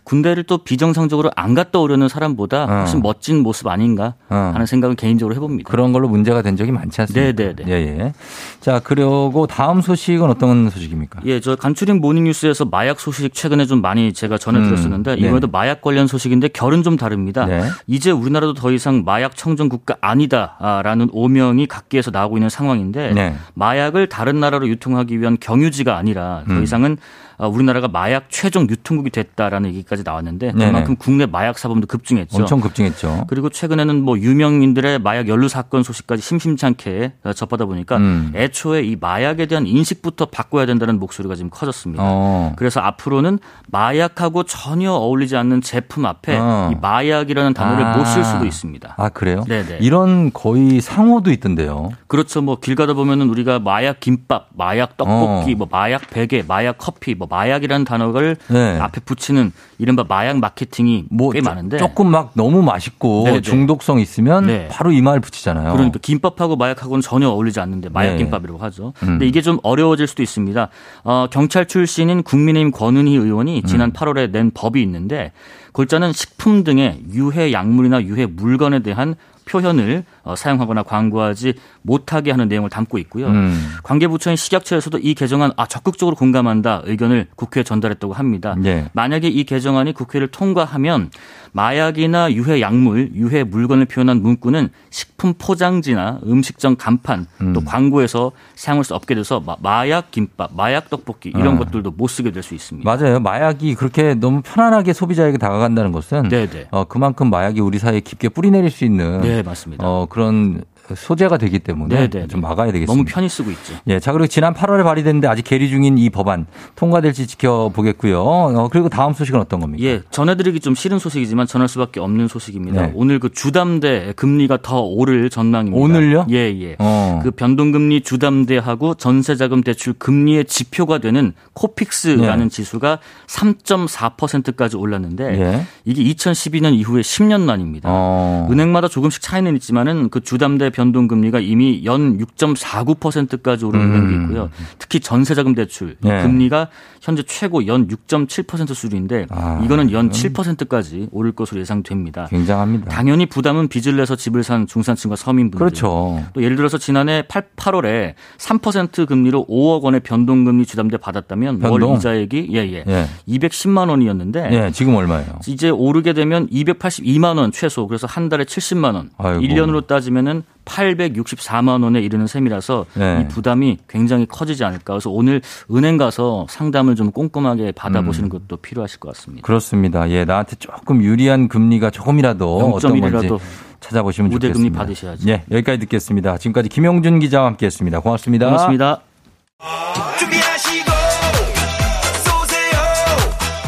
[0.04, 2.66] 군대를 또 비정상적으로 안 갔다 오려는 사람보다 어.
[2.66, 4.50] 훨씬 멋진 모습 아닌가 어.
[4.54, 5.70] 하는 생각을 개인적으로 해봅니다.
[5.70, 7.32] 그런 걸로 문제가 된 적이 많지 않습니까?
[7.32, 7.70] 네, 네, 네.
[7.70, 8.12] 예, 예.
[8.61, 11.20] 자, 그리고 다음 소식은 어떤 소식입니까?
[11.26, 15.26] 예, 저 간추린 모닝뉴스에서 마약 소식 최근에 좀 많이 제가 전해드렸었는데 음, 네.
[15.26, 17.46] 이번에도 마약 관련 소식인데 결은 좀 다릅니다.
[17.46, 17.62] 네.
[17.86, 23.34] 이제 우리나라도 더 이상 마약 청정 국가 아니다라는 오명이 각계에서 나오고 있는 상황인데 네.
[23.55, 26.62] 마약을 다른 나라로 유통하기 위한 경유지가 아니라 더 음.
[26.62, 30.53] 이상은 어, 우리나라가 마약 최종 유통국이 됐다라는 얘기까지 나왔는데.
[30.53, 32.36] 그만큼 국내 마약 사범도 급증했죠.
[32.36, 33.24] 엄청 급증했죠.
[33.28, 38.32] 그리고 최근에는 뭐 유명인들의 마약 연루 사건 소식까지 심심찮게 어, 접하다 보니까 음.
[38.34, 42.03] 애초에 이 마약에 대한 인식부터 바꿔야 된다는 목소리가 지금 커졌습니다.
[42.07, 42.53] 어.
[42.57, 43.38] 그래서 앞으로는
[43.68, 46.70] 마약하고 전혀 어울리지 않는 제품 앞에 어.
[46.72, 47.97] 이 마약이라는 단어를 아.
[47.97, 48.95] 못쓸 수도 있습니다.
[48.97, 49.45] 아, 그래요?
[49.49, 49.78] 네네.
[49.80, 51.91] 이런 거의 상호도 있던데요.
[52.07, 52.43] 그렇죠.
[52.43, 55.57] 뭐 길 가다 보면은 우리가 마약 김밥, 마약 떡볶이, 어.
[55.57, 58.78] 뭐 마약 베개, 마약 커피, 뭐 마약이라는 단어를 네.
[58.78, 63.40] 앞에 붙이는 이른바 마약 마케팅이 뭐꽤 조- 많은데 조금 막 너무 맛있고 네네.
[63.40, 64.68] 중독성 있으면 네.
[64.68, 65.72] 바로 이 말 붙이잖아요.
[65.72, 68.16] 그러니까 김밥하고 마약하고는 전혀 어울리지 않는데 마약 네.
[68.18, 68.92] 김밥이라고 하죠.
[69.02, 69.06] 음.
[69.06, 70.68] 근데 이게 좀 어려워질 수도 있습니다.
[71.04, 73.24] 어, 경찰 출신인 국민의힘 권은희 음.
[73.24, 75.32] 의원이 지난 8월에 낸 법이 있는데
[75.72, 79.14] 골자는 식품 등의 유해 약물이나 유해 물건에 대한
[79.46, 83.26] 표현을 어, 사용하거나 광고하지 못하게 하는 내용을 담고 있고요.
[83.28, 83.74] 음.
[83.82, 88.54] 관계부처인 식약처에서도 이 개정안 아 적극적으로 공감한다 의견을 국회에 전달했다고 합니다.
[88.64, 88.86] 예.
[88.92, 91.10] 만약에 이 개정안이 국회를 통과하면
[91.52, 97.64] 마약이나 유해 약물, 유해 물건을 표현한 문구는 식품 포장지나 음식점 간판 또 음.
[97.64, 101.58] 광고에서 사용할 수 없게 돼서 마- 마약 김밥, 마약 떡볶이 이런 아.
[101.58, 102.88] 것들도 못 쓰게 될 수 있습니다.
[102.90, 103.20] 맞아요.
[103.20, 106.68] 마약이 그렇게 너무 편안하게 소비자에게 다가간다는 것은 네네.
[106.70, 109.86] 어, 그만큼 마약이 우리 사회에 깊게 뿌리내릴 수 있는 네, 맞습니다.
[109.86, 110.62] 어, 그런
[110.95, 112.28] 소재가 되기 때문에 네네.
[112.28, 112.93] 좀 막아야 되겠습니다.
[112.93, 113.74] 너무 편히 쓰고 있죠.
[113.86, 118.22] 예, 자 그리고 지난 8월에 발의됐는데 아직 계류 중인 이 법안 통과될지 지켜보겠고요.
[118.22, 119.84] 어, 그리고 다음 소식은 어떤 겁니까?
[119.84, 122.86] 예, 전해드리기 좀 싫은 소식이지만 전할 수밖에 없는 소식입니다.
[122.86, 122.93] 네.
[122.95, 125.82] 오늘 그 주담대 금리가 더 오를 전망입니다.
[125.82, 126.26] 오늘요?
[126.30, 126.76] 예, 예.
[126.78, 127.20] 어.
[127.22, 132.49] 그 변동금리 주담대하고 전세자금 대출 금리의 지표가 되는 코픽스라는 예.
[132.49, 135.66] 지수가 3.4%까지 올랐는데 예.
[135.84, 137.88] 이게 2012년 이후에 10년 만입니다.
[137.91, 138.49] 어.
[138.51, 143.92] 은행마다 조금씩 차이는 있지만은 그 주담대 변동 금리가 이미 연 6.49%까지 오른 음.
[143.92, 144.50] 은행도 있고요.
[144.78, 146.22] 특히 전세자금 대출 이 예.
[146.22, 146.68] 금리가
[147.00, 152.26] 현재 최고 연 6.7% 수준인데 아, 이거는 연 7%까지 오를 것으로 예상됩니다.
[152.26, 152.88] 굉장합니다.
[152.90, 155.58] 당연히 부담은 빚을 내서 집을 산 중산층과 서민분들.
[155.58, 156.22] 그렇죠.
[156.34, 161.90] 또 예를 들어서 지난해 8, 8월에 3% 금리로 5억 원의 변동금리 주담대 받았다면 변동?
[161.90, 163.06] 월 이자액이 예예 예.
[163.28, 165.38] 210만 원이었는데 예, 지금 얼마예요?
[165.46, 169.10] 이제 오르게 되면 282만 원 최소 그래서 한 달에 70만 원.
[169.16, 169.40] 아이고.
[169.40, 173.22] 1년으로 따지면은 864만 원에 이르는 셈이라서 네.
[173.22, 174.94] 이 부담이 굉장히 커지지 않을까.
[174.94, 178.30] 그래서 오늘 은행 가서 상담을 좀 꼼꼼하게 받아보시는 음.
[178.30, 179.44] 것도 필요하실 것 같습니다.
[179.44, 180.08] 그렇습니다.
[180.10, 183.40] 예, 나한테 조금 유리한 금리가 조금이라도 어떤 건지 0.1이라도
[183.80, 184.58] 찾아보시면 좋겠습니다.
[184.58, 185.28] 금리 받으셔야죠.
[185.28, 186.38] 예, 여기까지 듣겠습니다.
[186.38, 188.00] 지금까지 김용준 기자와 함께했습니다.
[188.00, 188.46] 고맙습니다.
[188.46, 189.00] 고맙습니다.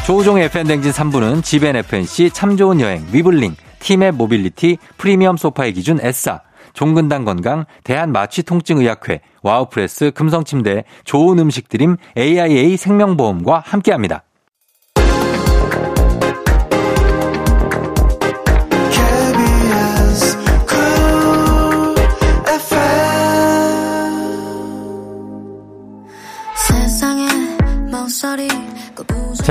[0.06, 6.40] 조우종의 FM대행진 3부는 지벤 FNC 참 좋은 여행 위블링 팀의 모빌리티 프리미엄 소파의 기준 S사
[6.72, 14.24] 종근당 건강 대한마취통증의학회 와우프레스 금성침대 좋은 음식 드림 AIA 생명보험과 함께합니다.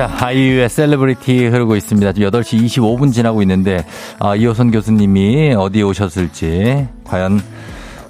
[0.01, 2.13] 자, 아이유의 셀레브리티 흐르고 있습니다.
[2.13, 3.85] 지금 8시 25분 지나고 있는데,
[4.17, 7.39] 아, 이호선 교수님이 어디에 오셨을지, 과연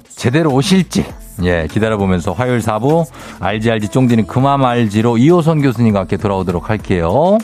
[0.08, 1.04] 제대로 오실지,
[1.42, 3.04] 예, 기다려보면서 화요일 4부
[3.40, 7.36] 알지 알지 쫑디는 그만 알지로 이호선 교수님과 함께 돌아오도록 할게요.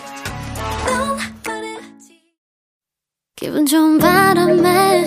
[3.36, 5.05] 기분 좋은 바람에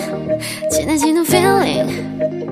[0.70, 2.51] 진해지는 feeling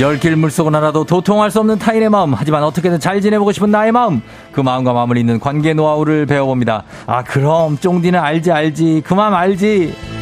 [0.00, 2.32] 열길 물속은 하나도 도통할 수 없는 타인의 마음.
[2.32, 4.22] 하지만 어떻게든 잘 지내보고 싶은 나의 마음.
[4.50, 6.84] 그 마음과 마음을 잇는 관계 노하우를 배워봅니다.
[7.06, 9.02] 아 그럼 쫑디는 알지 알지.
[9.04, 10.19] 그 마음 알지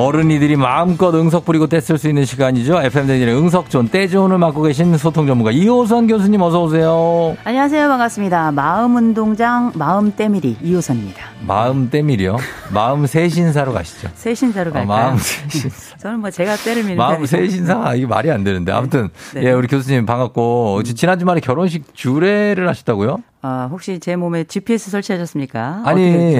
[0.00, 2.80] 어른이들이 마음껏 응석 부리고 떼쓸 수 있는 시간이죠.
[2.80, 7.36] FM대진의 응석존, 떼존을 맡고 계신 소통 전문가 이호선 교수님 어서 오세요.
[7.44, 7.86] 안녕하세요.
[7.86, 8.50] 반갑습니다.
[8.52, 11.20] 마음운동장 마음 때밀이 이호선입니다.
[11.46, 12.38] 마음 때밀이요?
[12.72, 14.08] 마음 새신사로 가시죠.
[14.14, 14.90] 새신사로 갈까요?
[14.90, 15.96] 어, 마음 새신사.
[15.98, 17.26] 저는 뭐 제가 때를 미는 마음.
[17.26, 19.42] 새신사 이게 말이 안 되는데 아무튼 네.
[19.44, 23.18] 예 우리 교수님 반갑고 지난 주말에 결혼식 주례를 하셨다고요?
[23.42, 25.80] 아, 혹시 제 몸에 GPS 설치하셨습니까?
[25.86, 26.34] 아니?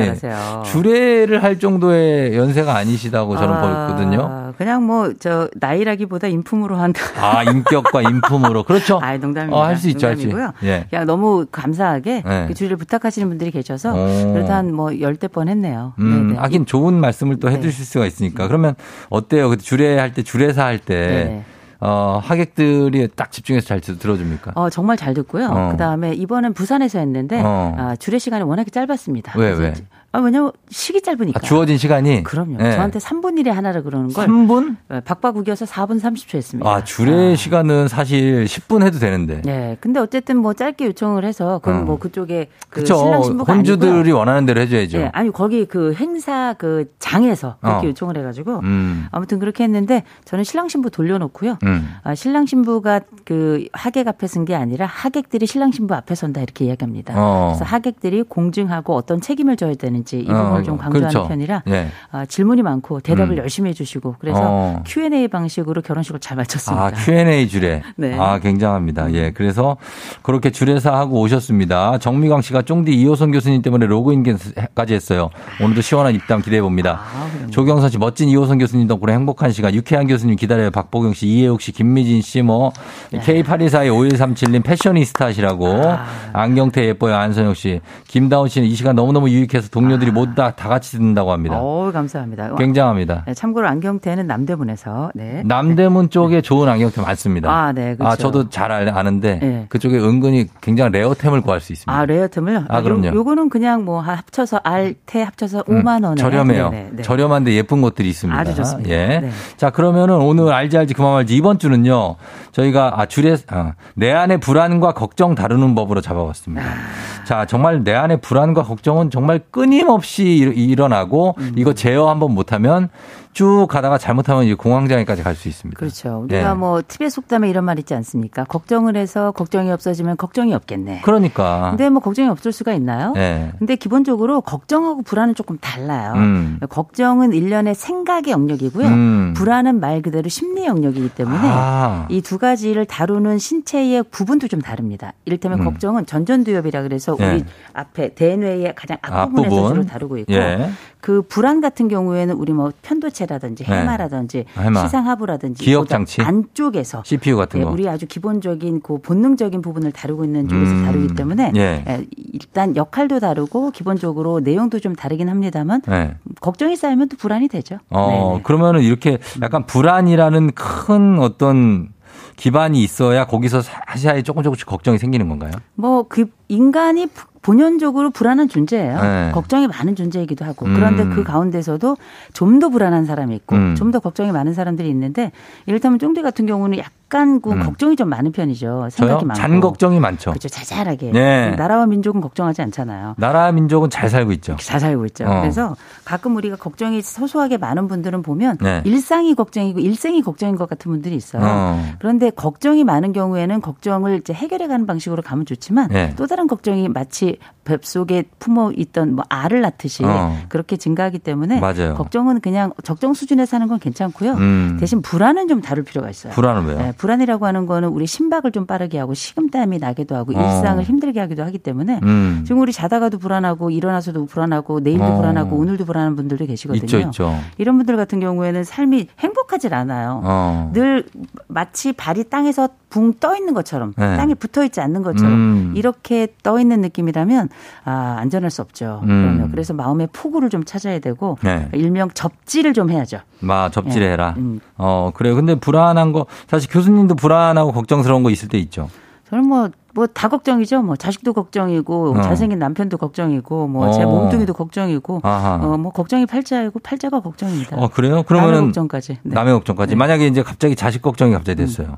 [0.66, 4.20] 주례를 할 정도의 연세가 아니시다고 저는 보였거든요.
[4.30, 7.00] 아, 그냥 뭐 저 나이라기보다 인품으로 한다.
[7.16, 8.98] 아 인격과 인품으로 그렇죠.
[9.02, 9.56] 아, 농담입니다.
[9.56, 10.26] 어, 할수 있죠, 할 수.
[10.26, 10.52] 농담이고요.
[10.64, 10.86] 예.
[10.90, 12.44] 그냥 너무 감사하게 네.
[12.46, 14.32] 그 주를 부탁하시는 분들이 계셔서 오.
[14.34, 15.94] 그래도 한 뭐 열대 번 했네요.
[15.98, 16.38] 음, 네네.
[16.40, 17.56] 하긴 좋은 말씀을 또 네.
[17.56, 18.46] 해주실 수가 있으니까.
[18.46, 18.74] 그러면
[19.08, 19.48] 어때요?
[19.48, 21.44] 그 주례할 때, 주례사 할 때, 네네.
[21.80, 24.52] 어, 하객들이 딱 집중해서 잘 들- 들어줍니까?
[24.54, 25.46] 어, 정말 잘 듣고요.
[25.46, 25.68] 어.
[25.70, 27.74] 그 다음에 이번엔 부산에서 했는데, 어.
[27.78, 29.32] 아, 주례 시간이 워낙에 짧았습니다.
[29.38, 29.72] 왜, 왜?
[30.12, 31.38] 아, 왜냐면 시기 짧으니까.
[31.40, 32.24] 아, 주어진 시간이?
[32.24, 32.56] 그럼요.
[32.56, 32.72] 네.
[32.72, 34.26] 저한테 3분 일에 하나라 그러는 걸.
[34.26, 34.76] 3분?
[34.88, 36.68] 어, 박바국이어서 4분 30초 했습니다.
[36.68, 39.40] 아, 주례 시간은 사실 10분 해도 되는데.
[39.42, 39.76] 네.
[39.80, 41.84] 근데 어쨌든 뭐 짧게 요청을 해서, 그럼 어.
[41.84, 42.96] 뭐 그쪽에 그 그쵸.
[42.96, 44.16] 신랑 신부가 혼주들이 아니고요.
[44.16, 44.98] 원하는 대로 해줘야죠.
[44.98, 47.90] 네, 아니 거기 그 행사 그 장에서 그렇게 어.
[47.90, 49.06] 요청을 해가지고 음.
[49.12, 51.58] 아무튼 그렇게 했는데 저는 신랑 신부 돌려놓고요.
[51.62, 51.88] 음.
[52.02, 56.64] 아, 신랑 신부가 그 하객 앞에 쓴 게 아니라 하객들이 신랑 신부 앞에 선다 이렇게
[56.64, 57.14] 이야기합니다.
[57.16, 57.52] 어.
[57.52, 61.28] 그래서 하객들이 공증하고 어떤 책임을 져야 되는 지 이 부분을 어, 좀 강조하는 그렇죠.
[61.28, 61.88] 편이라 예.
[62.12, 63.38] 아, 질문이 많고 대답을 음.
[63.38, 64.82] 열심히 해주시고 그래서 어.
[64.86, 66.84] Q&A 방식으로 결혼식을 잘 마쳤습니다.
[66.86, 67.82] 아, Q&A 주례.
[67.96, 68.16] 네.
[68.18, 69.12] 아, 굉장합니다.
[69.14, 69.30] 예.
[69.32, 69.76] 그래서
[70.22, 71.98] 그렇게 주례사 하고 오셨습니다.
[71.98, 75.30] 정미광 씨가 쫑디 이호선 교수님 때문에 로그인까지 했어요.
[75.62, 77.00] 오늘도 시원한 입담 기대해 봅니다.
[77.02, 79.74] 아, 조경선 씨 멋진 이호선 교수님 덕분에 행복한 시간.
[79.74, 80.70] 유쾌한 교수님 기다려요.
[80.70, 82.72] 박보경 씨, 이혜욱 씨, 김미진 씨, 뭐
[83.10, 83.20] 네.
[83.20, 86.06] K82425137님 패셔니스타시라고 아.
[86.32, 87.14] 안경태 예뻐요.
[87.16, 87.80] 안선영 씨.
[88.08, 91.56] 김다운 씨는 이 시간 너무너무 유익해서 동료 들이 모두 다, 다 같이 듣는다고 합니다.
[91.56, 91.60] 아.
[91.60, 92.54] 어우, 감사합니다.
[92.56, 93.24] 굉장합니다.
[93.26, 95.42] 네, 참고로 안경테는 남대문에서 네.
[95.44, 97.50] 남대문 쪽에 좋은 안경테 많습니다.
[97.50, 98.12] 아, 네, 그렇죠.
[98.12, 99.66] 아, 저도 잘 알- 아는데 네.
[99.68, 101.92] 그쪽에 은근히 굉장히 레어템을 구할 수 있습니다.
[101.98, 102.64] 아, 레어템을요?
[102.68, 103.08] 아, 그럼요.
[103.08, 106.70] 요, 요거는 그냥 뭐 합쳐서 알, 테 합쳐서 5만 원에 저렴해요.
[106.70, 107.02] 네, 네, 네.
[107.02, 108.38] 저렴한데 예쁜 것들이 있습니다.
[108.38, 108.90] 아주 좋습니다.
[108.90, 109.20] 예.
[109.20, 109.30] 네.
[109.56, 112.16] 자, 그러면은 오늘 알지 알지 그만 말지 이번 주는요.
[112.52, 116.64] 저희가 아 줄에 아, 내 안의 불안과 걱정 다루는 법으로 잡아봤습니다.
[116.64, 117.24] 아.
[117.24, 121.52] 자, 정말 내 안의 불안과 걱정은 정말 끊임 없이 일- 일어나고 음.
[121.56, 122.88] 이거 제어 한번 못하면
[123.32, 125.78] 쭉 가다가 잘못하면 이제 공황장애까지 갈 수 있습니다.
[125.78, 126.26] 그렇죠.
[126.30, 126.36] 예.
[126.36, 128.44] 우리가 뭐 TV의 속담에 이런 말 있지 않습니까?
[128.44, 131.00] 걱정을 해서 걱정이 없어지면 걱정이 없겠네.
[131.02, 131.68] 그러니까.
[131.70, 133.14] 근데 뭐 걱정이 없을 수가 있나요?
[133.16, 133.52] 예.
[133.58, 136.12] 근데 기본적으로 걱정하고 불안은 조금 달라요.
[136.16, 136.58] 음.
[136.68, 138.86] 걱정은 일련의 생각의 영역이고요.
[138.88, 139.34] 음.
[139.36, 142.06] 불안은 말 그대로 심리 영역이기 때문에 아.
[142.10, 145.12] 이두 가지를 다루는 신체의 부분도 좀 다릅니다.
[145.24, 145.64] 이를테면 음.
[145.64, 147.30] 걱정은 전전두엽이라 그래서 예.
[147.34, 149.74] 우리 앞에 대뇌의 가장 앞부분에서 앞부분.
[149.74, 150.70] 주로 다루고 있고 예.
[151.00, 153.80] 그 불안 같은 경우에는 우리 뭐 편도체라든지 네.
[153.80, 154.82] 해마라든지 해마.
[154.82, 156.20] 시상하부라든지 기억 장치.
[156.22, 157.70] 안쪽에서 CPU 같은 예, 거.
[157.70, 160.84] 우리 아주 기본적인 그 본능적인 부분을 다루고 있는 쪽에서 음.
[160.84, 161.84] 다루기 때문에 예.
[161.88, 166.16] 예, 일단 역할도 다르고 기본적으로 내용도 좀 다르긴 합니다만 예.
[166.40, 167.78] 걱정이 쌓이면 또 불안이 되죠.
[167.90, 168.42] 어, 네네.
[168.42, 171.88] 그러면은 이렇게 약간 불안이라는 큰 어떤
[172.36, 175.52] 기반이 있어야 거기서 사시사이 조금 조금씩 걱정이 생기는 건가요?
[175.74, 177.06] 뭐 그 인간이
[177.42, 179.00] 본연적으로 불안한 존재예요.
[179.00, 179.30] 네.
[179.32, 180.74] 걱정이 많은 존재이기도 하고 음.
[180.74, 181.96] 그런데 그 가운데서도
[182.34, 183.74] 좀 더 불안한 사람이 있고 음.
[183.76, 185.32] 좀더 걱정이 많은 사람들이 있는데
[185.64, 187.60] 이를테면 쫑디 같은 경우는 약간 그 음.
[187.62, 188.66] 걱정이 좀 많은 편이죠.
[188.66, 188.90] 저요?
[188.90, 189.40] 생각이 많고.
[189.40, 190.32] 잔 걱정이 많죠.
[190.32, 190.48] 그렇죠.
[190.50, 191.12] 자잘하게.
[191.12, 191.52] 네.
[191.56, 193.14] 나라와 민족은 걱정하지 않잖아요.
[193.16, 194.56] 나라 민족은 잘 살고 있죠.
[194.60, 195.24] 잘 살고 있죠.
[195.24, 195.40] 어.
[195.40, 195.74] 그래서
[196.04, 198.82] 가끔 우리가 걱정이 소소하게 많은 분들은 보면 네.
[198.84, 201.42] 일상이 걱정이고 일생이 걱정인 것 같은 분들이 있어요.
[201.42, 201.82] 어.
[201.98, 206.12] 그런데 걱정이 많은 경우에는 걱정을 이제 해결해 가는 방식으로 가면 좋지만 네.
[206.16, 207.38] 또 다른 걱정이 마치
[207.70, 210.36] 뱃속에 품어 있던 뭐 알을 낳듯이 어.
[210.48, 211.94] 그렇게 증가하기 때문에 맞아요.
[211.94, 214.32] 걱정은 그냥 적정 수준에서 하는 건 괜찮고요.
[214.34, 214.76] 음.
[214.80, 216.32] 대신 불안은 좀 다룰 필요가 있어요.
[216.32, 216.78] 불안은 왜요?
[216.78, 220.40] 네, 불안이라고 하는 거는 우리 심박을 좀 빠르게 하고 식은땀이 나기도 하고 어.
[220.40, 222.42] 일상을 힘들게 하기도 하기 때문에 음.
[222.46, 225.16] 지금 우리 자다가도 불안하고 일어나서도 불안하고 내일도 어.
[225.16, 226.84] 불안하고 오늘도 불안한 분들도 계시거든요.
[226.84, 227.38] 있죠, 있죠.
[227.58, 230.20] 이런 분들 같은 경우에는 삶이 행복하질 않아요.
[230.24, 230.70] 어.
[230.72, 231.04] 늘
[231.46, 234.16] 마치 발이 땅에서 붕 떠 있는 것처럼 네.
[234.16, 235.72] 땅에 붙어 있지 않는 것처럼 음.
[235.76, 237.48] 이렇게 떠 있는 느낌이라면
[237.84, 239.00] 아 안전할 수 없죠.
[239.04, 239.48] 음.
[239.50, 241.68] 그래서 마음의 포구를 좀 찾아야 되고 네.
[241.72, 243.18] 일명 접지를 좀 해야죠.
[243.40, 244.34] 마 접질해라.
[244.36, 244.40] 예.
[244.40, 244.60] 음.
[244.76, 245.34] 어 그래요.
[245.34, 248.88] 근데 불안한 거 사실 교수님도 불안하고 걱정스러운 거 있을 때 있죠.
[249.30, 250.82] 저는 뭐 뭐 다 걱정이죠.
[250.82, 252.22] 뭐 자식도 걱정이고 어.
[252.22, 254.06] 잘생긴 남편도 걱정이고 뭐제 어.
[254.06, 255.20] 몸뚱이도 걱정이고.
[255.24, 257.76] 어 뭐 걱정이 팔자이고 팔자가 걱정입니다.
[257.76, 258.12] 어 그래요?
[258.12, 259.18] 남의 그러면은 걱정까지.
[259.22, 259.34] 네.
[259.34, 259.90] 남의 걱정까지.
[259.90, 259.96] 네.
[259.96, 261.96] 만약에 이제 갑자기 자식 걱정이 갑자기 됐어요.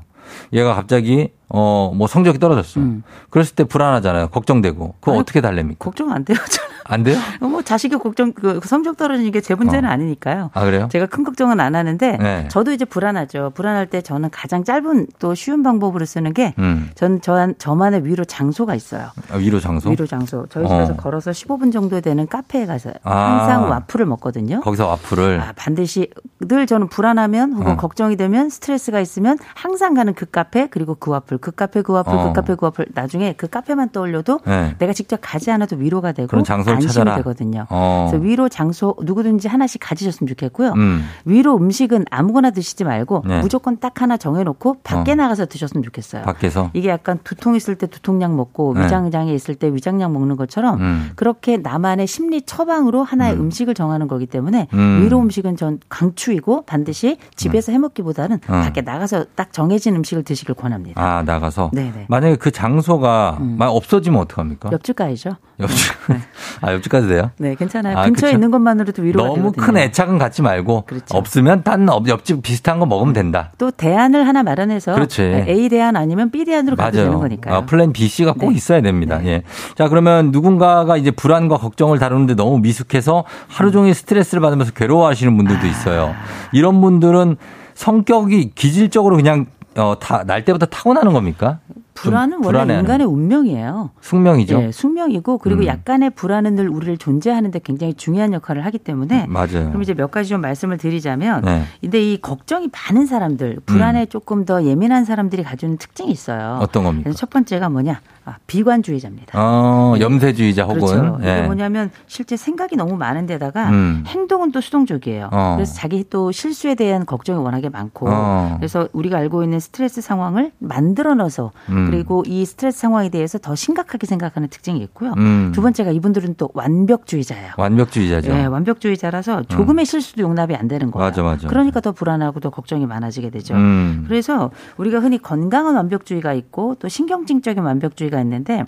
[0.53, 2.79] 얘가 갑자기 어 뭐 성적이 떨어졌어.
[2.79, 3.03] 음.
[3.29, 4.29] 그랬을 때 불안하잖아요.
[4.29, 4.95] 걱정되고.
[4.99, 5.77] 그거 아니, 어떻게 달랩니까?
[5.79, 6.37] 걱정 안 돼요.
[6.85, 7.17] 안 돼요?
[7.39, 7.51] 저는.
[7.51, 9.91] 뭐 자식이 걱정 그 성적 떨어지는 게 제 문제는 어.
[9.91, 10.51] 아니니까요.
[10.53, 10.87] 아 그래요?
[10.89, 12.47] 제가 큰 걱정은 안 하는데 네.
[12.49, 13.51] 저도 이제 불안하죠.
[13.53, 16.89] 불안할 때 저는 가장 짧은 또 쉬운 방법으로 쓰는 게 음.
[16.95, 19.09] 전 저, 저만의 위로 장소가 있어요.
[19.31, 19.89] 아, 위로 장소?
[19.89, 20.45] 위로 장소.
[20.49, 20.95] 저희 집에서 어.
[20.95, 23.13] 걸어서 15분 정도 되는 카페에 가서 아.
[23.39, 24.61] 항상 와플을 먹거든요.
[24.61, 26.09] 거기서 와플을 아, 반드시
[26.39, 27.77] 늘 저는 불안하면 혹은 어.
[27.77, 32.13] 걱정이 되면 스트레스가 있으면 항상 가는 그 카페 그리고 그 와플 그 카페 그 와플
[32.13, 32.23] 어.
[32.27, 34.75] 그 카페 그 와플 나중에 그 카페만 떠올려도 네.
[34.79, 37.15] 내가 직접 가지 않아도 위로가 되고 그런 장소 를 안심이 찾아라.
[37.17, 37.65] 되거든요.
[37.69, 38.07] 어.
[38.09, 40.73] 그래서 위로 장소 누구든지 하나씩 가지셨으면 좋겠고요.
[40.73, 41.03] 음.
[41.25, 43.41] 위로 음식은 아무거나 드시지 말고 네.
[43.41, 45.15] 무조건 딱 하나 정해놓고 밖에 어.
[45.15, 46.23] 나가서 드셨으면 좋겠어요.
[46.23, 48.85] 밖에서 이게 약간 두통 있을 때 두통약 먹고 네.
[48.85, 51.11] 위장장애 있을 때 위장약 먹는 것처럼 음.
[51.15, 53.51] 그렇게 나만의 심리 처방으로 하나의 음.
[53.51, 55.01] 식을 정하는 거기 때문에 음.
[55.03, 58.61] 위로 음식은 전 강추이고 반드시 집에서 해먹기보다는 음.
[58.61, 61.01] 밖에 나가서 딱 정해진 음식을 드시길 권합니다.
[61.01, 62.05] 아 나가서 네네.
[62.09, 63.57] 만약에 그 장소가 음.
[63.59, 64.69] 없어지면 어떡합니까?
[64.71, 65.31] 옆집 가야죠.
[65.59, 65.93] 옆집
[66.65, 67.29] 아 옆집 가도 돼요?
[67.37, 67.97] 네, 괜찮아요.
[67.97, 68.37] 아, 근처에 그쵸.
[68.37, 69.65] 있는 것만으로도 위로가 너무 되거든요.
[69.65, 71.17] 큰 애착은 갖지 말고 그렇죠.
[71.17, 73.51] 없으면 딴 옆- 옆집 비슷한 거 먹으면 된다.
[73.57, 75.21] 또 대안을 하나 마련해서 그렇지.
[75.47, 77.53] A 대안 아니면 B 대안으로 가도 되는 거니까요.
[77.53, 78.55] 아, 플랜 B, C가 꼭 네.
[78.55, 79.19] 있어야 됩니다.
[79.25, 79.43] 예.
[79.75, 85.67] 자, 그러면 누군가가 이제 불안과 걱정을 다루는데 너무 미숙해서 하루 종일 스트레스를 받으면서 괴로워하시는 분들도
[85.67, 86.15] 있어요.
[86.53, 87.35] 이런 분들은
[87.73, 91.59] 성격이 기질적으로 그냥 어, 다, 날 때부터 타고나는 겁니까?
[91.93, 92.79] 좀 불안은 원래.
[92.79, 93.91] 인간의 운명이에요.
[94.01, 94.61] 숙명이죠.
[94.61, 95.67] 예, 숙명이고 그리고 음.
[95.67, 99.67] 약간의 불안은 늘 우리를 존재하는데 굉장히 중요한 역할을 하기 때문에 맞아요.
[99.69, 101.63] 그럼 이제 몇 가지 좀 말씀을 드리자면 네.
[101.81, 106.59] 근데 이 걱정이 많은 사람들, 불안에 조금 더 예민한 사람들이 가지는 특징이 있어요.
[106.61, 107.11] 어떤 겁니까?
[107.11, 108.01] 첫 번째가 뭐냐?
[108.25, 109.37] 아, 비관주의자입니다.
[109.37, 111.19] 어, 염세주의자 혹은 그렇죠.
[111.23, 111.39] 예.
[111.39, 114.05] 이게 뭐냐면 실제 생각이 너무 많은 데다가 음.
[114.07, 115.27] 행동은 또 수동적이에요.
[115.31, 115.55] 어.
[115.57, 118.55] 그래서 자기 또 실수에 대한 걱정이 워낙에 많고 어.
[118.57, 121.51] 그래서 우리가 알고 있는 스트레스 상황을 만들어 넣어서
[121.85, 121.91] 음.
[121.91, 125.13] 그리고 이 스트레스 상황에 대해서 더 심각하게 생각하는 특징이 있고요.
[125.17, 125.51] 음.
[125.53, 127.53] 두 번째가 이분들은 또 완벽주의자예요.
[127.57, 128.31] 완벽주의자죠.
[128.31, 131.07] 예, 완벽주의자라서 조금의 실수도 용납이 안 되는 거예요.
[131.07, 131.47] 맞아, 맞아.
[131.47, 133.55] 그러니까 더 불안하고 더 걱정이 많아지게 되죠.
[133.55, 134.05] 음.
[134.07, 138.63] 그래서 우리가 흔히 건강한 완벽주의가 있고 또 신경증적인 완벽주의가 있는데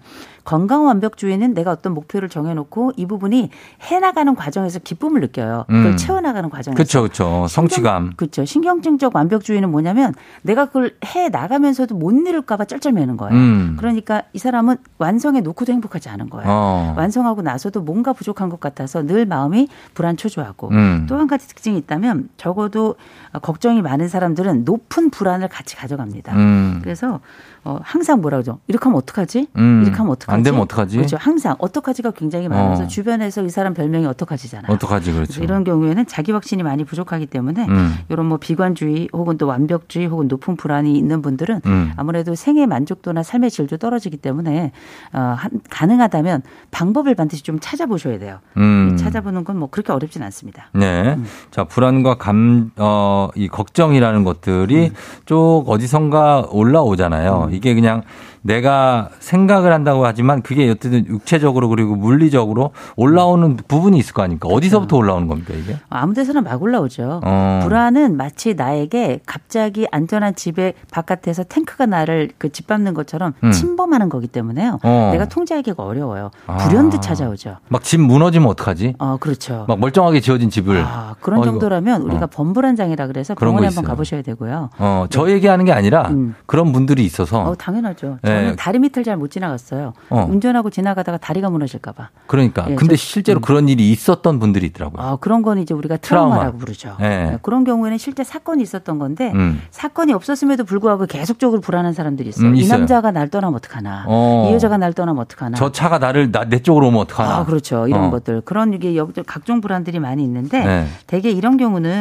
[0.45, 3.49] 건강한 완벽주의는 내가 어떤 목표를 정해놓고 이 부분이
[3.81, 5.65] 해나가는 과정에서 기쁨을 느껴요.
[5.67, 5.97] 그걸 음.
[5.97, 6.75] 채워나가는 과정에서.
[6.75, 7.47] 그렇죠, 그렇죠.
[7.49, 8.13] 성취감.
[8.15, 8.45] 그렇죠.
[8.45, 13.35] 신경증적 완벽주의는 뭐냐면 내가 그걸 해 나가면서도 못 이룰까봐 쩔쩔매는 거예요.
[13.35, 13.75] 음.
[13.77, 16.45] 그러니까 이 사람은 완성해 놓고도 행복하지 않은 거예요.
[16.47, 16.93] 어.
[16.95, 21.05] 완성하고 나서도 뭔가 부족한 것 같아서 늘 마음이 불안 초조하고 음.
[21.09, 22.95] 또한 가지 특징이 있다면 적어도
[23.41, 26.35] 걱정이 많은 사람들은 높은 불안을 같이 가져갑니다.
[26.35, 26.79] 음.
[26.83, 27.19] 그래서
[27.65, 28.59] 어, 항상 뭐라 그러죠?
[28.67, 29.47] 이렇게 하면 어떡하지?
[29.57, 29.81] 음.
[29.83, 30.31] 이렇게 하면 어떡하지?
[30.35, 30.97] 안 되면 어떡하지?
[30.97, 31.17] 그렇죠.
[31.19, 32.87] 항상 어떡하지가 굉장히 많아서 어.
[32.87, 34.71] 주변에서 이 사람 별명이 어떡하지잖아요.
[34.71, 35.43] 어떡하지, 그렇죠.
[35.43, 37.95] 이런 경우에는 자기 확신이 많이 부족하기 때문에 음.
[38.09, 41.91] 이런 뭐 비관주의 혹은 또 완벽주의 혹은 높은 불안이 있는 분들은 음.
[41.97, 44.71] 아무래도 생의 만족도나 삶의 질도 떨어지기 때문에
[45.13, 48.39] 어, 한- 가능하다면 방법을 반드시 좀 찾아보셔야 돼요.
[48.57, 48.95] 음.
[48.97, 50.69] 찾아보는 건 뭐 그렇게 어렵진 않습니다.
[50.73, 51.13] 네.
[51.15, 51.25] 음.
[51.49, 54.23] 자, 불안과 감, 어, 이 걱정이라는 음.
[54.25, 54.91] 것들이
[55.25, 57.49] 쭉 어디선가 올라오잖아요.
[57.55, 58.03] 이게 그냥
[58.49, 64.47] 내가 생각을 한다고 하지만 그게 어쨌든 육체적으로 그리고 물리적으로 올라오는 부분이 있을 거 아닙니까?
[64.49, 65.77] 어디서부터 올라오는 겁니까, 이게?
[65.89, 67.21] 아무 데서나 막 올라오죠.
[67.23, 67.59] 어.
[67.63, 73.51] 불안은 마치 나에게 갑자기 안전한 집에 바깥에서 탱크가 나를 그 짓밟는 것처럼 음.
[73.51, 74.77] 침범하는 거기 때문에요.
[74.83, 75.09] 어.
[75.11, 76.29] 내가 통제하기가 어려워요.
[76.45, 76.57] 아.
[76.57, 77.57] 불현듯 찾아오죠.
[77.69, 78.95] 막 집 무너지면 어떡하지?
[78.99, 79.65] 어, 그렇죠.
[79.67, 80.83] 막 멀쩡하게 지어진 집을.
[80.85, 81.51] 아, 그런 어이구.
[81.51, 82.27] 정도라면 우리가 어.
[82.31, 83.85] 범불안 장애라 그래서 그런 병원에 거 한번.
[83.85, 84.69] 가보셔야 되고요.
[84.77, 86.35] 어, 저 얘기하는 게 아니라 음.
[86.45, 88.17] 그런 분들이 있어서 어, 당연하죠.
[88.21, 88.34] 네.
[88.35, 89.93] 저는 다리 밑을 잘 못 지나갔어요.
[90.09, 90.27] 어.
[90.29, 92.09] 운전하고 지나가다가 다리가 무너질까봐.
[92.27, 92.65] 그러니까.
[92.69, 95.01] 예, 근데 저- 실제로 그런 일이 있었던 분들이 있더라고요.
[95.05, 96.29] 아, 그런 건 이제 우리가 트라우마.
[96.35, 96.97] 트라우마라고 부르죠.
[96.99, 97.03] 예.
[97.07, 99.61] 네, 그런 경우에는 실제 사건이 있었던 건데 음.
[99.71, 102.47] 사건이 없었음에도 불구하고 계속적으로 불안한 사람들이 있어요.
[102.49, 102.77] 음, 이 있어요.
[102.79, 104.03] 남자가 날 떠나면 어떡하나.
[104.07, 104.47] 어.
[104.49, 105.55] 이 여자가 날 떠나면 어떡하나.
[105.57, 107.37] 저 차가 나를 나, 내 쪽으로 오면 어떡하나.
[107.37, 107.87] 아, 그렇죠.
[107.87, 108.09] 이런 어.
[108.11, 108.41] 것들.
[108.41, 110.87] 그런 이게 여- 각종 불안들이 많이 있는데 네.
[111.07, 111.99] 대개 이런 경우는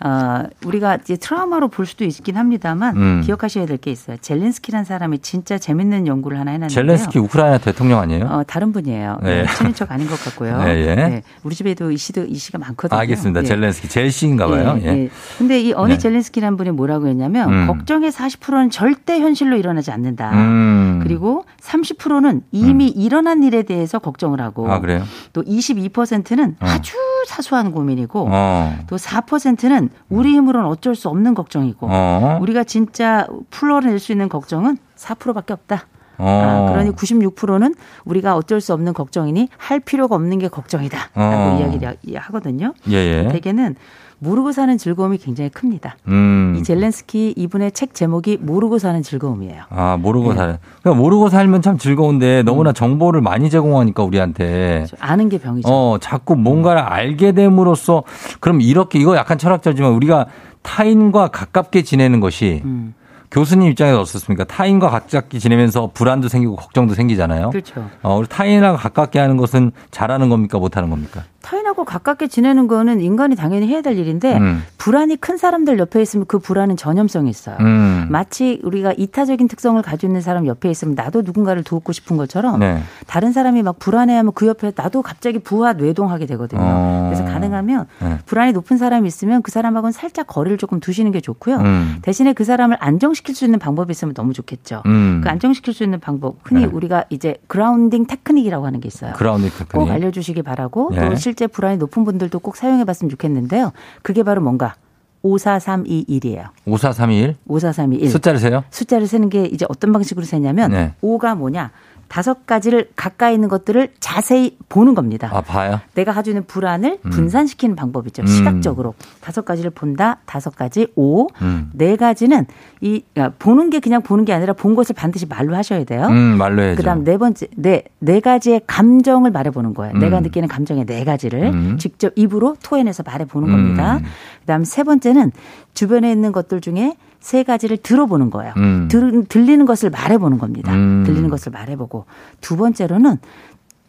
[0.00, 3.22] 어, 우리가 이제 트라우마로 볼 수도 있긴 합니다만 음.
[3.24, 4.16] 기억하셔야 될 게 있어요.
[4.20, 6.74] 젤렌스키라는 사람이 진짜 재밌는 연구를 하나 해놨는데요.
[6.74, 8.24] 젤렌스키 우크라이나 대통령 아니에요?
[8.26, 9.18] 어, 다른 분이에요.
[9.22, 9.42] 네.
[9.42, 9.54] 네.
[9.54, 10.58] 친인척 아닌 것 같고요.
[10.64, 11.22] 네, 예.
[11.44, 12.98] 우리 집에도 이 씨도 이 씨가 많거든요.
[12.98, 13.40] 알겠습니다.
[13.42, 13.44] 예.
[13.44, 14.78] 젤렌스키 젤시인가 봐요.
[14.82, 14.88] 예, 예.
[15.04, 15.10] 예.
[15.38, 15.98] 근데 이 어니 네.
[15.98, 17.66] 젤렌스키라는 분이 뭐라고 했냐면 음.
[17.68, 20.32] 걱정의 40%는 절대 현실로 일어나지 않는다.
[20.32, 20.87] 음.
[21.08, 25.02] 그리고 30%는 이미 일어난 일에 대해서 걱정을 하고 아, 그래요?
[25.32, 26.66] 또 22%는 어.
[26.66, 26.96] 아주
[27.26, 28.76] 사소한 고민이고 어.
[28.86, 32.38] 또 4%는 우리 힘으로는 어쩔 수 없는 걱정이고 어.
[32.40, 35.86] 우리가 진짜 풀어낼 수 있는 걱정은 4%밖에 없다.
[36.18, 36.66] 어.
[36.68, 41.58] 아, 그러니 96%는 우리가 어쩔 수 없는 걱정이니 할 필요가 없는 게 걱정이다라고 어.
[41.60, 42.74] 이야기를 하거든요.
[42.88, 43.28] 예, 예.
[43.32, 43.76] 대개는
[44.20, 45.96] 모르고 사는 즐거움이 굉장히 큽니다.
[46.08, 46.56] 음.
[46.58, 49.62] 이 젤렌스키 이분의 책 제목이 모르고 사는 즐거움이에요.
[49.70, 50.34] 아, 모르고 예.
[50.34, 50.58] 살.
[50.82, 54.86] 그러니까 모르고 살면 참 즐거운데 너무나 정보를 많이 제공하니까 우리한테.
[54.98, 55.68] 아는 게 병이죠.
[55.68, 58.02] 어, 자꾸 뭔가를 알게 됨으로써
[58.40, 60.26] 그럼 이렇게 이거 약간 철학자지만 우리가
[60.62, 62.94] 타인과 가깝게 지내는 것이 음.
[63.30, 64.44] 교수님 입장에서 어떻습니까?
[64.44, 67.50] 타인과 가깝게 지내면서 불안도 생기고 걱정도 생기잖아요.
[67.50, 67.88] 그렇죠.
[68.02, 70.58] 어, 우리 타인하고 가깝게 하는 것은 잘하는 겁니까?
[70.58, 71.24] 못하는 겁니까?
[71.42, 74.62] 타인하고 가깝게 지내는 거는 인간이 당연히 해야 될 일인데 음.
[74.76, 77.56] 불안이 큰 사람들 옆에 있으면 그 불안은 전염성이 있어요.
[77.60, 78.06] 음.
[78.10, 82.82] 마치 우리가 이타적인 특성을 가지고 있는 사람 옆에 있으면 나도 누군가를 돕고 싶은 것처럼 네.
[83.06, 86.60] 다른 사람이 막 불안해하면 그 옆에 나도 갑자기 부하 뇌동하게 되거든요.
[86.62, 87.10] 어.
[87.12, 88.18] 그래서 가능하면 네.
[88.26, 91.56] 불안이 높은 사람이 있으면 그 사람하고는 살짝 거리를 조금 두시는 게 좋고요.
[91.58, 91.98] 음.
[92.02, 94.82] 대신에 그 사람을 안정시킬 수 있는 방법이 있으면 너무 좋겠죠.
[94.86, 95.20] 음.
[95.22, 96.66] 그 안정시킬 수 있는 방법 흔히 네.
[96.66, 99.12] 우리가 이제 그라운딩 테크닉이라고 하는 게 있어요.
[99.14, 99.90] 그라운딩 꼭 테크닉.
[99.90, 101.00] 알려주시기 바라고 예.
[101.00, 103.72] 또 실제 불안이 높은 분들도 꼭 사용해 봤으면 좋겠는데요.
[104.00, 104.76] 그게 바로 뭔가
[105.22, 106.48] 54321이에요.
[106.64, 108.08] 5431 54321.
[108.08, 108.64] 숫자를 세요?
[108.70, 110.94] 숫자를 세는 게 이제 어떤 방식으로 세냐면 네.
[111.02, 111.70] 5가 뭐냐?
[112.08, 115.30] 다섯 가지를 가까이 있는 것들을 자세히 보는 겁니다.
[115.32, 115.80] 아, 봐요?
[115.94, 117.10] 내가 가지고 있는 불안을 음.
[117.10, 118.22] 분산시키는 방법이죠.
[118.22, 118.26] 음.
[118.26, 120.18] 시각적으로 다섯 가지를 본다.
[120.26, 121.28] 다섯 가지 오.
[121.42, 121.70] 음.
[121.74, 122.46] 네 가지는
[122.80, 126.06] 이 아, 보는 게 그냥 보는 게 아니라 본 것을 반드시 말로 하셔야 돼요.
[126.06, 126.76] 음, 말로 해야죠.
[126.76, 129.94] 그 다음 네 번째 네 네 가지의 감정을 말해보는 거예요.
[129.94, 129.98] 음.
[129.98, 131.78] 내가 느끼는 감정의 네 가지를 음.
[131.78, 133.52] 직접 입으로 토해내서 말해보는 음.
[133.52, 134.00] 겁니다.
[134.40, 135.32] 그 다음 세 번째는
[135.74, 138.52] 주변에 있는 것들 중에 세 가지를 들어보는 거예요.
[138.56, 138.88] 음.
[138.90, 140.72] 들, 들리는 것을 말해보는 겁니다.
[140.72, 141.02] 음.
[141.04, 142.04] 들리는 것을 말해보고
[142.40, 143.18] 두 번째로는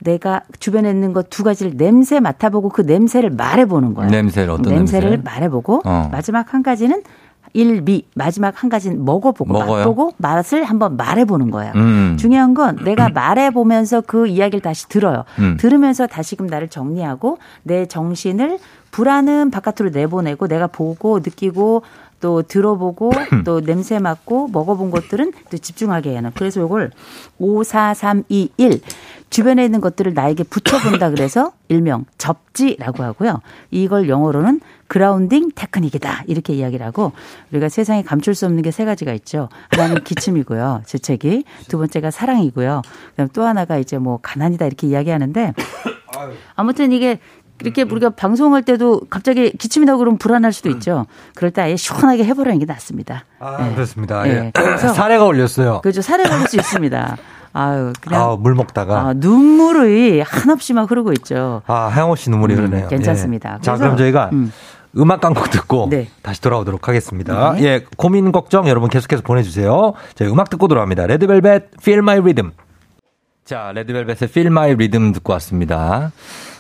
[0.02, 4.10] 내가 주변에 있는 것 두 가지를 냄새 맡아보고 그 냄새를 말해보는 거예요.
[4.10, 5.24] 냄새를 어떤 냄새를 냄새?
[5.24, 6.10] 말해보고 어.
[6.12, 7.02] 마지막 한 가지는
[7.54, 9.78] 일미 마지막 한 가지는 먹어보고 먹어요?
[9.78, 11.74] 맛보고 맛을 한번 말해보는 거예요.
[11.76, 12.16] 음.
[12.20, 15.24] 중요한 건 내가 말해보면서 그 이야기를 다시 들어요.
[15.40, 15.58] 음.
[15.60, 18.60] 들으면서 다시금 나를 정리하고 내 정신을
[18.92, 21.82] 불안은 바깥으로 내보내고 내가 보고 느끼고
[22.20, 23.12] 또 들어보고
[23.46, 26.32] 또 냄새 맡고 먹어본 것들은 또 집중하게 해요.
[26.36, 26.92] 그래서 이걸
[27.38, 28.82] 5, 4, 3, 2, 1
[29.30, 33.42] 주변에 있는 것들을 나에게 붙여본다 그래서 일명 접지라고 하고요.
[33.72, 37.12] 이걸 영어로는 그라운딩 테크닉이다 이렇게 이야기를 하고
[37.52, 39.50] 우리가 세상에 감출 수 없는 게 세 가지가 있죠.
[39.70, 41.44] 하나는 기침이고요, 재채기.
[41.68, 42.82] 두 번째가 사랑이고요.
[43.12, 45.54] 그다음 또 하나가 이제 뭐 가난이다 이렇게 이야기하는데
[46.56, 47.20] 아무튼 이게
[47.62, 51.06] 이렇게 우리가 방송할 때도 갑자기 기침이 나고 그러면 불안할 수도 있죠.
[51.36, 53.26] 그럴 때 아예 시원하게 해보라는 게 낫습니다.
[53.40, 53.74] 아, 네.
[53.76, 54.24] 그렇습니다.
[54.24, 54.52] 네, 예.
[54.54, 55.82] 그래서- 사례가 올렸어요.
[55.82, 56.02] 그죠.
[56.02, 57.18] 살에 걸릴 수 있습니다.
[57.52, 59.00] 아유, 그냥 아, 물 먹다가.
[59.00, 61.62] 아, 눈물이 한없이 막 흐르고 있죠.
[61.68, 62.88] 아, 하영호 씨 눈물이 음, 흐르네요.
[62.88, 63.56] 괜찮습니다.
[63.60, 63.62] 예.
[63.62, 64.52] 자, 그럼 저희가 음.
[64.98, 66.08] 음악 광고 듣고 네.
[66.22, 67.54] 다시 돌아오도록 하겠습니다.
[67.54, 67.64] 네.
[67.64, 69.94] 예, 고민 걱정 여러분 계속해서 보내주세요.
[70.16, 71.08] 저희 음악 듣고 돌아옵니다.
[71.08, 72.52] 레드벨벳 Feel My Rhythm.
[73.50, 76.12] 자, 레드벨벳의 Feel My Rhythm 듣고 왔습니다.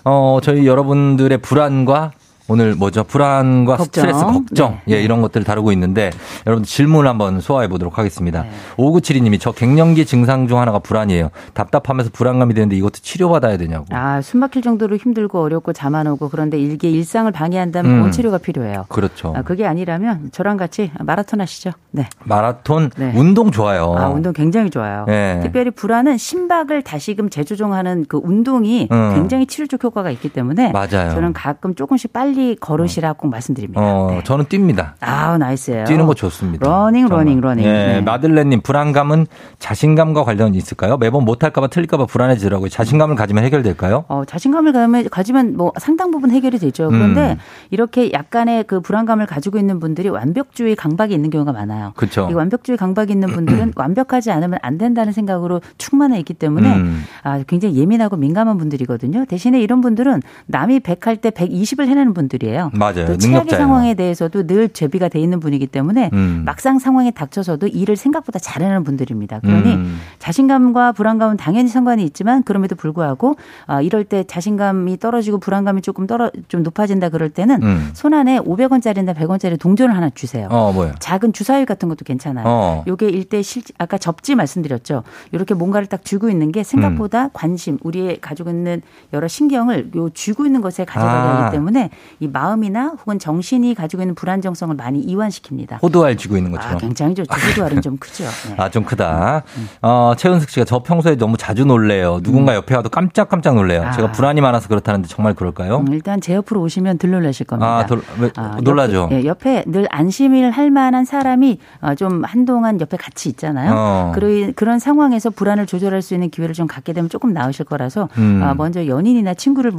[0.03, 2.13] 어, 저희 여러분들의 불안과
[2.49, 3.03] 오늘 뭐죠?
[3.03, 3.85] 불안과 걱정.
[4.03, 4.79] 스트레스, 걱정.
[4.85, 4.95] 네.
[4.95, 6.09] 예, 이런 것들을 다루고 있는데
[6.47, 8.41] 여러분 질문 한번 소화해 보도록 하겠습니다.
[8.43, 8.49] 네.
[8.77, 11.29] 5972님이 저 갱년기 증상 중 하나가 불안이에요.
[11.53, 13.85] 답답하면서 불안감이 되는데 이것도 치료받아야 되냐고.
[13.91, 18.11] 아, 숨 막힐 정도로 힘들고 어렵고 잠 안 오고 그런데 이게 일상을 방해한다면 음.
[18.11, 18.85] 치료가 필요해요.
[18.89, 19.33] 그렇죠.
[19.35, 21.71] 아, 그게 아니라면 저랑 같이 마라톤 하시죠.
[21.91, 22.07] 네.
[22.23, 23.11] 마라톤 네.
[23.15, 23.93] 운동 좋아요.
[23.97, 25.05] 아, 운동 굉장히 좋아요.
[25.07, 25.39] 네.
[25.41, 29.15] 특별히 불안은 심박을 다시금 재조정하는 그 운동이 음.
[29.15, 31.09] 굉장히 치료적 효과가 있기 때문에 맞아요.
[31.11, 33.81] 저는 가끔 조금씩 빨리 빨리 걸으시라 꼭 말씀드립니다.
[33.81, 34.93] 어, 저는 뜁니다.
[35.01, 35.83] 아, nice예요.
[35.83, 36.65] 뛰는 거 좋습니다.
[36.65, 37.25] 러닝, 정말.
[37.25, 37.65] 러닝, 러닝.
[37.65, 38.01] 예, 네.
[38.01, 39.27] 마들렌님 불안감은
[39.59, 40.95] 자신감과 관련이 있을까요?
[40.97, 42.69] 매번 못할까봐 틀릴까봐 불안해지더라고요.
[42.69, 44.05] 자신감을 가지면 해결될까요?
[44.07, 46.87] 어, 자신감을 가지면, 가지면 뭐 상당 부분 해결이 되죠.
[46.87, 47.37] 그런데 음.
[47.71, 51.91] 이렇게 약간의 그 불안감을 가지고 있는 분들이 완벽주의 강박이 있는 경우가 많아요.
[51.97, 52.29] 그쵸.
[52.31, 57.03] 이 완벽주의 강박이 있는 분들은 완벽하지 않으면 안 된다는 생각으로 충만해 있기 때문에 음.
[57.23, 59.25] 아, 굉장히 예민하고 민감한 분들이거든요.
[59.25, 62.71] 대신에 이런 분들은 남이 100할 때 120을 해내는 분들 이에요.
[62.73, 63.05] 맞아요.
[63.05, 63.49] 또 최악의.
[63.51, 66.43] 상황에 대해서도 늘 제비가 돼 있는 분이기 때문에 음.
[66.45, 69.39] 막상 상황에 닥쳐서도 일을 생각보다 잘하는 분들입니다.
[69.39, 69.99] 그러니 음.
[70.19, 76.31] 자신감과 불안감은 당연히 상관이 있지만 그럼에도 불구하고 아, 이럴 때 자신감이 떨어지고 불안감이 조금 떨어
[76.47, 77.89] 좀 높아진다 그럴 때는 음.
[77.93, 80.47] 손 안에 500원짜리나 100원짜리 동전을 하나 주세요.
[80.51, 80.93] 어, 뭐요?
[80.99, 82.45] 작은 주사위 같은 것도 괜찮아요.
[82.47, 82.83] 어.
[82.87, 85.03] 요게 일대 실 아까 접지 말씀드렸죠.
[85.31, 87.29] 이렇게 뭔가를 딱 쥐고 있는 게 생각보다 음.
[87.33, 88.81] 관심, 우리의 가지고 있는
[89.13, 91.45] 여러 신경을 요 쥐고 있는 것에 가져가게 아.
[91.45, 95.81] 하기 때문에 이 마음이나 혹은 정신이 가지고 있는 불안정성을 많이 이완시킵니다.
[95.81, 96.77] 호두알 쥐고 있는 아, 것처럼.
[96.79, 97.29] 굉장히 좋죠.
[97.33, 98.23] 호두알은 좀 크죠.
[98.23, 98.55] 네.
[98.57, 99.43] 아, 좀 크다.
[99.81, 102.19] 어, 최은숙 씨가 저 평소에 너무 자주 놀래요.
[102.23, 103.81] 누군가 옆에 와도 깜짝깜짝 놀래요.
[103.81, 103.87] 음.
[103.87, 103.91] 아.
[103.91, 105.77] 제가 불안이 많아서 그렇다는데 정말 그럴까요?
[105.79, 107.77] 음, 일단 제 옆으로 오시면 들놀라실 겁니다.
[107.79, 109.03] 아, 돌- 왜- 아, 놀라죠?
[109.03, 113.73] 옆에, 예, 옆에 늘 안심을 할 만한 사람이 어, 좀 한동안 옆에 같이 있잖아요.
[113.75, 114.11] 어.
[114.15, 118.41] 그런 그런 상황에서 불안을 조절할 수 있는 기회를 좀 갖게 되면 조금 나으실 거라서 음.
[118.43, 119.71] 아, 먼저 연인이나 친구를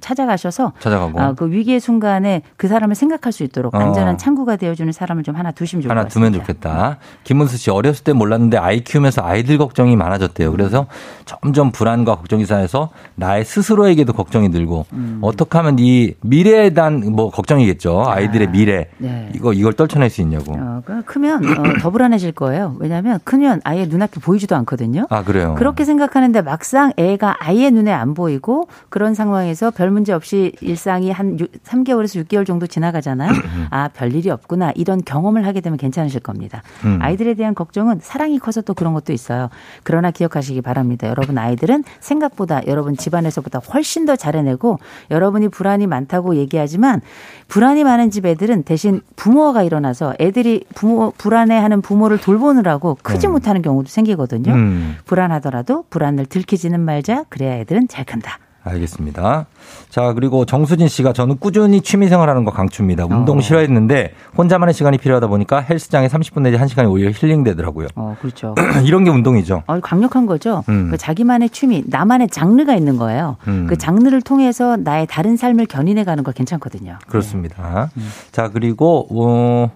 [0.00, 1.20] 찾아가셔서 찾아가고.
[1.20, 3.78] 아, 그 위기의 순간에 그 사람을 생각할 수 있도록 어.
[3.78, 6.30] 안전한 창구가 되어주는 사람을 좀 하나 두시면 좋을 하나 것 같습니다.
[6.30, 6.98] 두면 좋겠다.
[7.24, 10.52] 김문수 씨 어렸을 때 몰랐는데 아이 키우면서 아이들 걱정이 많아졌대요.
[10.52, 10.86] 그래서
[11.24, 15.18] 점점 불안과 걱정이 쌓여서 나의 스스로에게도 걱정이 늘고 음.
[15.22, 18.04] 어떻게 하면 이 미래에 대한 뭐 걱정이겠죠.
[18.06, 19.30] 아이들의 미래 네.
[19.34, 20.54] 이거 이걸 떨쳐낼 수 있냐고.
[20.56, 22.76] 어, 그 크면 어, 더 불안해질 거예요.
[22.78, 25.06] 왜냐하면 크면 아예 눈앞에 보이지도 않거든요.
[25.10, 25.54] 아 그래요.
[25.58, 31.38] 그렇게 생각하는데 막상 애가 아예 눈에 안 보이고 그런 상황에서 별 문제 없이 일상이 한
[31.46, 33.30] 3개월에서 6개월 정도 지나가잖아요.
[33.70, 34.72] 아, 별일이 없구나.
[34.74, 36.62] 이런 경험을 하게 되면 괜찮으실 겁니다.
[36.84, 36.98] 음.
[37.00, 39.50] 아이들에 대한 걱정은 사랑이 커서 또 그런 것도 있어요.
[39.82, 41.08] 그러나 기억하시기 바랍니다.
[41.08, 44.78] 여러분 아이들은 생각보다 여러분 집안에서보다 훨씬 더 잘해내고
[45.10, 47.00] 여러분이 불안이 많다고 얘기하지만
[47.48, 53.32] 불안이 많은 집 애들은 대신 부모가 일어나서 애들이 부모 불안해하는 부모를 돌보느라고 크지 음.
[53.32, 54.52] 못하는 경우도 생기거든요.
[54.52, 54.96] 음.
[55.04, 57.24] 불안하더라도 불안을 들키지는 말자.
[57.28, 58.38] 그래야 애들은 잘 큰다.
[58.62, 59.46] 알겠습니다.
[59.88, 63.06] 자, 그리고 정수진 씨가 저는 꾸준히 취미 생활하는 거 강추입니다.
[63.06, 63.40] 운동 어.
[63.40, 67.88] 싫어했는데 혼자만의 시간이 필요하다 보니까 헬스장에 30분 내지 1시간이 오히려 힐링되더라고요.
[67.96, 68.54] 어, 그렇죠.
[68.84, 69.62] 이런 게 운동이죠.
[69.66, 70.64] 어, 강력한 거죠.
[70.68, 70.88] 음.
[70.90, 73.36] 그 자기만의 취미, 나만의 장르가 있는 거예요.
[73.48, 73.66] 음.
[73.68, 76.98] 그 장르를 통해서 나의 다른 삶을 견인해 가는 거 괜찮거든요.
[77.08, 77.90] 그렇습니다.
[78.32, 79.70] 자, 그리고, 어,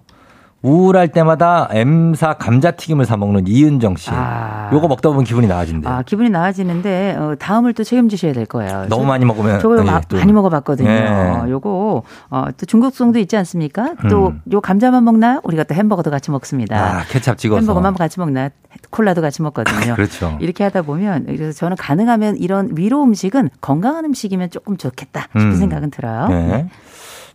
[0.68, 4.08] 우울할 때마다 M사 감자튀김을 사 먹는 이은정 씨.
[4.10, 4.70] 아.
[4.72, 5.92] 요거 먹다 보면 기분이 나아진대요.
[5.92, 8.86] 아, 기분이 나아지는데 어, 다음을 또 책임지셔야 될 거예요.
[8.88, 9.60] 너무 저- 많이 먹으면.
[9.60, 10.00] 저거 예, 마-.
[10.10, 10.88] 많이 먹어 봤거든요.
[10.88, 11.50] 예.
[11.50, 13.94] 요거 어, 또 중국성도 있지 않습니까?
[14.08, 14.40] 또 음.
[14.52, 15.40] 요 감자만 먹나요?
[15.44, 16.76] 우리가 또 햄버거도 같이 먹습니다.
[17.00, 17.60] 아, 케찹 찍어서.
[17.60, 18.48] 햄버거만 같이 먹나?
[18.88, 19.94] 콜라도 같이 먹거든요.
[19.96, 20.38] 그렇죠.
[20.40, 25.56] 이렇게 하다 보면 그래서 저는 가능하면 이런 위로 음식은 건강한 음식이면 조금 좋겠다 싶은 음.
[25.56, 26.28] 생각은 들어요.
[26.28, 26.68] 네.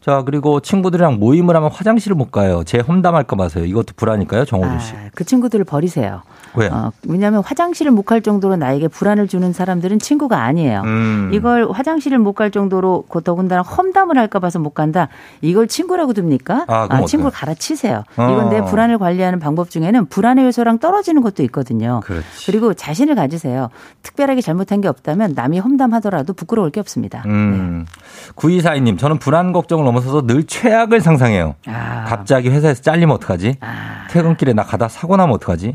[0.01, 2.63] 자, 그리고 친구들이랑 모임을 하면 화장실을 못 가요.
[2.65, 3.65] 제 험담할까 봐서요.
[3.65, 4.45] 이것도 불안일까요?
[4.45, 4.93] 정호주 씨.
[4.95, 6.21] 아, 그 친구들을 버리세요.
[6.55, 6.69] 왜요?
[6.73, 10.81] 어, 왜냐하면 화장실을 못 갈 정도로 나에게 불안을 주는 사람들은 친구가 아니에요.
[10.85, 11.29] 음.
[11.33, 15.09] 이걸 화장실을 못 갈 정도로 그 더군다나 험담을 할까 봐서 못 간다.
[15.41, 16.65] 이걸 친구라고 둡니까?
[16.67, 17.31] 아, 그럼 친구를?
[17.31, 18.03] 갈아치세요.
[18.17, 18.29] 어.
[18.31, 21.99] 이건 내 불안을 관리하는 방법 중에는 불안의 요소랑 떨어지는 것도 있거든요.
[22.05, 22.45] 그렇지.
[22.47, 23.69] 그리고 자신을 가지세요.
[24.01, 27.21] 특별하게 잘못한 게 없다면 남이 험담하더라도 부끄러울 게 없습니다.
[27.27, 27.85] 음.
[28.35, 31.55] 9242님, 저는 불안 걱정을 넘어 서서 늘 최악을 상상해요.
[31.67, 32.05] 아.
[32.07, 33.55] 갑자기 회사에서 잘리면 어떡하지?
[33.61, 34.07] 아.
[34.09, 35.73] 퇴근길에 나 가다 사고 나면 어떡하지?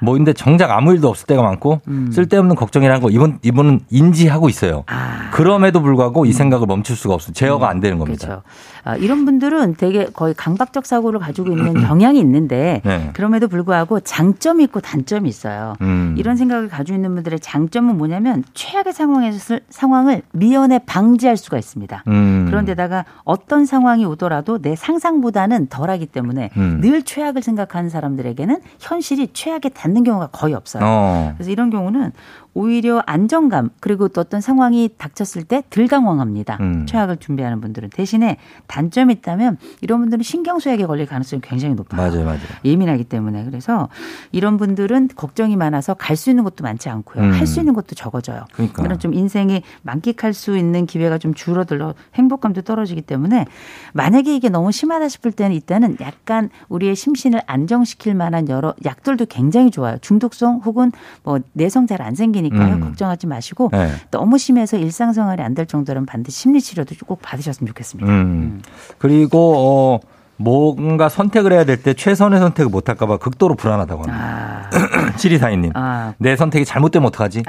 [0.00, 2.10] 뭐 근데 정작 아무 일도 없을 때가 많고 음.
[2.12, 4.84] 쓸데없는 걱정이라는 거 이분 이분은 인지하고 있어요.
[4.86, 5.30] 아.
[5.32, 7.32] 그럼에도 불구하고 이 생각을 멈출 수가 없어요.
[7.32, 8.26] 제어가 안 되는 겁니다.
[8.26, 8.42] 그렇죠.
[8.42, 13.10] 아, 이런 분들은 되게 거의 강박적 사고를 가지고 있는 경향이 있는데 네.
[13.14, 15.74] 그럼에도 불구하고 장점이 있고 단점이 있어요.
[15.80, 16.14] 음.
[16.18, 22.04] 이런 생각을 가지고 있는 분들의 장점은 뭐냐면 최악의 상황에서 쓸- 상황을 미연에 방지할 수가 있습니다.
[22.08, 22.46] 음.
[22.48, 26.80] 그런데다가 어떤 상황이 오더라도 내 상상보다는 덜하기 때문에 음.
[26.80, 30.82] 늘 최악을 생각하는 사람들에게는 현실이 최악에 닿는 경우가 거의 없어요.
[30.84, 31.32] 어.
[31.36, 32.12] 그래서 이런 경우는
[32.56, 36.56] 오히려 안정감 그리고 또 어떤 상황이 닥쳤을 때 덜 당황합니다.
[36.60, 36.86] 음.
[36.86, 42.00] 최악을 준비하는 분들은 대신에 단점이 있다면 이런 분들은 신경쇠약에 걸릴 가능성이 굉장히 높아요.
[42.00, 42.40] 맞아요, 맞아요.
[42.64, 43.90] 예민하기 때문에 그래서
[44.32, 47.22] 이런 분들은 걱정이 많아서 갈 수 있는 것도 많지 않고요.
[47.22, 47.32] 음.
[47.32, 48.44] 할수 있는 것도 적어져요.
[48.52, 48.82] 그러니까.
[48.82, 53.44] 그런 좀 인생이 만끽할 수 있는 기회가 좀 줄어들어 행복감도 떨어지기 때문에
[53.92, 59.70] 만약에 이게 너무 심하다 싶을 때는 이때는 약간 우리의 심신을 안정시킬 만한 여러 약들도 굉장히
[59.70, 59.98] 좋아요.
[60.00, 60.90] 중독성 혹은
[61.22, 62.74] 뭐 내성 잘 안 생기니까 테니까요.
[62.76, 62.80] 음.
[62.80, 63.90] 걱정하지 마시고 네.
[64.10, 68.10] 너무 심해서 일상생활이 안 될 정도면 반드시 심리 치료도 꼭 받으셨으면 좋겠습니다.
[68.10, 68.60] 음.
[68.98, 70.00] 그리고 어
[70.38, 74.68] 뭔가 선택을 해야 될 때 최선의 선택을 못 할까봐 극도로 불안하다고 합니다.
[74.70, 75.72] 아, 치리사인님.
[75.74, 76.12] 아.
[76.18, 77.44] 내 선택이 잘못되면 어떡하지?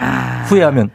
[0.47, 0.89] 후회하면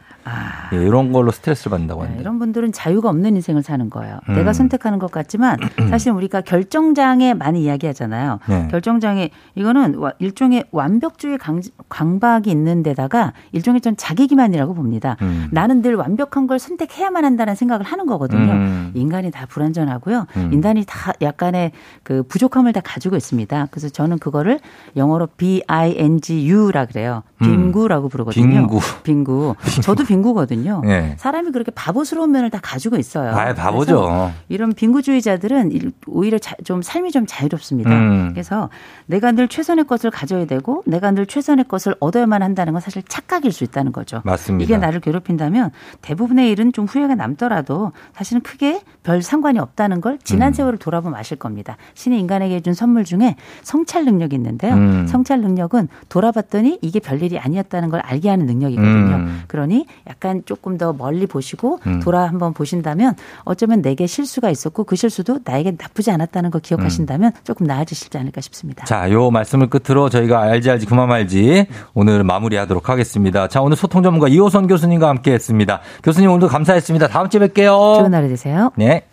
[0.73, 2.21] 예, 이런 걸로 스트레스를 받는다고 네, 합니다.
[2.21, 4.19] 이런 분들은 자유가 없는 인생을 사는 거예요.
[4.29, 4.35] 음.
[4.35, 5.57] 내가 선택하는 것 같지만
[5.89, 8.39] 사실 우리가 결정장애 많이 이야기하잖아요.
[8.47, 8.67] 네.
[8.71, 15.17] 결정장애 이거는 와- 일종의 완벽주의 강, 강박이 있는 데다가 일종의 좀 자기기만이라고 봅니다.
[15.21, 15.47] 음.
[15.51, 18.51] 나는 늘 완벽한 걸 선택해야만 한다는 생각을 하는 거거든요.
[18.53, 18.91] 음.
[18.93, 20.27] 인간이 다 불완전하고요.
[20.37, 20.49] 음.
[20.53, 21.71] 인간이 다 약간의
[22.03, 23.67] 그 부족함을 다 가지고 있습니다.
[23.71, 24.59] 그래서 저는 그거를
[24.95, 27.23] 영어로 B-I-N-G-U라 그래요.
[27.41, 27.47] 음.
[27.47, 28.45] 빙구라고 부르거든요.
[28.47, 28.79] 빙구.
[29.03, 29.55] 빙구.
[29.81, 30.81] 저도 빙구 거든요.
[30.85, 31.15] 예.
[31.17, 33.31] 사람이 그렇게 바보스러운 면을 다 가지고 있어요.
[33.31, 34.31] 아, 바보죠.
[34.49, 37.89] 이런 빙구주의자들은 일- 오히려 자- 좀 삶이 좀 자유롭습니다.
[37.89, 38.29] 음.
[38.33, 38.69] 그래서
[39.07, 43.51] 내가 늘 최선의 것을 가져야 되고 내가 늘 최선의 것을 얻어야만 한다는 건 사실 착각일
[43.51, 44.21] 수 있다는 거죠.
[44.23, 44.63] 맞습니다.
[44.63, 45.71] 이게 나를 괴롭힌다면
[46.01, 50.53] 대부분의 일은 좀 후회가 남더라도 사실은 크게 별 상관이 없다는 걸 지난 음.
[50.53, 51.77] 세월을 돌아보면 아실 겁니다.
[51.95, 54.73] 신이 인간에게 준 선물 중에 성찰 능력이 있는데요.
[54.75, 55.07] 음.
[55.07, 59.15] 성찰 능력은 돌아봤더니 이게 별일이 아니었다는 걸 알게 하는 능력이거든요.
[59.15, 59.41] 음.
[59.47, 61.99] 그러니 약간 조금 더 멀리 보시고 음.
[62.01, 67.65] 돌아 한번 보신다면 어쩌면 내게 실수가 있었고 그 실수도 나에게 나쁘지 않았다는 걸 기억하신다면 조금
[67.65, 68.83] 나아지시지 않을까 싶습니다.
[68.83, 68.85] 음.
[68.85, 73.47] 자, 요 말씀을 끝으로 저희가 알지 알지 그만 말지 오늘 마무리하도록 하겠습니다.
[73.47, 75.81] 자, 오늘 소통 전문가 이호선 교수님과 함께 했습니다.
[76.03, 77.07] 교수님 오늘도 감사했습니다.
[77.07, 77.99] 다음 주에 뵐게요.
[77.99, 78.71] 좋은 하루 되세요.
[78.75, 79.05] 네.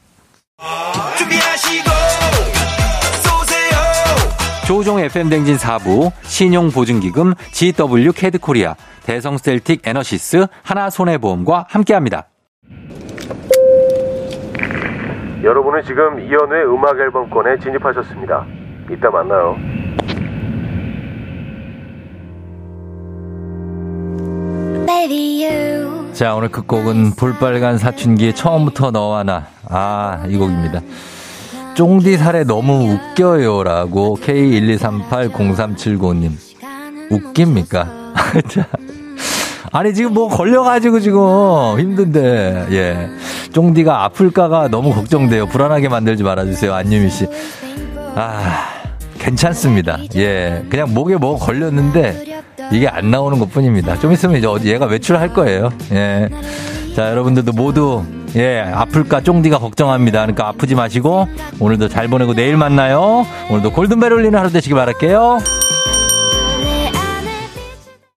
[4.70, 12.28] 조우종 FM 댕진 4부 신용보증기금 GW 캐드코리아 대성 셀틱 에너시스 하나손해보험과 함께합니다.
[15.42, 18.47] 여러분은 지금 이연우의 음악 앨범권에 진입하셨습니다.
[18.92, 19.56] 이따 만나요.
[26.12, 29.48] 자, 오늘 끝곡은 볼빨간 사춘기의 처음부터 너와 나.
[29.68, 30.80] 아, 이 곡입니다.
[31.74, 36.30] 쫑디 살에 너무 웃겨요라고 K123803795님.
[37.10, 38.12] 웃깁니까?
[38.48, 38.66] 자.
[39.72, 41.20] 아니, 지금 뭐 걸려가지고 지금
[41.78, 43.09] 힘든데, 예.
[43.52, 45.47] 쫑디가 아플까가 너무 걱정돼요.
[45.47, 46.74] 불안하게 만들지 말아주세요.
[46.74, 47.26] 안유미 씨.
[48.14, 48.66] 아,
[49.18, 49.98] 괜찮습니다.
[50.16, 50.64] 예.
[50.68, 52.42] 그냥 목에 뭐 걸렸는데
[52.72, 53.98] 이게 안 나오는 것 뿐입니다.
[53.98, 55.70] 좀 있으면 이제 얘가 외출할 거예요.
[55.92, 56.28] 예.
[56.94, 58.04] 자, 여러분들도 모두
[58.36, 60.20] 예, 아플까 쫑디가 걱정합니다.
[60.20, 63.26] 그러니까 아프지 마시고 오늘도 잘 보내고 내일 만나요.
[63.48, 65.38] 오늘도 골든벨 울리는 하루 되시길 바랄게요.